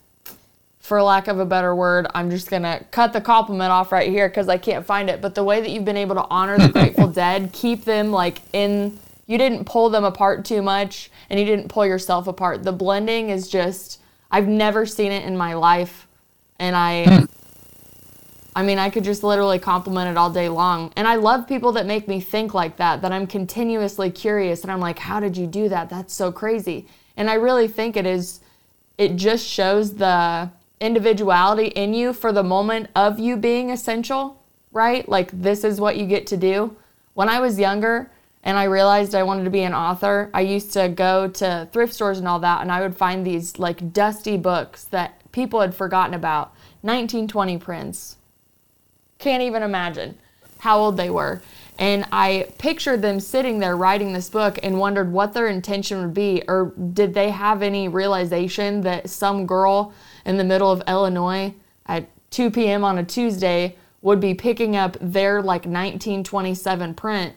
for 0.90 1.02
lack 1.04 1.28
of 1.28 1.40
a 1.40 1.46
better 1.46 1.76
word, 1.76 2.08
I'm 2.16 2.32
just 2.32 2.50
gonna 2.50 2.84
cut 2.90 3.14
the 3.14 3.22
compliment 3.22 3.72
off 3.72 3.92
right 3.92 4.10
here 4.10 4.28
because 4.28 4.50
I 4.50 4.58
can't 4.58 4.84
find 4.84 5.08
it. 5.08 5.22
But 5.22 5.36
the 5.36 5.44
way 5.44 5.62
that 5.62 5.70
you've 5.70 5.86
been 5.86 5.96
able 5.96 6.16
to 6.16 6.26
honor 6.30 6.58
the 6.58 6.68
Grateful 6.74 7.08
Dead, 7.08 7.54
keep 7.54 7.86
them 7.86 8.12
like 8.12 8.42
in 8.54 9.00
you 9.28 9.38
didn't 9.38 9.66
pull 9.66 9.92
them 9.92 10.04
apart 10.04 10.46
too 10.46 10.64
much 10.64 11.12
and 11.30 11.40
you 11.40 11.46
didn't 11.46 11.68
pull 11.68 11.86
yourself 11.86 12.26
apart. 12.26 12.64
The 12.64 12.72
blending 12.72 13.30
is 13.30 13.48
just 13.48 14.02
I've 14.32 14.48
never 14.48 14.88
seen 14.88 15.12
it 15.12 15.24
in 15.26 15.38
my 15.38 15.54
life 15.54 16.08
and 16.58 16.76
I 16.76 17.04
hmm. 17.04 17.26
I 18.56 18.64
mean, 18.64 18.80
I 18.80 18.90
could 18.90 19.04
just 19.04 19.24
literally 19.24 19.60
compliment 19.60 20.10
it 20.10 20.18
all 20.18 20.32
day 20.32 20.50
long. 20.50 20.92
And 20.96 21.08
I 21.08 21.16
love 21.16 21.48
people 21.48 21.72
that 21.74 21.86
make 21.86 22.08
me 22.08 22.20
think 22.20 22.56
like 22.56 22.78
that, 22.78 23.04
that 23.04 23.12
I'm 23.12 23.28
continuously 23.28 24.10
curious 24.10 24.64
and 24.64 24.72
I'm 24.72 24.80
like, 24.80 24.98
how 24.98 25.20
did 25.20 25.38
you 25.38 25.46
do 25.46 25.70
that? 25.70 25.90
That's 25.92 26.16
so 26.16 26.32
crazy. 26.32 26.88
And 27.16 27.30
I 27.30 27.36
really 27.36 27.68
think 27.68 27.96
it 27.96 28.08
is 28.08 28.40
it 28.98 29.16
just 29.16 29.48
shows 29.48 29.96
the 29.96 30.50
individuality 30.82 31.68
in 31.68 31.94
you 31.94 32.14
for 32.14 32.32
the 32.32 32.44
moment 32.44 32.90
of 32.96 33.20
you 33.20 33.38
being 33.38 33.70
essential, 33.70 34.42
right? 34.72 35.08
Like 35.08 35.30
this 35.42 35.64
is 35.64 35.80
what 35.80 35.98
you 35.98 36.06
get 36.06 36.28
to 36.28 36.38
do. 36.38 36.76
When 37.14 37.30
I 37.30 37.40
was 37.40 37.60
younger, 37.60 38.10
and 38.44 38.58
I 38.58 38.64
realized 38.64 39.16
I 39.16 39.24
wanted 39.24 39.44
to 39.44 39.50
be 39.50 39.64
an 39.64 39.74
author, 39.74 40.30
I 40.34 40.42
used 40.42 40.72
to 40.74 40.88
go 40.88 41.28
to 41.28 41.68
thrift 41.72 41.94
stores 41.94 42.20
and 42.20 42.28
all 42.28 42.40
that, 42.40 42.62
and 42.62 42.72
I 42.72 42.82
would 42.82 42.96
find 42.96 43.26
these 43.26 43.60
like 43.60 43.92
dusty 43.92 44.38
books 44.38 44.86
that 44.86 45.22
people 45.32 45.60
had 45.60 45.76
forgotten 45.76 46.14
about 46.14 46.54
1920 46.82 47.58
prints. 47.58 48.18
Can't 49.18 49.44
even 49.44 49.62
imagine 49.62 50.18
how 50.60 50.80
old 50.80 50.98
they 50.98 51.10
were. 51.10 51.42
And 51.78 52.06
I 52.12 52.48
pictured 52.58 53.02
them 53.02 53.20
sitting 53.20 53.60
there 53.60 53.76
writing 53.76 54.12
this 54.12 54.30
book 54.30 54.60
and 54.64 54.80
wondered 54.80 55.12
what 55.12 55.34
their 55.34 55.48
intention 55.48 56.02
would 56.02 56.14
be, 56.14 56.44
or 56.48 56.74
did 56.94 57.14
they 57.14 57.30
have 57.30 57.62
any 57.62 57.88
realization 57.88 58.82
that 58.82 59.10
some 59.10 59.46
girl 59.46 59.94
in 60.30 60.38
the 60.38 60.44
middle 60.44 60.72
of 60.72 60.84
Illinois 60.88 61.52
at 61.88 62.08
2 62.30 62.52
p.m. 62.52 62.84
on 62.84 63.00
a 63.00 63.04
Tuesday 63.04 63.76
would 64.04 64.20
be 64.20 64.36
picking 64.36 64.76
up 64.76 64.96
their 65.02 65.42
like 65.42 65.66
1927 65.66 66.94
print 66.94 67.34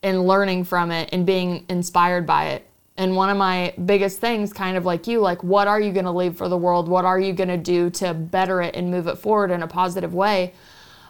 and 0.00 0.28
learning 0.28 0.62
from 0.62 0.92
it 0.92 1.08
and 1.12 1.26
being 1.26 1.66
inspired 1.68 2.24
by 2.24 2.50
it. 2.50 2.68
And 2.96 3.16
one 3.16 3.30
of 3.30 3.36
my 3.36 3.74
biggest 3.84 4.20
things, 4.20 4.52
kind 4.52 4.76
of 4.76 4.84
like 4.84 5.08
you, 5.08 5.18
like 5.18 5.42
what 5.42 5.66
are 5.66 5.80
you 5.80 5.92
going 5.92 6.04
to 6.04 6.12
leave 6.12 6.36
for 6.36 6.48
the 6.48 6.56
world? 6.56 6.88
What 6.88 7.04
are 7.04 7.18
you 7.18 7.32
going 7.32 7.48
to 7.48 7.56
do 7.56 7.90
to 7.90 8.14
better 8.14 8.62
it 8.62 8.76
and 8.76 8.88
move 8.88 9.08
it 9.08 9.18
forward 9.18 9.50
in 9.50 9.64
a 9.64 9.66
positive 9.66 10.14
way? 10.14 10.54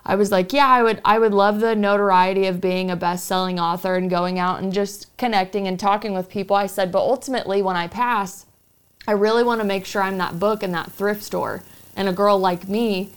I 0.06 0.14
was 0.14 0.32
like, 0.32 0.54
yeah, 0.54 0.68
I 0.68 0.82
would 0.82 1.02
I 1.04 1.18
would 1.18 1.34
love 1.34 1.60
the 1.60 1.76
notoriety 1.76 2.46
of 2.46 2.62
being 2.62 2.90
a 2.90 2.96
best-selling 2.96 3.60
author 3.60 3.96
and 3.96 4.08
going 4.08 4.38
out 4.38 4.62
and 4.62 4.72
just 4.72 5.14
connecting 5.18 5.68
and 5.68 5.78
talking 5.78 6.14
with 6.14 6.30
people. 6.30 6.56
I 6.56 6.66
said, 6.66 6.90
but 6.90 7.00
ultimately 7.00 7.60
when 7.60 7.76
I 7.76 7.88
pass, 7.88 8.46
I 9.06 9.12
really 9.12 9.42
want 9.42 9.60
to 9.60 9.66
make 9.66 9.86
sure 9.86 10.02
I'm 10.02 10.18
that 10.18 10.38
book 10.38 10.62
in 10.62 10.72
that 10.72 10.92
thrift 10.92 11.22
store. 11.22 11.62
And 11.96 12.08
a 12.08 12.12
girl 12.12 12.38
like 12.38 12.68
me 12.68 13.10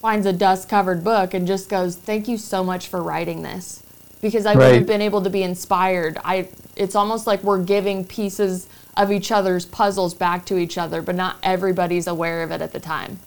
finds 0.00 0.26
a 0.26 0.32
dust-covered 0.32 1.04
book 1.04 1.34
and 1.34 1.46
just 1.46 1.68
goes, 1.68 1.96
"Thank 1.96 2.28
you 2.28 2.38
so 2.38 2.64
much 2.64 2.88
for 2.88 3.02
writing 3.02 3.42
this." 3.42 3.84
because 4.24 4.46
I 4.46 4.54
right. 4.54 4.68
would 4.68 4.76
have 4.76 4.86
been 4.86 5.02
able 5.02 5.20
to 5.20 5.28
be 5.28 5.42
inspired. 5.42 6.16
I 6.24 6.48
it's 6.76 6.94
almost 6.94 7.26
like 7.26 7.42
we're 7.44 7.62
giving 7.62 8.06
pieces 8.06 8.66
of 8.96 9.12
each 9.12 9.30
other's 9.30 9.66
puzzles 9.66 10.14
back 10.14 10.46
to 10.46 10.56
each 10.56 10.78
other, 10.78 11.02
but 11.02 11.14
not 11.14 11.36
everybody's 11.42 12.06
aware 12.06 12.42
of 12.42 12.50
it 12.50 12.62
at 12.62 12.72
the 12.72 12.80
time. 12.80 13.18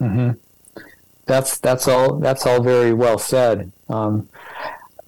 Mm-hmm. 0.00 0.38
That's 1.26 1.58
that's 1.58 1.88
all. 1.88 2.20
That's 2.20 2.46
all 2.46 2.62
very 2.62 2.92
well 2.92 3.18
said. 3.18 3.72
Um, 3.88 4.28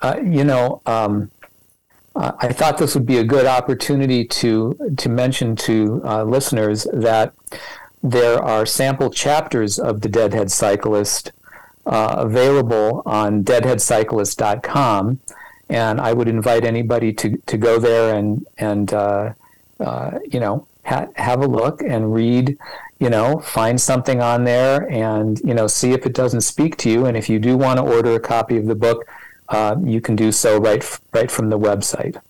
uh, 0.03 0.17
you 0.21 0.43
know, 0.43 0.83
um, 0.85 1.31
uh, 2.21 2.33
I 2.39 2.53
thought 2.53 2.77
this 2.77 2.95
would 2.95 3.07
be 3.07 3.19
a 3.19 3.25
good 3.25 3.47
opportunity 3.47 4.25
to 4.27 4.95
to 4.99 5.09
mention 5.09 5.57
to 5.57 6.03
uh, 6.05 6.25
listeners 6.25 6.87
that 6.93 7.33
there 8.03 8.43
are 8.43 8.67
sample 8.67 9.11
chapters 9.11 9.79
of 9.79 10.03
the 10.03 10.09
Deadhead 10.09 10.51
Cyclist 10.51 11.33
uh, 11.87 12.17
available 12.19 13.03
on 13.07 13.43
deadheadcyclist.com. 13.45 15.19
And 15.69 16.01
I 16.01 16.13
would 16.13 16.29
invite 16.29 16.65
anybody 16.65 17.13
to, 17.15 17.37
to 17.47 17.57
go 17.57 17.79
there 17.79 18.15
and, 18.15 18.47
and 18.59 18.93
uh, 18.93 19.33
uh, 19.79 20.19
you 20.31 20.41
know, 20.41 20.67
ha- 20.85 21.09
have 21.17 21.43
a 21.43 21.47
look 21.47 21.81
and 21.81 22.13
read, 22.13 22.59
you 22.99 23.09
know, 23.09 23.39
find 23.39 23.81
something 23.81 24.21
on 24.21 24.45
there 24.45 24.91
and, 24.91 25.39
you 25.41 25.55
know, 25.55 25.67
see 25.67 25.93
if 25.93 26.07
it 26.07 26.13
doesn't 26.13 26.41
speak 26.41 26.77
to 26.79 26.91
you. 26.91 27.07
And 27.07 27.17
if 27.17 27.29
you 27.29 27.39
do 27.39 27.57
want 27.57 27.79
to 27.79 27.85
order 27.85 28.15
a 28.15 28.21
copy 28.21 28.57
of 28.57 28.67
the 28.67 28.75
book, 28.75 29.07
uh, 29.51 29.77
you 29.83 30.01
can 30.01 30.17
do 30.17 30.33
so 30.33 30.59
right, 30.59 30.85
right 31.13 31.31
from 31.31 31.51
the 31.51 31.59
website. 31.59 32.21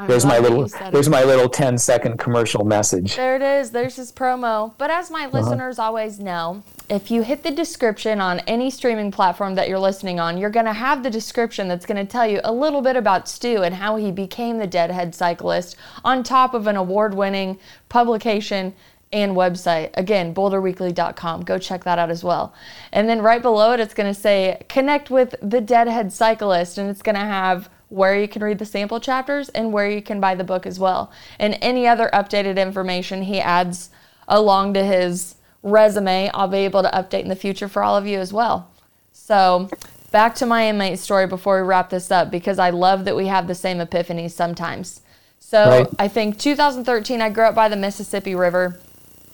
I'm 0.00 0.08
there's 0.08 0.24
my 0.24 0.38
little 0.38 0.66
there's 0.90 1.08
it. 1.08 1.10
my 1.10 1.24
little 1.24 1.48
10 1.48 1.76
second 1.76 2.18
commercial 2.18 2.64
message. 2.64 3.16
There 3.16 3.36
it 3.36 3.42
is. 3.42 3.70
There's 3.70 3.96
his 3.96 4.10
promo. 4.10 4.72
But 4.78 4.90
as 4.90 5.10
my 5.10 5.26
uh-huh. 5.26 5.38
listeners 5.38 5.78
always 5.78 6.18
know, 6.18 6.62
if 6.88 7.10
you 7.10 7.22
hit 7.22 7.42
the 7.42 7.50
description 7.50 8.18
on 8.18 8.40
any 8.40 8.70
streaming 8.70 9.10
platform 9.10 9.56
that 9.56 9.68
you're 9.68 9.78
listening 9.78 10.18
on, 10.18 10.38
you're 10.38 10.48
going 10.48 10.64
to 10.64 10.72
have 10.72 11.02
the 11.02 11.10
description 11.10 11.68
that's 11.68 11.84
going 11.84 12.04
to 12.04 12.10
tell 12.10 12.26
you 12.26 12.40
a 12.44 12.52
little 12.52 12.80
bit 12.80 12.96
about 12.96 13.28
Stew 13.28 13.62
and 13.62 13.74
how 13.74 13.96
he 13.96 14.10
became 14.10 14.56
the 14.56 14.66
Deadhead 14.66 15.14
Cyclist 15.14 15.76
on 16.02 16.22
top 16.22 16.54
of 16.54 16.66
an 16.66 16.76
award-winning 16.76 17.58
publication 17.90 18.74
and 19.12 19.34
website. 19.34 19.90
Again, 19.94 20.34
boulderweekly.com. 20.34 21.42
Go 21.42 21.58
check 21.58 21.84
that 21.84 21.98
out 21.98 22.10
as 22.10 22.22
well. 22.22 22.54
And 22.92 23.08
then 23.08 23.22
right 23.22 23.42
below 23.42 23.72
it, 23.72 23.80
it's 23.80 23.94
going 23.94 24.12
to 24.12 24.18
say 24.18 24.62
connect 24.68 25.10
with 25.10 25.34
the 25.42 25.60
Deadhead 25.60 26.12
Cyclist, 26.12 26.78
and 26.78 26.88
it's 26.88 27.02
going 27.02 27.16
to 27.16 27.20
have 27.20 27.68
where 27.88 28.18
you 28.18 28.28
can 28.28 28.42
read 28.42 28.58
the 28.58 28.64
sample 28.64 29.00
chapters 29.00 29.48
and 29.48 29.72
where 29.72 29.90
you 29.90 30.00
can 30.00 30.20
buy 30.20 30.34
the 30.34 30.44
book 30.44 30.64
as 30.64 30.78
well. 30.78 31.10
And 31.38 31.58
any 31.60 31.86
other 31.88 32.08
updated 32.12 32.56
information 32.56 33.22
he 33.22 33.40
adds 33.40 33.90
along 34.28 34.74
to 34.74 34.84
his 34.84 35.34
resume, 35.62 36.30
I'll 36.32 36.48
be 36.48 36.58
able 36.58 36.82
to 36.82 36.90
update 36.90 37.22
in 37.22 37.28
the 37.28 37.36
future 37.36 37.68
for 37.68 37.82
all 37.82 37.96
of 37.96 38.06
you 38.06 38.18
as 38.18 38.32
well. 38.32 38.70
So, 39.12 39.68
back 40.12 40.36
to 40.36 40.46
my 40.46 40.68
inmate 40.68 41.00
story 41.00 41.26
before 41.26 41.60
we 41.60 41.66
wrap 41.66 41.90
this 41.90 42.10
up 42.10 42.30
because 42.30 42.58
I 42.58 42.70
love 42.70 43.04
that 43.04 43.16
we 43.16 43.26
have 43.26 43.48
the 43.48 43.54
same 43.56 43.78
epiphanies 43.78 44.30
sometimes. 44.30 45.00
So, 45.40 45.68
right. 45.68 45.88
I 45.98 46.06
think 46.06 46.38
2013, 46.38 47.20
I 47.20 47.28
grew 47.28 47.44
up 47.44 47.56
by 47.56 47.68
the 47.68 47.76
Mississippi 47.76 48.36
River. 48.36 48.78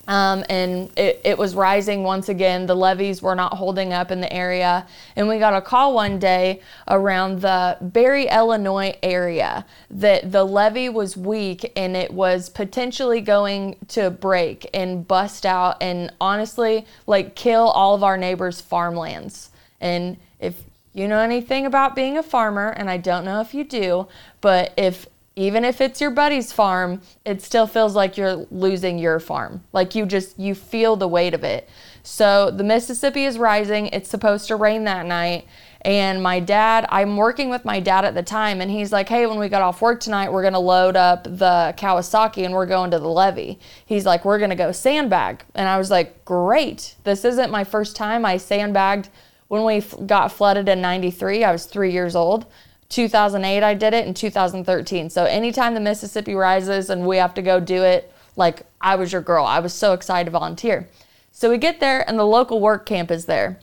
Um, 0.08 0.44
and 0.48 0.90
it, 0.96 1.20
it 1.24 1.38
was 1.38 1.54
rising 1.54 2.02
once 2.02 2.28
again. 2.28 2.66
The 2.66 2.76
levees 2.76 3.22
were 3.22 3.34
not 3.34 3.54
holding 3.54 3.92
up 3.92 4.10
in 4.10 4.20
the 4.20 4.32
area. 4.32 4.86
And 5.16 5.28
we 5.28 5.38
got 5.38 5.54
a 5.54 5.60
call 5.60 5.94
one 5.94 6.18
day 6.18 6.60
around 6.88 7.40
the 7.40 7.76
Barry, 7.80 8.28
Illinois 8.28 8.96
area 9.02 9.66
that 9.90 10.30
the 10.30 10.44
levee 10.44 10.88
was 10.88 11.16
weak 11.16 11.72
and 11.76 11.96
it 11.96 12.12
was 12.12 12.48
potentially 12.48 13.20
going 13.20 13.76
to 13.88 14.10
break 14.10 14.68
and 14.72 15.06
bust 15.06 15.44
out 15.44 15.76
and 15.82 16.12
honestly, 16.20 16.86
like 17.06 17.34
kill 17.34 17.68
all 17.68 17.94
of 17.94 18.04
our 18.04 18.16
neighbors' 18.16 18.60
farmlands. 18.60 19.50
And 19.80 20.16
if 20.40 20.62
you 20.92 21.08
know 21.08 21.18
anything 21.18 21.66
about 21.66 21.94
being 21.94 22.16
a 22.16 22.22
farmer, 22.22 22.70
and 22.70 22.88
I 22.88 22.96
don't 22.96 23.24
know 23.24 23.40
if 23.40 23.52
you 23.52 23.64
do, 23.64 24.08
but 24.40 24.72
if 24.78 25.06
even 25.36 25.66
if 25.66 25.82
it's 25.82 26.00
your 26.00 26.10
buddy's 26.10 26.50
farm, 26.50 27.02
it 27.26 27.42
still 27.42 27.66
feels 27.66 27.94
like 27.94 28.16
you're 28.16 28.46
losing 28.50 28.98
your 28.98 29.20
farm. 29.20 29.62
Like 29.72 29.94
you 29.94 30.06
just 30.06 30.38
you 30.38 30.54
feel 30.54 30.96
the 30.96 31.06
weight 31.06 31.34
of 31.34 31.44
it. 31.44 31.68
So 32.02 32.50
the 32.50 32.64
Mississippi 32.64 33.26
is 33.26 33.36
rising. 33.36 33.88
It's 33.88 34.08
supposed 34.08 34.48
to 34.48 34.56
rain 34.56 34.84
that 34.84 35.04
night. 35.04 35.46
And 35.82 36.22
my 36.22 36.40
dad, 36.40 36.86
I'm 36.88 37.16
working 37.16 37.50
with 37.50 37.64
my 37.64 37.80
dad 37.80 38.04
at 38.04 38.14
the 38.14 38.22
time, 38.22 38.60
and 38.60 38.70
he's 38.70 38.92
like, 38.92 39.08
Hey, 39.08 39.26
when 39.26 39.38
we 39.38 39.48
got 39.48 39.62
off 39.62 39.82
work 39.82 40.00
tonight, 40.00 40.32
we're 40.32 40.42
to 40.54 40.58
load 40.58 40.96
up 40.96 41.24
the 41.24 41.74
Kawasaki 41.76 42.44
and 42.44 42.54
we're 42.54 42.66
going 42.66 42.90
to 42.90 42.98
the 42.98 43.08
levee. 43.08 43.58
He's 43.84 44.06
like, 44.06 44.24
We're 44.24 44.38
to 44.50 44.56
go 44.56 44.72
sandbag. 44.72 45.44
And 45.54 45.68
I 45.68 45.76
was 45.76 45.90
like, 45.90 46.24
Great. 46.24 46.96
This 47.04 47.24
isn't 47.26 47.50
my 47.50 47.62
first 47.62 47.94
time. 47.94 48.24
I 48.24 48.38
sandbagged 48.38 49.10
when 49.48 49.64
we 49.64 49.80
got 50.06 50.32
flooded 50.32 50.68
in 50.68 50.80
93. 50.80 51.44
I 51.44 51.52
was 51.52 51.66
three 51.66 51.92
years 51.92 52.16
old. 52.16 52.46
2008, 52.88 53.62
I 53.62 53.74
did 53.74 53.94
it 53.94 54.06
in 54.06 54.14
2013. 54.14 55.10
So 55.10 55.24
anytime 55.24 55.74
the 55.74 55.80
Mississippi 55.80 56.34
rises 56.34 56.90
and 56.90 57.06
we 57.06 57.16
have 57.16 57.34
to 57.34 57.42
go 57.42 57.60
do 57.60 57.82
it, 57.82 58.12
like 58.36 58.62
I 58.80 58.96
was 58.96 59.12
your 59.12 59.22
girl. 59.22 59.44
I 59.44 59.60
was 59.60 59.72
so 59.72 59.92
excited 59.92 60.26
to 60.26 60.30
volunteer. 60.30 60.88
So 61.32 61.50
we 61.50 61.58
get 61.58 61.80
there, 61.80 62.08
and 62.08 62.18
the 62.18 62.24
local 62.24 62.60
work 62.60 62.86
camp 62.86 63.10
is 63.10 63.26
there. 63.26 63.60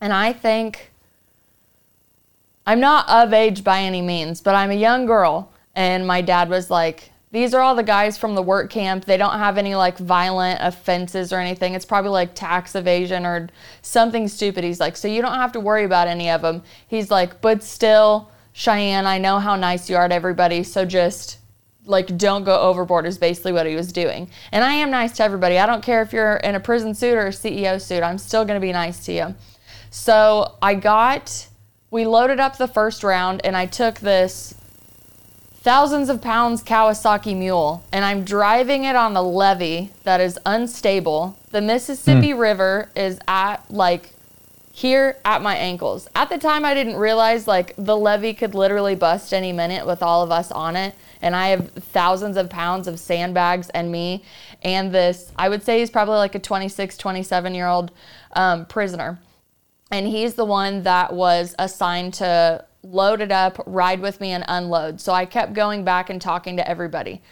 And 0.00 0.12
I 0.12 0.32
think 0.32 0.92
I'm 2.66 2.80
not 2.80 3.08
of 3.08 3.32
age 3.32 3.62
by 3.62 3.80
any 3.80 4.02
means, 4.02 4.40
but 4.40 4.54
I'm 4.54 4.70
a 4.70 4.74
young 4.74 5.06
girl. 5.06 5.52
And 5.74 6.06
my 6.06 6.20
dad 6.20 6.48
was 6.48 6.70
like, 6.70 7.10
These 7.30 7.54
are 7.54 7.60
all 7.62 7.74
the 7.74 7.82
guys 7.82 8.18
from 8.18 8.34
the 8.34 8.42
work 8.42 8.70
camp. 8.70 9.04
They 9.04 9.16
don't 9.16 9.38
have 9.38 9.56
any 9.56 9.74
like 9.74 9.98
violent 9.98 10.58
offenses 10.60 11.32
or 11.32 11.38
anything. 11.38 11.74
It's 11.74 11.84
probably 11.84 12.10
like 12.10 12.34
tax 12.34 12.74
evasion 12.74 13.24
or 13.24 13.48
something 13.82 14.26
stupid. 14.28 14.64
He's 14.64 14.80
like, 14.80 14.96
So 14.96 15.08
you 15.08 15.22
don't 15.22 15.34
have 15.34 15.52
to 15.52 15.60
worry 15.60 15.84
about 15.84 16.08
any 16.08 16.28
of 16.28 16.42
them. 16.42 16.62
He's 16.88 17.10
like, 17.10 17.40
But 17.40 17.62
still, 17.62 18.30
Cheyenne, 18.56 19.06
I 19.06 19.18
know 19.18 19.38
how 19.38 19.54
nice 19.54 19.90
you 19.90 19.96
are 19.96 20.08
to 20.08 20.14
everybody. 20.14 20.62
So 20.62 20.86
just 20.86 21.36
like 21.84 22.16
don't 22.16 22.42
go 22.42 22.58
overboard 22.58 23.04
is 23.04 23.18
basically 23.18 23.52
what 23.52 23.66
he 23.66 23.76
was 23.76 23.92
doing. 23.92 24.30
And 24.50 24.64
I 24.64 24.72
am 24.72 24.90
nice 24.90 25.12
to 25.18 25.24
everybody. 25.24 25.58
I 25.58 25.66
don't 25.66 25.82
care 25.82 26.00
if 26.00 26.10
you're 26.10 26.36
in 26.36 26.54
a 26.54 26.60
prison 26.60 26.94
suit 26.94 27.18
or 27.18 27.26
a 27.26 27.30
CEO 27.32 27.78
suit. 27.78 28.02
I'm 28.02 28.16
still 28.16 28.46
going 28.46 28.58
to 28.58 28.66
be 28.66 28.72
nice 28.72 29.04
to 29.04 29.12
you. 29.12 29.34
So 29.90 30.56
I 30.62 30.72
got 30.72 31.48
we 31.90 32.06
loaded 32.06 32.40
up 32.40 32.56
the 32.56 32.66
first 32.66 33.04
round 33.04 33.42
and 33.44 33.58
I 33.58 33.66
took 33.66 33.98
this 33.98 34.54
thousands 35.56 36.08
of 36.08 36.22
pounds 36.22 36.64
Kawasaki 36.64 37.36
mule 37.36 37.84
and 37.92 38.06
I'm 38.06 38.24
driving 38.24 38.84
it 38.84 38.96
on 38.96 39.14
a 39.16 39.22
levee 39.22 39.92
that 40.04 40.22
is 40.22 40.38
unstable. 40.46 41.38
The 41.50 41.60
Mississippi 41.60 42.30
mm. 42.30 42.38
River 42.38 42.88
is 42.96 43.18
at 43.28 43.70
like 43.70 44.15
here 44.76 45.16
at 45.24 45.40
my 45.40 45.56
ankles. 45.56 46.06
At 46.14 46.28
the 46.28 46.36
time 46.36 46.62
I 46.62 46.74
didn't 46.74 46.96
realize 46.96 47.48
like 47.48 47.72
the 47.78 47.96
levee 47.96 48.34
could 48.34 48.54
literally 48.54 48.94
bust 48.94 49.32
any 49.32 49.50
minute 49.50 49.86
with 49.86 50.02
all 50.02 50.22
of 50.22 50.30
us 50.30 50.52
on 50.52 50.76
it 50.76 50.94
and 51.22 51.34
I 51.34 51.46
have 51.46 51.70
thousands 51.70 52.36
of 52.36 52.50
pounds 52.50 52.86
of 52.86 53.00
sandbags 53.00 53.70
and 53.70 53.90
me 53.90 54.22
and 54.60 54.92
this 54.92 55.32
I 55.34 55.48
would 55.48 55.62
say 55.62 55.78
he's 55.78 55.88
probably 55.88 56.16
like 56.16 56.34
a 56.34 56.38
26 56.38 56.98
27 56.98 57.54
year 57.54 57.66
old 57.66 57.90
um, 58.32 58.66
prisoner 58.66 59.18
and 59.90 60.06
he's 60.06 60.34
the 60.34 60.44
one 60.44 60.82
that 60.82 61.10
was 61.10 61.54
assigned 61.58 62.12
to 62.14 62.62
load 62.82 63.22
it 63.22 63.32
up, 63.32 63.62
ride 63.64 64.00
with 64.00 64.20
me, 64.20 64.32
and 64.32 64.44
unload. 64.46 65.00
So 65.00 65.14
I 65.14 65.24
kept 65.24 65.54
going 65.54 65.84
back 65.84 66.10
and 66.10 66.20
talking 66.20 66.58
to 66.58 66.68
everybody. 66.68 67.22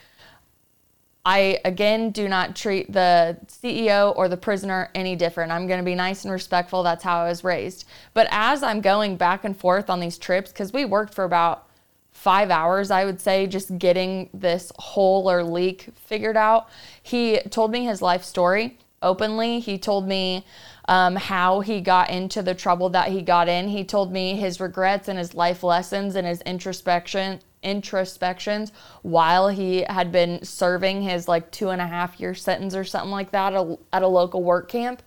I 1.25 1.59
again 1.65 2.11
do 2.11 2.29
not 2.29 2.55
treat 2.55 2.93
the 2.93 3.39
CEO 3.47 4.15
or 4.17 4.29
the 4.29 4.37
prisoner 4.37 4.91
any 4.95 5.17
different. 5.17 5.53
I'm 5.53 5.67
going 5.67 5.79
to 5.79 5.85
be 5.85 5.95
nice 5.95 6.25
and 6.25 6.33
respectful. 6.33 6.83
That's 6.83 7.03
how 7.03 7.21
I 7.21 7.29
was 7.29 7.43
raised. 7.43 7.87
But 8.13 8.29
as 8.31 8.63
I'm 8.63 8.81
going 8.81 9.17
back 9.17 9.45
and 9.45 9.57
forth 9.57 9.89
on 9.89 10.01
these 10.01 10.19
trips, 10.19 10.53
because 10.53 10.73
we 10.73 10.85
worked 10.85 11.15
for 11.15 11.25
about 11.25 11.67
five 12.13 12.51
hours, 12.51 12.91
I 12.91 13.05
would 13.05 13.21
say, 13.21 13.47
just 13.47 13.79
getting 13.79 14.29
this 14.35 14.71
hole 14.79 15.31
or 15.31 15.43
leak 15.43 15.89
figured 15.97 16.37
out, 16.37 16.69
he 17.03 17.41
told 17.51 17.71
me 17.71 17.85
his 17.85 18.03
life 18.03 18.23
story 18.23 18.79
openly. 19.03 19.61
He 19.61 19.79
told 19.79 20.07
me 20.07 20.45
um, 20.89 21.17
how 21.17 21.61
he 21.61 21.81
got 21.81 22.11
into 22.11 22.43
the 22.43 22.55
trouble 22.55 22.91
that 22.91 23.09
he 23.09 23.23
got 23.23 23.49
in. 23.49 23.69
He 23.69 23.85
told 23.85 24.13
me 24.13 24.37
his 24.37 24.61
regrets 24.61 25.09
and 25.09 25.19
his 25.19 25.35
life 25.35 25.63
lessons 25.63 26.17
and 26.17 26.27
his 26.27 26.43
introspection 26.43 27.41
introspections 27.65 28.73
while 29.03 29.49
he 29.49 29.83
had 29.83 30.13
been 30.13 30.45
serving 30.45 31.03
his 31.03 31.27
like 31.27 31.51
two 31.51 31.71
and 31.71 31.81
a 31.81 31.87
half 31.87 32.21
year 32.21 32.35
sentence 32.35 32.75
or 32.75 32.85
something 32.85 33.11
like 33.11 33.33
that 33.33 33.55
at 33.55 33.61
a, 33.61 33.79
at 33.93 34.03
a 34.03 34.09
local 34.09 34.43
work 34.43 34.69
camp. 34.69 35.03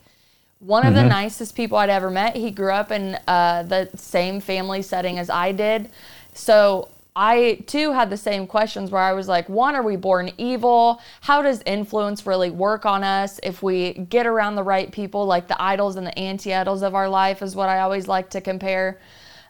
One 0.60 0.82
mm-hmm. 0.82 0.90
of 0.90 0.94
the 0.96 1.02
mm-hmm. 1.02 1.10
nicest 1.10 1.56
people 1.56 1.78
I'd 1.78 1.90
ever 1.90 2.10
met. 2.10 2.36
He 2.36 2.52
grew 2.52 2.72
up 2.72 2.92
in 2.92 3.18
uh, 3.28 3.64
the 3.64 3.90
same 3.96 4.40
family 4.40 4.82
setting 4.82 5.20
as 5.20 5.30
I 5.30 5.52
did. 5.52 5.90
So 6.34 6.90
I 7.16 7.64
too 7.66 7.94
had 7.94 8.12
the 8.12 8.18
same 8.18 8.46
questions 8.46 8.92
where 8.92 9.02
I 9.02 9.14
was 9.14 9.28
like, 9.28 9.50
one, 9.50 9.76
are 9.76 9.82
we 9.82 9.96
born 9.96 10.32
evil? 10.38 11.02
How 11.22 11.42
does 11.42 11.64
influence 11.66 12.28
really 12.28 12.52
work 12.52 12.86
on 12.86 13.04
us 13.04 13.40
if 13.42 13.64
we 13.64 13.94
get 13.94 14.28
around 14.28 14.56
the 14.56 14.62
right 14.62 14.92
people, 14.92 15.26
like 15.26 15.48
the 15.48 15.60
idols 15.60 15.96
and 15.96 16.06
the 16.06 16.18
anti 16.18 16.54
idols 16.54 16.84
of 16.84 16.94
our 16.94 17.10
life, 17.10 17.42
is 17.42 17.56
what 17.56 17.70
I 17.70 17.80
always 17.80 18.08
like 18.08 18.30
to 18.32 18.42
compare. 18.42 19.00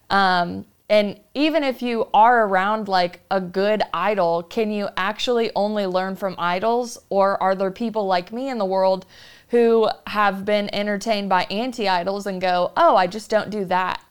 Um, 0.10 0.66
and 0.90 1.20
even 1.34 1.64
if 1.64 1.82
you 1.82 2.08
are 2.14 2.46
around 2.46 2.88
like 2.88 3.20
a 3.30 3.42
good 3.42 3.84
idol, 3.94 4.44
can 4.44 4.72
you 4.72 4.90
actually 4.96 5.52
only 5.56 5.86
learn 5.86 6.16
from 6.16 6.36
idols? 6.38 6.98
Or 7.10 7.42
are 7.42 7.56
there 7.56 7.72
people 7.72 8.06
like 8.06 8.32
me 8.32 8.50
in 8.50 8.58
the 8.58 8.66
world 8.66 9.06
who 9.50 9.90
have 10.08 10.46
been 10.46 10.74
entertained 10.74 11.30
by 11.30 11.44
anti 11.46 11.88
idols 11.88 12.26
and 12.26 12.40
go, 12.40 12.72
oh, 12.78 12.96
I 12.96 13.08
just 13.08 13.30
don't 13.30 13.50
do 13.50 13.66
that? 13.66 14.02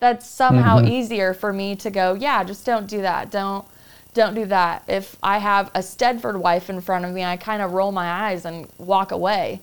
that's 0.00 0.26
somehow 0.26 0.78
mm-hmm. 0.78 0.88
easier 0.88 1.34
for 1.34 1.52
me 1.52 1.76
to 1.76 1.90
go, 1.90 2.14
yeah, 2.14 2.42
just 2.42 2.66
don't 2.66 2.88
do 2.88 3.02
that. 3.02 3.30
Don't 3.30 3.64
don't 4.12 4.34
do 4.34 4.44
that. 4.46 4.82
If 4.88 5.16
I 5.22 5.38
have 5.38 5.68
a 5.68 5.78
Stepford 5.78 6.40
wife 6.40 6.68
in 6.68 6.80
front 6.80 7.04
of 7.04 7.12
me, 7.12 7.22
I 7.22 7.36
kind 7.36 7.62
of 7.62 7.74
roll 7.74 7.92
my 7.92 8.10
eyes 8.10 8.44
and 8.44 8.66
walk 8.76 9.12
away. 9.12 9.60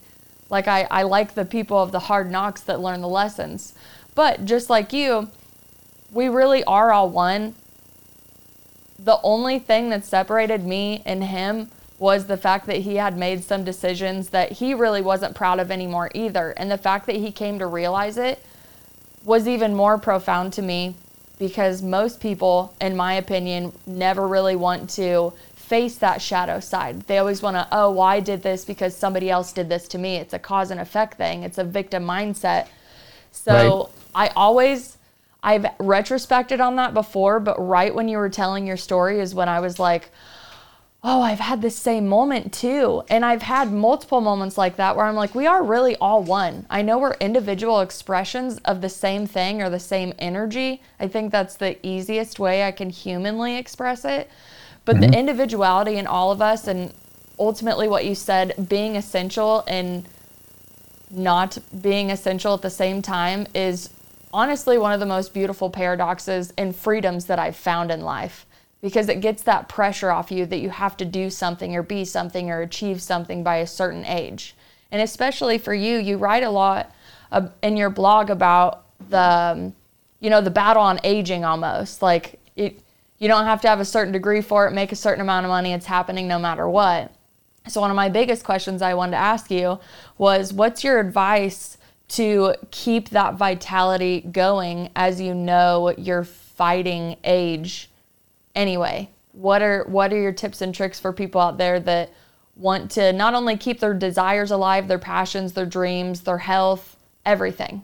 Like 0.49 0.70
I, 0.70 0.88
I 0.89 1.03
like 1.03 1.34
the 1.34 1.43
people 1.43 1.78
of 1.78 1.91
the 1.91 1.99
hard 1.99 2.32
knocks 2.32 2.61
that 2.61 2.80
learn 2.80 3.01
the 3.01 3.09
lessons. 3.09 3.74
But 4.15 4.45
just 4.45 4.70
like 4.70 4.93
you, 4.93 5.30
we 6.12 6.28
really 6.30 6.64
are 6.64 6.91
all 6.91 7.10
one. 7.10 7.55
The 8.99 9.20
only 9.24 9.60
thing 9.60 9.89
that 9.89 10.05
separated 10.05 10.66
me 10.66 11.01
and 11.05 11.24
him 11.24 11.70
was 11.99 12.28
the 12.28 12.38
fact 12.38 12.68
that 12.68 12.78
he 12.78 12.95
had 12.95 13.18
made 13.18 13.43
some 13.43 13.64
decisions 13.64 14.30
that 14.30 14.51
he 14.51 14.74
really 14.74 15.01
wasn't 15.01 15.36
proud 15.36 15.60
of 15.60 15.72
anymore 15.72 16.12
either. 16.14 16.51
And 16.51 16.70
the 16.70 16.78
fact 16.78 17.08
that 17.08 17.16
he 17.16 17.32
came 17.32 17.60
to 17.60 17.68
realize 17.68 18.18
it 18.18 18.43
was 19.24 19.47
even 19.47 19.76
more 19.76 19.97
profound 19.97 20.53
to 20.53 20.62
me 20.62 20.95
because 21.39 21.82
most 21.82 22.20
people, 22.20 22.74
in 22.82 22.95
my 22.95 23.14
opinion, 23.14 23.72
never 23.86 24.28
really 24.28 24.55
want 24.55 24.89
to 24.91 25.34
face 25.55 25.97
that 25.97 26.22
shadow 26.22 26.60
side. 26.60 27.01
They 27.01 27.18
always 27.18 27.41
want 27.41 27.58
to, 27.58 27.68
oh, 27.72 27.91
well, 27.91 28.01
I 28.01 28.20
did 28.20 28.41
this 28.41 28.64
because 28.64 28.95
somebody 28.95 29.30
else 29.30 29.51
did 29.51 29.70
this 29.70 29.88
to 29.89 29.97
me. 29.97 30.16
It's 30.16 30.34
a 30.34 30.39
cause 30.39 30.72
and 30.72 30.80
effect 30.80 31.18
thing, 31.18 31.43
it's 31.43 31.58
a 31.58 31.64
victim 31.64 32.03
mindset. 32.03 32.68
So 33.32 33.91
right. 34.16 34.30
I 34.30 34.34
always, 34.36 34.97
I've 35.43 35.65
retrospected 35.79 36.59
on 36.59 36.75
that 36.77 36.93
before, 36.93 37.39
but 37.39 37.57
right 37.57 37.93
when 37.93 38.07
you 38.07 38.17
were 38.17 38.29
telling 38.29 38.65
your 38.65 38.77
story 38.77 39.19
is 39.19 39.35
when 39.35 39.49
I 39.49 39.59
was 39.59 39.79
like, 39.79 40.11
oh, 41.03 41.21
I've 41.21 41.39
had 41.39 41.61
this 41.61 41.75
same 41.75 42.07
moment 42.07 42.51
too. 42.51 43.03
And 43.09 43.23
I've 43.23 43.43
had 43.43 43.71
multiple 43.71 44.19
moments 44.19 44.57
like 44.57 44.75
that 44.77 44.95
where 44.95 45.05
I'm 45.05 45.15
like, 45.15 45.35
we 45.35 45.45
are 45.45 45.63
really 45.63 45.95
all 45.97 46.23
one. 46.23 46.65
I 46.69 46.81
know 46.81 46.97
we're 46.97 47.13
individual 47.13 47.81
expressions 47.81 48.57
of 48.65 48.81
the 48.81 48.89
same 48.89 49.27
thing 49.27 49.61
or 49.61 49.69
the 49.69 49.79
same 49.79 50.13
energy. 50.17 50.81
I 50.99 51.07
think 51.07 51.31
that's 51.31 51.55
the 51.55 51.77
easiest 51.85 52.39
way 52.39 52.63
I 52.63 52.71
can 52.71 52.89
humanly 52.89 53.57
express 53.57 54.05
it. 54.05 54.29
But 54.85 54.97
mm-hmm. 54.97 55.11
the 55.11 55.19
individuality 55.19 55.97
in 55.97 56.07
all 56.07 56.31
of 56.31 56.41
us, 56.41 56.67
and 56.67 56.93
ultimately 57.38 57.88
what 57.88 58.05
you 58.05 58.15
said, 58.15 58.67
being 58.67 58.95
essential 58.95 59.63
and 59.67 60.07
not 61.11 61.57
being 61.79 62.09
essential 62.09 62.53
at 62.53 62.63
the 62.63 62.69
same 62.69 63.01
time, 63.01 63.47
is 63.53 63.91
honestly 64.34 64.78
one 64.78 64.93
of 64.93 64.99
the 64.99 65.05
most 65.05 65.34
beautiful 65.34 65.69
paradoxes 65.69 66.53
and 66.57 66.75
freedoms 66.75 67.25
that 67.25 67.39
I've 67.39 67.55
found 67.55 67.91
in 67.91 68.01
life 68.01 68.45
because 68.82 69.09
it 69.09 69.21
gets 69.21 69.43
that 69.43 69.67
pressure 69.67 70.11
off 70.11 70.32
you 70.32 70.45
that 70.45 70.59
you 70.59 70.69
have 70.69 70.97
to 70.97 71.05
do 71.05 71.30
something 71.30 71.75
or 71.75 71.84
be 71.84 72.05
something 72.05 72.51
or 72.51 72.61
achieve 72.61 73.01
something 73.01 73.43
by 73.43 73.57
a 73.57 73.67
certain 73.67 74.05
age. 74.05 74.55
And 74.91 75.01
especially 75.01 75.57
for 75.57 75.73
you, 75.73 75.97
you 75.97 76.17
write 76.17 76.43
a 76.43 76.49
lot 76.49 76.93
in 77.63 77.75
your 77.75 77.89
blog 77.89 78.30
about 78.30 78.86
the, 79.09 79.19
um, 79.19 79.75
you 80.19 80.30
know, 80.30 80.41
the 80.41 80.51
battle 80.51 80.84
on 80.84 80.99
aging 81.03 81.43
almost. 81.43 82.01
Like 82.01 82.39
it, 82.55 82.80
you 83.19 83.28
don't 83.28 83.45
have 83.45 83.61
to 83.61 83.67
have 83.67 83.80
a 83.80 83.86
certain 83.86 84.13
degree 84.13 84.41
for 84.41 84.67
it, 84.67 84.71
make 84.71 84.91
a 84.91 84.95
certain 84.95 85.21
amount 85.21 85.45
of 85.45 85.49
money. 85.49 85.73
It's 85.73 85.86
happening 85.86 86.28
no 86.28 86.39
matter 86.39 86.69
what. 86.69 87.11
So 87.67 87.82
one 87.82 87.89
of 87.89 87.95
my 87.95 88.09
biggest 88.09 88.43
questions 88.43 88.82
I 88.82 88.93
wanted 88.93 89.11
to 89.11 89.17
ask 89.17 89.51
you 89.51 89.80
was, 90.17 90.53
what's 90.53 90.84
your 90.84 90.99
advice 90.99 91.76
to 92.10 92.55
keep 92.72 93.10
that 93.10 93.36
vitality 93.36 94.22
going 94.22 94.89
as 94.95 95.20
you 95.20 95.34
know 95.34 95.93
you're 95.97 96.24
fighting 96.24 97.18
age? 97.24 97.89
anyway, 98.58 99.10
what 99.32 99.62
are 99.62 99.86
what 99.86 100.12
are 100.12 100.20
your 100.20 100.34
tips 100.34 100.62
and 100.62 100.76
tricks 100.76 100.99
for 100.99 101.14
people 101.14 101.39
out 101.39 101.58
there 101.58 101.80
that 101.80 102.12
want 102.58 102.91
to 102.91 103.14
not 103.14 103.36
only 103.36 103.55
keep 103.55 103.80
their 103.80 103.93
desires 103.93 104.51
alive, 104.51 104.89
their 104.89 104.99
passions, 104.99 105.53
their 105.53 105.66
dreams, 105.66 106.22
their 106.22 106.39
health, 106.39 106.97
everything? 107.26 107.84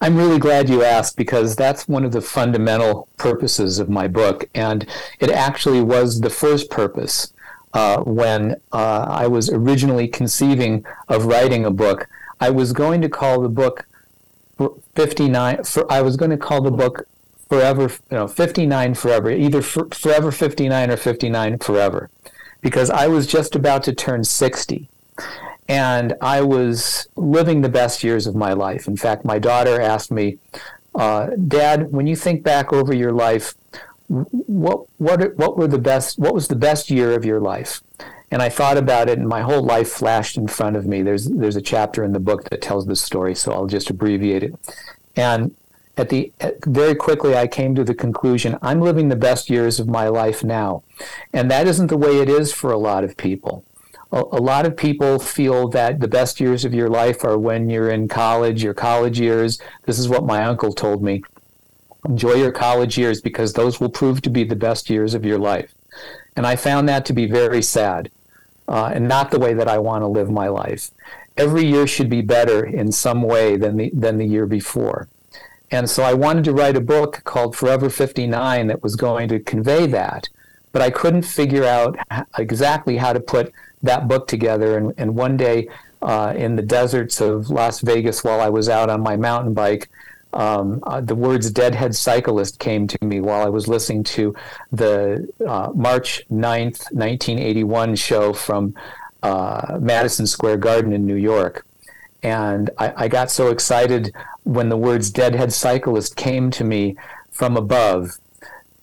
I'm 0.00 0.16
really 0.16 0.38
glad 0.38 0.68
you 0.68 0.82
asked 0.84 1.16
because 1.16 1.56
that's 1.56 1.88
one 1.88 2.04
of 2.04 2.12
the 2.12 2.20
fundamental 2.20 3.08
purposes 3.16 3.78
of 3.78 3.88
my 3.88 4.08
book. 4.08 4.48
And 4.54 4.86
it 5.20 5.30
actually 5.30 5.80
was 5.80 6.20
the 6.20 6.30
first 6.30 6.70
purpose 6.70 7.32
uh, 7.72 8.02
when 8.02 8.56
uh, 8.72 9.06
I 9.08 9.28
was 9.28 9.48
originally 9.48 10.08
conceiving 10.08 10.84
of 11.08 11.26
writing 11.26 11.64
a 11.64 11.70
book. 11.70 12.08
I 12.42 12.50
was 12.50 12.72
going 12.72 13.00
to 13.02 13.08
call 13.08 13.40
the 13.40 13.48
book 13.48 13.86
59. 14.96 15.62
For, 15.62 15.90
I 15.90 16.02
was 16.02 16.16
going 16.16 16.32
to 16.32 16.36
call 16.36 16.60
the 16.60 16.72
book 16.72 17.06
Forever, 17.48 17.84
you 18.10 18.16
know, 18.16 18.26
59 18.26 18.94
Forever, 18.94 19.30
either 19.30 19.62
for, 19.62 19.86
Forever 19.92 20.32
59 20.32 20.90
or 20.90 20.96
59 20.96 21.58
Forever, 21.58 22.10
because 22.60 22.90
I 22.90 23.06
was 23.06 23.28
just 23.28 23.54
about 23.54 23.84
to 23.84 23.94
turn 23.94 24.24
60. 24.24 24.88
And 25.68 26.14
I 26.20 26.42
was 26.42 27.06
living 27.14 27.60
the 27.60 27.68
best 27.68 28.02
years 28.02 28.26
of 28.26 28.34
my 28.34 28.54
life. 28.54 28.88
In 28.88 28.96
fact, 28.96 29.24
my 29.24 29.38
daughter 29.38 29.80
asked 29.80 30.10
me, 30.10 30.38
uh, 30.96 31.28
Dad, 31.46 31.92
when 31.92 32.08
you 32.08 32.16
think 32.16 32.42
back 32.42 32.72
over 32.72 32.92
your 32.92 33.12
life, 33.12 33.54
what 34.08 34.84
what 34.98 35.36
what 35.36 35.56
were 35.56 35.68
the 35.68 35.78
best 35.78 36.18
what 36.18 36.34
was 36.34 36.48
the 36.48 36.56
best 36.56 36.90
year 36.90 37.14
of 37.14 37.24
your 37.24 37.40
life 37.40 37.80
and 38.32 38.42
i 38.42 38.48
thought 38.48 38.78
about 38.78 39.08
it 39.08 39.18
and 39.18 39.28
my 39.28 39.42
whole 39.42 39.62
life 39.62 39.88
flashed 39.88 40.36
in 40.36 40.48
front 40.48 40.74
of 40.74 40.86
me. 40.86 41.02
There's 41.02 41.26
there's 41.26 41.54
a 41.54 41.62
chapter 41.62 42.02
in 42.02 42.12
the 42.12 42.18
book 42.18 42.48
that 42.48 42.62
tells 42.62 42.86
this 42.86 43.00
story 43.00 43.36
so 43.36 43.52
i'll 43.52 43.66
just 43.66 43.90
abbreviate 43.90 44.42
it. 44.42 44.54
And 45.14 45.54
at 45.98 46.08
the 46.08 46.32
very 46.66 46.96
quickly 46.96 47.36
i 47.36 47.46
came 47.46 47.74
to 47.74 47.84
the 47.84 47.94
conclusion 47.94 48.58
i'm 48.62 48.80
living 48.80 49.08
the 49.08 49.24
best 49.28 49.50
years 49.50 49.78
of 49.78 49.86
my 49.86 50.08
life 50.08 50.42
now. 50.42 50.82
And 51.32 51.50
that 51.50 51.68
isn't 51.68 51.88
the 51.88 51.96
way 51.96 52.18
it 52.18 52.28
is 52.28 52.52
for 52.52 52.72
a 52.72 52.78
lot 52.78 53.04
of 53.04 53.16
people. 53.16 53.64
A, 54.14 54.42
lot 54.52 54.66
of 54.66 54.76
people 54.76 55.18
feel 55.18 55.68
that 55.68 56.00
the 56.00 56.08
best 56.08 56.38
years 56.38 56.66
of 56.66 56.74
your 56.74 56.90
life 56.90 57.24
are 57.24 57.38
when 57.38 57.70
you're 57.70 57.90
in 57.90 58.08
college 58.08 58.62
your 58.62 58.74
college 58.74 59.18
years. 59.18 59.58
This 59.84 59.98
is 59.98 60.06
what 60.06 60.26
my 60.26 60.44
uncle 60.44 60.74
told 60.74 61.02
me. 61.02 61.22
Enjoy 62.06 62.34
your 62.34 62.52
college 62.52 62.98
years 62.98 63.22
because 63.22 63.54
those 63.54 63.80
will 63.80 63.88
prove 63.88 64.20
to 64.22 64.28
be 64.28 64.44
the 64.44 64.54
best 64.54 64.90
years 64.90 65.14
of 65.14 65.24
your 65.24 65.38
life. 65.38 65.72
And 66.36 66.46
I 66.46 66.56
found 66.56 66.90
that 66.90 67.06
to 67.06 67.14
be 67.14 67.24
very 67.24 67.62
sad 67.62 68.10
uh, 68.72 68.90
and 68.92 69.06
not 69.06 69.30
the 69.30 69.38
way 69.38 69.52
that 69.52 69.68
I 69.68 69.78
want 69.78 70.02
to 70.02 70.06
live 70.08 70.30
my 70.30 70.48
life. 70.48 70.90
Every 71.36 71.64
year 71.64 71.86
should 71.86 72.08
be 72.08 72.22
better 72.22 72.64
in 72.64 72.90
some 72.90 73.22
way 73.22 73.56
than 73.56 73.76
the, 73.76 73.90
than 73.92 74.16
the 74.16 74.24
year 74.24 74.46
before. 74.46 75.08
And 75.70 75.88
so 75.88 76.02
I 76.02 76.14
wanted 76.14 76.44
to 76.44 76.52
write 76.52 76.76
a 76.76 76.80
book 76.80 77.20
called 77.24 77.54
Forever 77.54 77.90
59 77.90 78.66
that 78.66 78.82
was 78.82 78.96
going 78.96 79.28
to 79.28 79.40
convey 79.40 79.86
that. 79.88 80.28
But 80.72 80.80
I 80.80 80.90
couldn't 80.90 81.22
figure 81.22 81.64
out 81.64 81.98
exactly 82.38 82.96
how 82.96 83.12
to 83.12 83.20
put 83.20 83.52
that 83.82 84.08
book 84.08 84.26
together. 84.26 84.78
And, 84.78 84.94
and 84.96 85.14
one 85.14 85.36
day 85.36 85.68
uh, 86.00 86.32
in 86.34 86.56
the 86.56 86.62
deserts 86.62 87.20
of 87.20 87.50
Las 87.50 87.80
Vegas, 87.82 88.24
while 88.24 88.40
I 88.40 88.48
was 88.48 88.70
out 88.70 88.88
on 88.88 89.02
my 89.02 89.16
mountain 89.16 89.52
bike, 89.52 89.90
um, 90.32 90.80
uh, 90.84 91.00
the 91.00 91.14
words 91.14 91.50
deadhead 91.50 91.94
cyclist 91.94 92.58
came 92.58 92.86
to 92.86 92.98
me 93.04 93.20
while 93.20 93.44
I 93.44 93.48
was 93.48 93.68
listening 93.68 94.04
to 94.04 94.34
the 94.70 95.28
uh, 95.46 95.70
March 95.74 96.22
9th, 96.30 96.90
1981 96.92 97.96
show 97.96 98.32
from 98.32 98.74
uh, 99.22 99.78
Madison 99.80 100.26
Square 100.26 100.58
Garden 100.58 100.92
in 100.92 101.06
New 101.06 101.16
York. 101.16 101.66
And 102.22 102.70
I, 102.78 103.04
I, 103.04 103.08
got 103.08 103.30
so 103.30 103.50
excited 103.50 104.14
when 104.44 104.68
the 104.68 104.76
words 104.76 105.10
deadhead 105.10 105.52
cyclist 105.52 106.14
came 106.16 106.50
to 106.52 106.64
me 106.64 106.96
from 107.30 107.56
above 107.56 108.18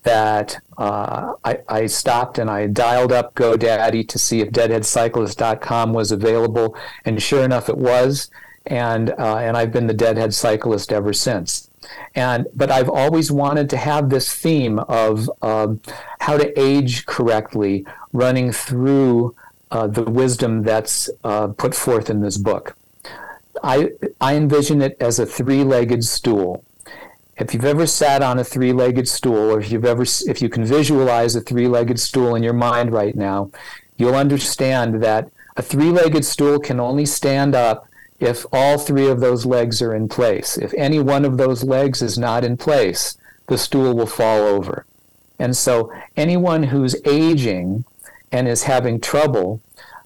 that 0.04 0.60
uh, 0.78 1.34
I, 1.44 1.60
I, 1.68 1.86
stopped 1.88 2.38
and 2.38 2.50
I 2.50 2.68
dialed 2.68 3.12
up 3.12 3.36
GoDaddy 3.36 4.08
to 4.08 4.20
see 4.20 4.42
if 4.42 4.50
deadheadcyclist.com 4.50 5.94
was 5.94 6.12
available. 6.12 6.76
And 7.06 7.22
sure 7.22 7.44
enough, 7.44 7.70
it 7.70 7.78
was 7.78 8.30
and 8.70 9.10
uh, 9.12 9.38
and 9.38 9.58
I've 9.58 9.72
been 9.72 9.88
the 9.88 9.94
deadhead 9.94 10.34
cyclist 10.34 10.94
ever 10.94 11.12
since. 11.12 11.70
And 12.16 12.48
but 12.56 12.72
I've 12.72 12.90
always 12.90 13.32
wanted 13.32 13.70
to 13.72 13.78
have 13.78 14.10
this 14.10 14.34
theme 14.34 14.80
of 14.80 15.30
um, 15.42 15.82
how 16.20 16.38
to 16.38 16.58
age 16.60 17.06
correctly 17.06 17.86
running 18.14 18.52
through 18.52 19.36
uh, 19.72 19.88
the 19.88 20.04
wisdom 20.04 20.64
that's 20.64 21.10
uh, 21.24 21.48
put 21.48 21.74
forth 21.76 22.10
in 22.10 22.22
this 22.22 22.38
book. 22.38 22.76
I 23.64 23.92
I 24.22 24.36
envision 24.36 24.82
it 24.82 24.96
as 25.00 25.20
a 25.20 25.26
three-legged 25.26 26.06
stool. 26.06 26.64
If 27.38 27.54
you've 27.54 27.66
ever 27.66 27.88
sat 27.88 28.22
on 28.22 28.38
a 28.38 28.44
three-legged 28.44 29.08
stool, 29.08 29.54
or 29.54 29.60
if 29.60 29.72
you've 29.72 29.86
ever 29.86 30.04
if 30.28 30.42
you 30.42 30.50
can 30.50 30.64
visualize 30.64 31.36
a 31.36 31.42
three-legged 31.42 32.00
stool 32.00 32.36
in 32.36 32.44
your 32.44 32.54
mind 32.54 32.92
right 32.92 33.16
now, 33.16 33.50
you'll 33.98 34.16
understand 34.16 35.02
that 35.02 35.32
a 35.58 35.62
three-legged 35.62 36.24
stool 36.24 36.60
can 36.60 36.80
only 36.80 37.06
stand 37.06 37.56
up 37.56 37.89
if 38.20 38.46
all 38.52 38.78
three 38.78 39.08
of 39.08 39.20
those 39.20 39.46
legs 39.46 39.82
are 39.82 39.96
in 39.96 40.10
place. 40.10 40.58
If 40.58 40.74
any 40.74 41.00
one 41.00 41.26
of 41.26 41.38
those 41.38 41.64
legs 41.64 42.02
is 42.02 42.18
not 42.18 42.44
in 42.44 42.58
place, 42.58 43.18
the 43.48 43.58
stool 43.58 43.96
will 43.96 44.06
fall 44.06 44.42
over. 44.42 44.86
And 45.38 45.56
so, 45.56 45.92
anyone 46.18 46.64
who's 46.64 46.96
aging 47.06 47.86
and 48.32 48.48
is 48.48 48.64
having 48.64 49.00
trouble, 49.00 49.62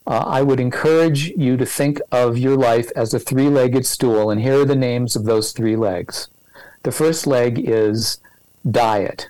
uh, 0.06 0.24
I 0.28 0.44
would 0.44 0.60
encourage 0.60 1.30
you 1.30 1.58
to 1.58 1.66
think 1.66 2.00
of 2.12 2.38
your 2.38 2.56
life 2.56 2.92
as 2.96 3.14
a 3.14 3.20
three 3.20 3.50
legged 3.50 3.86
stool. 3.86 4.30
And 4.30 4.42
here 4.42 4.62
are 4.62 4.66
the 4.66 4.76
names 4.76 5.16
of 5.16 5.26
those 5.26 5.52
three 5.52 5.76
legs. 5.76 6.28
The 6.84 6.92
first 6.92 7.26
leg 7.26 7.68
is 7.68 8.20
diet. 8.70 9.30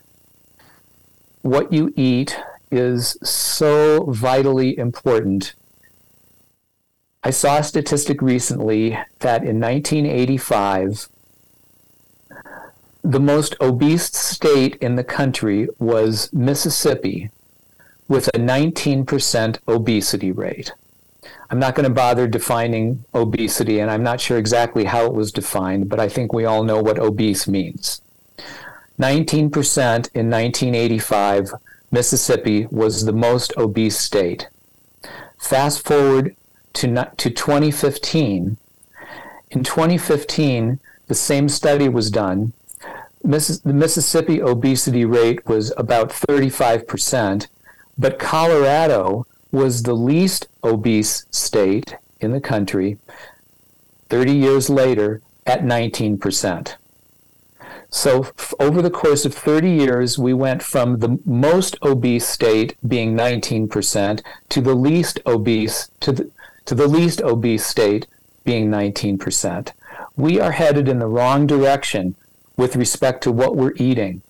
What 1.41 1.71
you 1.71 1.93
eat 1.95 2.37
is 2.71 3.17
so 3.23 4.05
vitally 4.09 4.77
important 4.77 5.53
I 7.25 7.29
saw 7.29 7.59
a 7.59 7.63
statistic 7.63 8.21
recently 8.21 8.99
that 9.19 9.43
in 9.45 9.59
1985, 9.59 11.07
the 13.01 13.19
most 13.19 13.55
obese 13.61 14.05
state 14.13 14.75
in 14.75 14.97
the 14.97 15.05
country 15.05 15.69
was 15.79 16.31
Mississippi, 16.33 17.29
with 18.09 18.27
a 18.29 18.37
19% 18.37 19.57
obesity 19.69 20.31
rate. 20.33 20.73
I'm 21.49 21.59
not 21.59 21.75
going 21.75 21.87
to 21.87 21.93
bother 21.93 22.27
defining 22.27 23.05
obesity, 23.13 23.79
and 23.79 23.89
I'm 23.89 24.03
not 24.03 24.19
sure 24.19 24.37
exactly 24.37 24.83
how 24.83 25.05
it 25.05 25.13
was 25.13 25.31
defined, 25.31 25.87
but 25.87 26.01
I 26.01 26.09
think 26.09 26.33
we 26.33 26.43
all 26.43 26.63
know 26.63 26.81
what 26.81 26.99
obese 26.99 27.47
means. 27.47 28.01
19% 28.99 29.29
in 29.33 30.29
1985, 30.29 31.53
Mississippi 31.89 32.65
was 32.69 33.05
the 33.05 33.13
most 33.13 33.53
obese 33.55 33.97
state. 33.97 34.49
Fast 35.37 35.85
forward 35.85 36.35
to, 36.73 37.11
to 37.17 37.29
2015. 37.29 38.57
In 39.51 39.63
2015, 39.63 40.79
the 41.07 41.15
same 41.15 41.49
study 41.49 41.89
was 41.89 42.09
done. 42.09 42.53
Miss, 43.23 43.59
the 43.59 43.73
Mississippi 43.73 44.41
obesity 44.41 45.05
rate 45.05 45.45
was 45.47 45.71
about 45.77 46.09
35%, 46.09 47.47
but 47.97 48.19
Colorado 48.19 49.25
was 49.51 49.83
the 49.83 49.93
least 49.93 50.47
obese 50.63 51.25
state 51.31 51.95
in 52.19 52.31
the 52.31 52.41
country 52.41 52.97
30 54.09 54.33
years 54.33 54.69
later 54.69 55.21
at 55.45 55.61
19%. 55.61 56.75
So, 57.89 58.23
f- 58.23 58.53
over 58.59 58.81
the 58.81 58.89
course 58.89 59.23
of 59.23 59.35
30 59.35 59.69
years, 59.69 60.17
we 60.17 60.33
went 60.33 60.63
from 60.63 60.97
the 60.97 61.19
most 61.25 61.77
obese 61.83 62.27
state 62.27 62.75
being 62.87 63.15
19% 63.15 64.21
to 64.49 64.61
the 64.61 64.73
least 64.73 65.19
obese, 65.27 65.89
to 65.99 66.11
the, 66.11 66.31
to 66.65 66.75
the 66.75 66.87
least 66.87 67.21
obese 67.21 67.65
state 67.65 68.07
being 68.43 68.69
19%. 68.69 69.71
We 70.15 70.39
are 70.39 70.51
headed 70.51 70.87
in 70.87 70.99
the 70.99 71.07
wrong 71.07 71.47
direction 71.47 72.15
with 72.57 72.75
respect 72.75 73.23
to 73.23 73.31
what 73.31 73.55
we're 73.55 73.73
eating. 73.77 74.21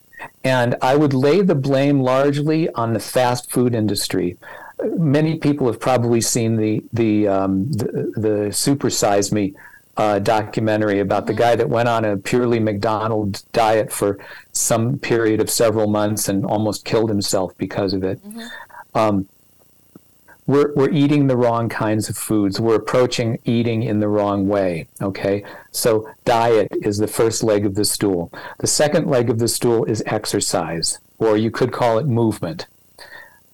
And 0.44 0.76
I 0.82 0.96
would 0.96 1.14
lay 1.14 1.42
the 1.42 1.56
blame 1.56 2.00
largely 2.00 2.70
on 2.70 2.94
the 2.94 3.00
fast 3.00 3.52
food 3.52 3.76
industry. 3.76 4.38
Many 4.98 5.38
people 5.38 5.68
have 5.68 5.80
probably 5.80 6.22
seen 6.22 6.56
the 6.58 6.84
the 6.92 7.28
um, 7.28 7.72
the, 7.72 8.14
the 8.16 8.54
Super 8.54 8.90
Size 8.90 9.32
Me 9.32 9.54
uh, 9.98 10.20
documentary 10.20 11.00
about 11.00 11.28
the 11.28 11.34
guy 11.34 11.56
that 11.56 11.70
went 11.70 11.88
on 11.88 12.04
a 12.04 12.18
purely 12.18 12.60
McDonald's 12.60 13.44
diet 13.54 13.92
for 13.92 14.18
some 14.52 14.98
period 14.98 15.40
of 15.40 15.50
several 15.50 15.88
months 15.88 16.28
and 16.28 16.46
almost 16.46 16.86
killed 16.86 17.10
himself 17.10 17.56
because 17.58 17.94
of 17.94 18.04
it. 18.04 18.24
Mm-hmm. 18.26 18.98
Um, 18.98 19.30
we're, 20.46 20.74
we're 20.74 20.92
eating 20.92 21.28
the 21.28 21.38
wrong 21.38 21.70
kinds 21.70 22.10
of 22.10 22.18
foods. 22.18 22.60
We're 22.60 22.76
approaching 22.76 23.40
eating 23.46 23.84
in 23.84 24.00
the 24.00 24.08
wrong 24.08 24.48
way. 24.48 24.88
Okay. 25.02 25.44
So, 25.72 26.10
diet 26.26 26.70
is 26.82 26.98
the 26.98 27.08
first 27.08 27.44
leg 27.44 27.66
of 27.66 27.76
the 27.76 27.86
stool. 27.86 28.32
The 28.60 28.68
second 28.68 29.08
leg 29.10 29.30
of 29.30 29.40
the 29.40 29.48
stool 29.48 29.86
is 29.86 30.04
exercise, 30.06 31.00
or 31.18 31.38
you 31.38 31.52
could 31.52 31.72
call 31.72 31.98
it 31.98 32.08
movement. 32.08 32.68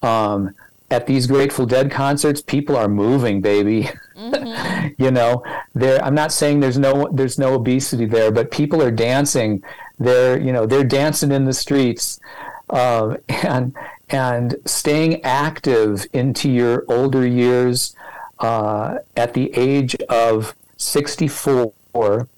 Um, 0.02 0.54
at 0.90 1.06
these 1.06 1.26
Grateful 1.28 1.66
Dead 1.66 1.90
concerts, 1.90 2.42
people 2.42 2.76
are 2.76 2.88
moving, 2.88 3.40
baby. 3.40 3.88
Mm-hmm. 4.20 5.02
you 5.02 5.10
know, 5.10 5.42
there. 5.74 6.04
I'm 6.04 6.14
not 6.14 6.30
saying 6.30 6.60
there's 6.60 6.78
no 6.78 7.08
there's 7.10 7.38
no 7.38 7.54
obesity 7.54 8.04
there, 8.04 8.30
but 8.30 8.50
people 8.50 8.82
are 8.82 8.90
dancing. 8.90 9.64
They're 9.98 10.38
you 10.38 10.52
know 10.52 10.66
they're 10.66 10.84
dancing 10.84 11.32
in 11.32 11.46
the 11.46 11.54
streets, 11.54 12.20
uh, 12.68 13.16
and 13.28 13.74
and 14.10 14.56
staying 14.64 15.22
active 15.22 16.06
into 16.12 16.50
your 16.50 16.84
older 16.88 17.26
years 17.26 17.94
uh, 18.40 18.98
at 19.16 19.34
the 19.34 19.52
age 19.54 19.94
of 20.08 20.54
64 20.76 22.28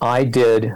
i 0.00 0.24
did 0.24 0.74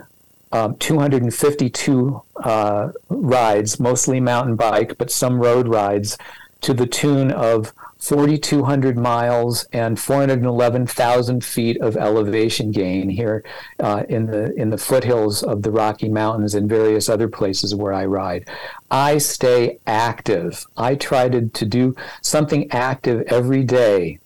um, 0.53 0.77
252 0.77 2.23
uh, 2.37 2.93
rides 3.09 3.81
mostly 3.81 4.21
mountain 4.21 4.57
bike 4.57 4.97
but 4.99 5.11
some 5.11 5.39
road 5.39 5.69
rides 5.69 6.17
to 6.65 6.73
the 6.73 6.87
tune 6.87 7.31
of 7.31 7.75
4,200 7.99 8.97
miles 8.97 9.67
and 9.71 10.01
411,000 10.01 11.45
feet 11.45 11.79
of 11.83 11.95
elevation 11.95 12.71
gain 12.71 13.11
here 13.11 13.45
uh, 13.81 14.05
in 14.09 14.25
the 14.27 14.55
in 14.55 14.71
the 14.71 14.79
foothills 14.79 15.43
of 15.43 15.61
the 15.61 15.71
Rocky 15.71 16.09
Mountains 16.09 16.55
and 16.55 16.67
various 16.67 17.11
other 17.11 17.29
places 17.29 17.75
where 17.75 17.93
I 17.93 18.07
ride. 18.07 18.49
I 18.91 19.19
stay 19.19 19.79
active. 19.87 20.65
I 20.75 20.95
try 20.95 21.29
to, 21.29 21.49
to 21.49 21.67
do 21.67 21.95
something 22.23 22.71
active 22.73 23.27
every 23.27 23.63
day. 23.63 24.19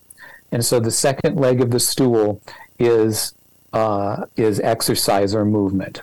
And 0.52 0.64
so 0.64 0.78
the 0.78 0.92
second 0.92 1.40
leg 1.40 1.60
of 1.60 1.72
the 1.72 1.80
stool 1.80 2.40
is 2.78 3.34
uh, 3.72 4.26
is 4.36 4.60
exercise 4.60 5.34
or 5.34 5.44
movement. 5.44 6.02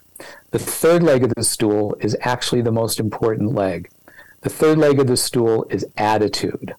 The 0.51 0.59
third 0.59 1.01
leg 1.01 1.23
of 1.23 1.33
the 1.35 1.43
stool 1.43 1.95
is 2.01 2.17
actually 2.21 2.61
the 2.61 2.73
most 2.73 2.99
important 2.99 3.53
leg. 3.53 3.89
The 4.45 4.51
third 4.51 4.77
leg 4.77 4.99
of 4.99 5.07
the 5.07 5.17
stool 5.17 5.65
is 5.71 5.87
attitude 5.97 6.75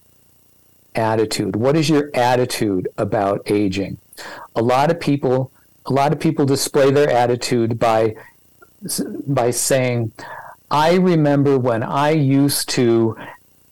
attitude. 0.95 1.57
What 1.57 1.77
is 1.77 1.91
your 1.91 2.13
attitude 2.15 2.89
about 2.97 3.43
aging? 3.51 3.99
A 4.55 4.63
lot 4.63 4.89
of 4.89 5.01
people, 5.01 5.51
a 5.85 5.93
lot 5.93 6.13
of 6.13 6.21
people 6.21 6.47
display 6.47 6.93
their 6.93 7.11
attitude 7.11 7.81
by 7.81 8.15
by 9.27 9.51
saying, 9.51 10.13
"I 10.71 10.95
remember 10.95 11.59
when 11.59 11.83
I 11.83 12.11
used 12.11 12.69
to," 12.79 13.17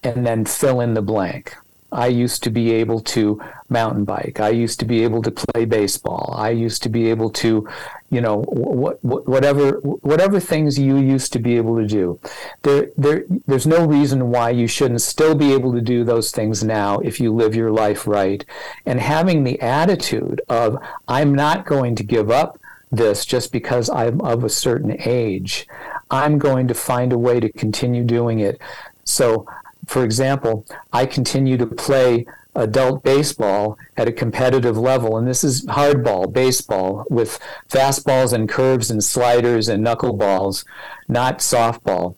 and 0.02 0.26
then 0.26 0.44
fill 0.44 0.80
in 0.80 0.94
the 0.94 1.00
blank. 1.00 1.54
I 1.92 2.08
used 2.08 2.42
to 2.42 2.50
be 2.50 2.72
able 2.72 2.98
to 3.14 3.40
mountain 3.80 4.04
bike. 4.04 4.38
I 4.40 4.50
used 4.50 4.78
to 4.80 4.86
be 4.86 5.02
able 5.04 5.22
to 5.22 5.30
play 5.30 5.64
baseball. 5.64 6.34
I 6.36 6.50
used 6.50 6.82
to 6.84 6.88
be 6.88 7.10
able 7.10 7.30
to, 7.42 7.68
you 8.10 8.20
know, 8.20 8.36
what, 8.42 9.04
whatever 9.04 9.64
whatever 10.10 10.38
things 10.40 10.78
you 10.78 10.96
used 10.96 11.32
to 11.34 11.38
be 11.38 11.56
able 11.56 11.76
to 11.82 11.86
do. 11.86 12.18
There, 12.62 12.88
there, 12.96 13.24
there's 13.48 13.66
no 13.66 13.84
reason 13.84 14.30
why 14.30 14.50
you 14.50 14.66
shouldn't 14.66 15.02
still 15.02 15.34
be 15.34 15.52
able 15.52 15.72
to 15.72 15.80
do 15.80 16.04
those 16.04 16.30
things 16.30 16.62
now 16.62 17.00
if 17.00 17.20
you 17.20 17.34
live 17.34 17.54
your 17.54 17.72
life 17.84 18.06
right. 18.06 18.44
And 18.86 19.00
having 19.00 19.44
the 19.44 19.60
attitude 19.60 20.40
of 20.48 20.78
I'm 21.08 21.34
not 21.34 21.66
going 21.66 21.94
to 21.96 22.04
give 22.16 22.30
up 22.30 22.60
this 22.92 23.26
just 23.26 23.50
because 23.50 23.90
I'm 23.90 24.20
of 24.20 24.44
a 24.44 24.56
certain 24.66 24.96
age. 25.00 25.66
I'm 26.10 26.38
going 26.38 26.68
to 26.68 26.74
find 26.74 27.12
a 27.12 27.18
way 27.18 27.40
to 27.40 27.50
continue 27.50 28.04
doing 28.04 28.38
it. 28.38 28.60
So 29.04 29.46
for 29.86 30.04
example, 30.04 30.64
I 30.92 31.06
continue 31.06 31.56
to 31.56 31.66
play 31.66 32.26
adult 32.54 33.02
baseball 33.02 33.78
at 33.96 34.08
a 34.08 34.12
competitive 34.12 34.76
level, 34.76 35.16
and 35.16 35.26
this 35.26 35.44
is 35.44 35.66
hardball 35.66 36.32
baseball 36.32 37.04
with 37.10 37.38
fastballs 37.68 38.32
and 38.32 38.48
curves 38.48 38.90
and 38.90 39.02
sliders 39.02 39.68
and 39.68 39.84
knuckleballs, 39.84 40.64
not 41.08 41.38
softball. 41.38 42.14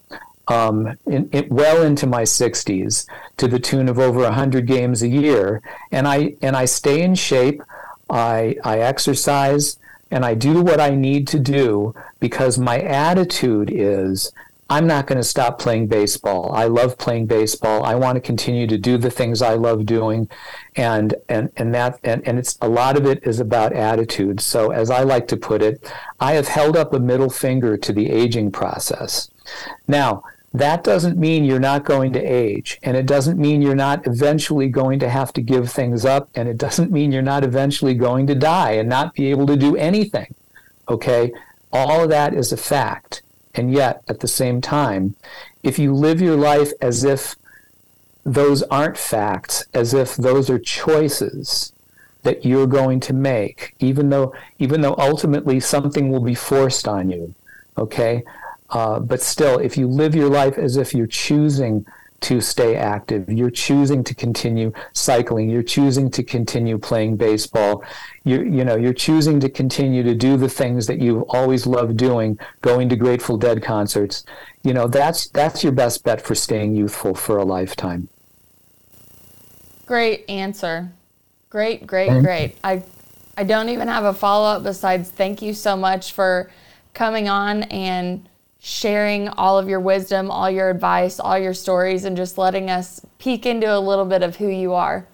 Um, 0.49 0.97
in, 1.07 1.29
in, 1.31 1.49
well 1.51 1.83
into 1.83 2.07
my 2.07 2.23
60s, 2.23 3.07
to 3.37 3.49
the 3.49 3.59
tune 3.59 3.89
of 3.89 3.99
over 3.99 4.21
100 4.21 4.67
games 4.67 5.03
a 5.03 5.09
year, 5.09 5.61
and 5.91 6.07
I 6.07 6.37
and 6.41 6.57
I 6.57 6.67
stay 6.67 7.03
in 7.03 7.17
shape. 7.17 7.63
I 8.09 8.57
I 8.63 8.79
exercise 8.79 9.77
and 10.11 10.25
I 10.25 10.35
do 10.35 10.63
what 10.63 10.81
I 10.81 10.91
need 10.91 11.27
to 11.29 11.39
do 11.39 11.95
because 12.21 12.59
my 12.59 12.79
attitude 12.79 13.71
is 13.73 14.33
I'm 14.69 14.87
not 14.87 15.07
going 15.07 15.19
to 15.19 15.25
stop 15.25 15.61
playing 15.61 15.87
baseball. 15.87 16.53
I 16.53 16.65
love 16.65 16.99
playing 16.99 17.27
baseball. 17.27 17.85
I 17.85 17.95
want 17.95 18.17
to 18.17 18.21
continue 18.21 18.67
to 18.67 18.77
do 18.77 18.99
the 18.99 19.11
things 19.11 19.41
I 19.41 19.55
love 19.55 19.87
doing. 19.87 20.29
And, 20.75 21.15
and, 21.29 21.53
and 21.57 21.73
that, 21.75 22.01
and, 22.03 22.27
and 22.27 22.37
it's 22.37 22.59
a 22.61 22.69
lot 22.69 22.97
of 22.97 23.07
it 23.07 23.25
is 23.25 23.39
about 23.39 23.73
attitude. 23.73 24.41
So 24.41 24.73
as 24.73 24.91
I 24.91 25.05
like 25.05 25.29
to 25.29 25.37
put 25.37 25.63
it, 25.63 25.89
I 26.19 26.33
have 26.33 26.49
held 26.49 26.77
up 26.77 26.93
a 26.93 26.99
middle 26.99 27.31
finger 27.31 27.77
to 27.77 27.93
the 27.93 28.11
aging 28.11 28.51
process. 28.51 29.31
Now, 29.87 30.25
that 30.53 30.83
doesn't 30.83 31.19
mean 31.19 31.45
you're 31.45 31.61
not 31.61 31.85
going 31.85 32.13
to 32.15 32.21
age. 32.21 32.81
And 32.83 32.97
it 32.97 33.07
doesn't 33.07 33.39
mean 33.39 33.63
you're 33.63 33.75
not 33.77 34.05
eventually 34.07 34.69
going 34.69 34.99
to 35.01 35.09
have 35.09 35.33
to 35.35 35.43
give 35.43 35.71
things 35.71 36.05
up. 36.05 36.29
And 36.35 36.49
it 36.49 36.59
doesn't 36.59 36.91
mean 36.91 37.13
you're 37.13 37.23
not 37.23 37.45
eventually 37.45 37.95
going 37.95 38.27
to 38.27 38.35
die 38.35 38.73
and 38.73 38.89
not 38.89 39.15
be 39.15 39.31
able 39.31 39.47
to 39.47 39.57
do 39.57 39.77
anything. 39.77 40.35
Okay? 40.89 41.33
All 41.73 42.03
of 42.03 42.09
that 42.09 42.35
is 42.35 42.51
a 42.51 42.57
fact. 42.57 43.23
And 43.57 43.73
yet, 43.73 44.03
at 44.07 44.21
the 44.21 44.29
same 44.29 44.61
time, 44.61 45.17
if 45.63 45.79
you 45.79 45.95
live 45.95 46.21
your 46.21 46.37
life 46.37 46.73
as 46.81 47.03
if 47.05 47.37
those 48.25 48.63
aren't 48.65 48.99
facts, 48.99 49.67
as 49.73 49.95
if 49.95 50.17
those 50.17 50.51
are 50.51 50.59
choices 50.59 51.73
that 52.23 52.45
you're 52.45 52.67
going 52.67 53.01
to 53.01 53.13
make, 53.13 53.75
even 53.79 54.11
though 54.11 54.35
even 54.59 54.81
though 54.81 54.97
ultimately 54.99 55.59
something 55.61 56.11
will 56.11 56.21
be 56.21 56.35
forced 56.35 56.87
on 56.87 57.09
you, 57.11 57.35
okay? 57.79 58.23
Uh, 58.71 58.99
but 58.99 59.23
still, 59.23 59.59
if 59.59 59.77
you 59.79 59.87
live 59.87 60.15
your 60.15 60.29
life 60.29 60.59
as 60.59 60.77
if 60.77 60.93
you're 60.93 61.07
choosing 61.07 61.87
to 62.27 62.41
stay 62.41 62.75
active. 62.75 63.29
You're 63.29 63.51
choosing 63.51 64.03
to 64.03 64.13
continue 64.13 64.73
cycling. 64.93 65.49
You're 65.49 65.63
choosing 65.63 66.11
to 66.11 66.25
continue 66.25 66.77
playing 66.77 67.17
baseball. 67.17 67.85
You 68.25 68.43
you 68.43 68.65
know 68.65 68.75
you're 68.75 68.93
choosing 68.93 69.39
to 69.41 69.49
continue 69.49 70.03
to 70.03 70.13
do 70.13 70.37
the 70.37 70.49
things 70.49 70.89
that 70.89 70.99
you've 70.99 71.23
always 71.29 71.69
loved 71.69 71.97
doing, 71.97 72.37
going 72.63 72.89
to 72.89 72.97
Grateful 72.97 73.37
Dead 73.37 73.63
concerts. 73.63 74.25
You 74.65 74.75
know 74.75 74.89
that's 74.89 75.29
that's 75.29 75.63
your 75.63 75.73
best 75.73 76.03
bet 76.03 76.21
for 76.21 76.35
staying 76.35 76.75
youthful 76.75 77.15
for 77.15 77.39
a 77.39 77.45
lifetime. 77.45 78.09
Great 79.87 80.29
answer. 80.29 80.91
Great, 81.49 81.87
great, 81.87 82.11
great. 82.25 82.57
I 82.65 82.83
I 83.37 83.45
don't 83.45 83.69
even 83.69 83.87
have 83.87 84.05
a 84.05 84.13
follow 84.13 84.49
up 84.49 84.65
besides 84.65 85.11
thank 85.11 85.43
you 85.43 85.55
so 85.55 85.77
much 85.77 86.13
for 86.13 86.51
coming 86.93 87.29
on 87.29 87.63
and 87.65 88.29
sharing 88.67 89.29
all 89.29 89.57
of 89.57 89.69
your 89.69 89.79
wisdom, 89.79 90.29
all 90.29 90.51
your 90.51 90.69
advice, 90.69 91.21
all 91.21 91.39
your 91.39 91.55
stories, 91.55 92.05
and 92.05 92.17
just 92.17 92.37
letting 92.37 92.69
us 92.69 93.01
peek 93.17 93.47
into 93.47 93.73
a 93.73 93.79
little 93.79 94.05
bit 94.05 94.25
of 94.25 94.35
who 94.35 94.49
you 94.49 94.75
are. 94.75 95.07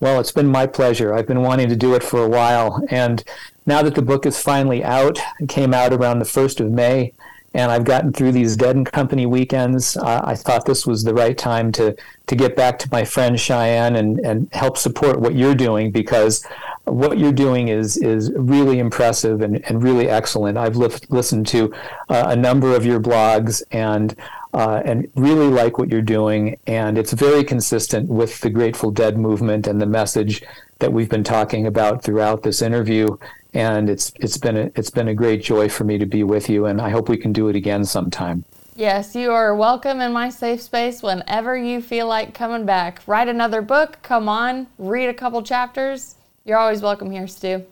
Well, 0.00 0.18
it's 0.18 0.32
been 0.32 0.48
my 0.48 0.66
pleasure. 0.66 1.14
I've 1.14 1.28
been 1.28 1.42
wanting 1.42 1.68
to 1.68 1.76
do 1.76 1.94
it 1.94 2.02
for 2.02 2.24
a 2.24 2.28
while. 2.28 2.84
And 2.90 3.22
now 3.64 3.80
that 3.82 3.94
the 3.94 4.02
book 4.02 4.26
is 4.26 4.42
finally 4.42 4.82
out, 4.82 5.20
it 5.38 5.48
came 5.48 5.72
out 5.72 5.92
around 5.92 6.18
the 6.18 6.24
1st 6.24 6.58
of 6.58 6.72
May, 6.72 7.12
and 7.54 7.70
I've 7.70 7.84
gotten 7.84 8.12
through 8.12 8.32
these 8.32 8.56
Dead 8.56 8.74
and 8.74 8.90
Company 8.90 9.26
weekends, 9.26 9.96
uh, 9.96 10.22
I 10.24 10.34
thought 10.34 10.66
this 10.66 10.84
was 10.84 11.04
the 11.04 11.14
right 11.14 11.38
time 11.38 11.70
to, 11.72 11.94
to 12.26 12.34
get 12.34 12.56
back 12.56 12.80
to 12.80 12.88
my 12.90 13.04
friend 13.04 13.38
Cheyenne 13.38 13.94
and, 13.94 14.18
and 14.18 14.48
help 14.52 14.78
support 14.78 15.20
what 15.20 15.36
you're 15.36 15.54
doing 15.54 15.92
because 15.92 16.44
what 16.86 17.18
you're 17.18 17.32
doing 17.32 17.68
is 17.68 17.96
is 17.96 18.32
really 18.36 18.78
impressive 18.78 19.40
and, 19.40 19.64
and 19.68 19.82
really 19.82 20.08
excellent. 20.08 20.56
I've 20.56 20.76
li- 20.76 20.90
listened 21.08 21.46
to 21.48 21.74
uh, 22.08 22.26
a 22.28 22.36
number 22.36 22.74
of 22.74 22.86
your 22.86 23.00
blogs 23.00 23.62
and 23.72 24.14
uh, 24.54 24.82
and 24.84 25.10
really 25.16 25.48
like 25.48 25.78
what 25.78 25.90
you're 25.90 26.00
doing, 26.00 26.56
and 26.66 26.96
it's 26.96 27.12
very 27.12 27.44
consistent 27.44 28.08
with 28.08 28.40
the 28.40 28.48
Grateful 28.48 28.90
Dead 28.90 29.18
movement 29.18 29.66
and 29.66 29.80
the 29.80 29.86
message 29.86 30.42
that 30.78 30.92
we've 30.92 31.10
been 31.10 31.24
talking 31.24 31.66
about 31.66 32.02
throughout 32.02 32.42
this 32.42 32.62
interview. 32.62 33.16
And 33.52 33.90
it's 33.90 34.12
it's 34.16 34.38
been 34.38 34.56
a, 34.56 34.70
it's 34.76 34.90
been 34.90 35.08
a 35.08 35.14
great 35.14 35.42
joy 35.42 35.68
for 35.68 35.84
me 35.84 35.98
to 35.98 36.06
be 36.06 36.22
with 36.22 36.48
you, 36.48 36.66
and 36.66 36.80
I 36.80 36.90
hope 36.90 37.08
we 37.08 37.16
can 37.16 37.32
do 37.32 37.48
it 37.48 37.56
again 37.56 37.84
sometime. 37.84 38.44
Yes, 38.76 39.16
you 39.16 39.32
are 39.32 39.56
welcome 39.56 40.00
in 40.00 40.12
my 40.12 40.28
safe 40.28 40.60
space 40.60 41.02
whenever 41.02 41.56
you 41.56 41.80
feel 41.80 42.06
like 42.06 42.34
coming 42.34 42.66
back. 42.66 43.00
Write 43.06 43.26
another 43.26 43.62
book, 43.62 43.98
come 44.02 44.28
on, 44.28 44.66
read 44.78 45.08
a 45.08 45.14
couple 45.14 45.42
chapters 45.42 46.16
you're 46.46 46.56
always 46.56 46.80
welcome 46.80 47.10
here, 47.10 47.26
Stew. 47.26 47.66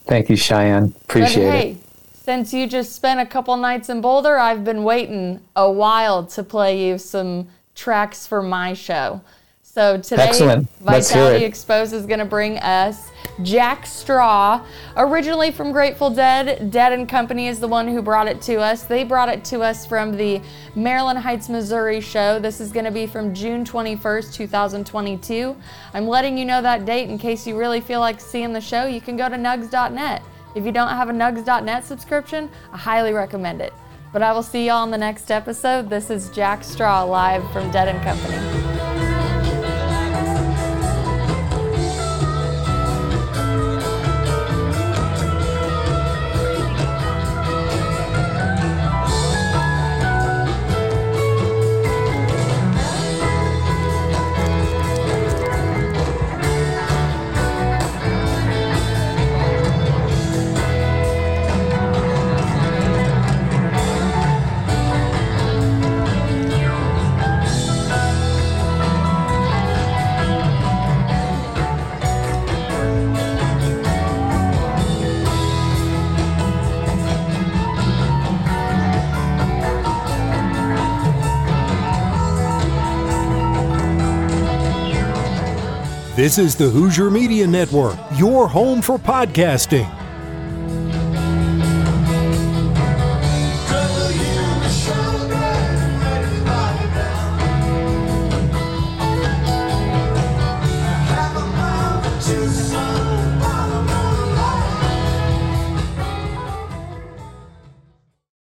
Thank 0.00 0.28
you, 0.28 0.36
Cheyenne. 0.36 0.94
Appreciate 1.04 1.44
but, 1.46 1.52
hey, 1.52 1.70
it. 1.70 1.78
Since 2.12 2.52
you 2.52 2.66
just 2.66 2.94
spent 2.94 3.20
a 3.20 3.26
couple 3.26 3.56
nights 3.56 3.88
in 3.88 4.00
Boulder, 4.00 4.36
I've 4.36 4.64
been 4.64 4.82
waiting 4.82 5.40
a 5.54 5.70
while 5.70 6.26
to 6.26 6.42
play 6.42 6.88
you 6.88 6.98
some 6.98 7.46
tracks 7.76 8.26
for 8.26 8.42
my 8.42 8.74
show. 8.74 9.20
So 9.62 9.98
today, 9.98 10.28
Excellent. 10.28 10.68
Vitality 10.80 11.44
Expose 11.44 11.92
is 11.92 12.04
going 12.06 12.18
to 12.18 12.24
bring 12.24 12.58
us 12.58 13.10
Jack 13.42 13.86
Straw, 13.86 14.64
originally 14.96 15.50
from 15.50 15.72
Grateful 15.72 16.10
Dead. 16.10 16.70
Dead 16.70 16.92
and 16.92 17.08
Company 17.08 17.48
is 17.48 17.60
the 17.60 17.68
one 17.68 17.88
who 17.88 18.00
brought 18.00 18.28
it 18.28 18.40
to 18.42 18.56
us. 18.56 18.84
They 18.84 19.04
brought 19.04 19.28
it 19.28 19.44
to 19.46 19.60
us 19.60 19.84
from 19.86 20.16
the 20.16 20.40
Maryland 20.74 21.18
Heights, 21.18 21.48
Missouri 21.48 22.00
show. 22.00 22.38
This 22.38 22.60
is 22.60 22.72
going 22.72 22.86
to 22.86 22.90
be 22.90 23.06
from 23.06 23.34
June 23.34 23.64
21st, 23.64 24.32
2022. 24.32 25.56
I'm 25.92 26.08
letting 26.08 26.38
you 26.38 26.44
know 26.44 26.62
that 26.62 26.84
date 26.84 27.10
in 27.10 27.18
case 27.18 27.46
you 27.46 27.58
really 27.58 27.80
feel 27.80 28.00
like 28.00 28.20
seeing 28.20 28.52
the 28.52 28.60
show. 28.60 28.86
You 28.86 29.00
can 29.00 29.16
go 29.16 29.28
to 29.28 29.36
nugs.net. 29.36 30.22
If 30.54 30.64
you 30.64 30.72
don't 30.72 30.88
have 30.88 31.10
a 31.10 31.12
nugs.net 31.12 31.84
subscription, 31.84 32.50
I 32.72 32.78
highly 32.78 33.12
recommend 33.12 33.60
it. 33.60 33.74
But 34.12 34.22
I 34.22 34.32
will 34.32 34.42
see 34.42 34.66
y'all 34.66 34.84
in 34.84 34.90
the 34.90 34.96
next 34.96 35.30
episode. 35.30 35.90
This 35.90 36.08
is 36.08 36.30
Jack 36.30 36.64
Straw 36.64 37.02
live 37.02 37.42
from 37.52 37.70
Dead 37.70 37.88
and 37.88 38.02
Company. 38.02 38.75
This 86.26 86.38
is 86.38 86.56
the 86.56 86.68
Hoosier 86.68 87.08
Media 87.08 87.46
Network, 87.46 87.96
your 88.16 88.48
home 88.48 88.82
for 88.82 88.98
podcasting. 88.98 90.05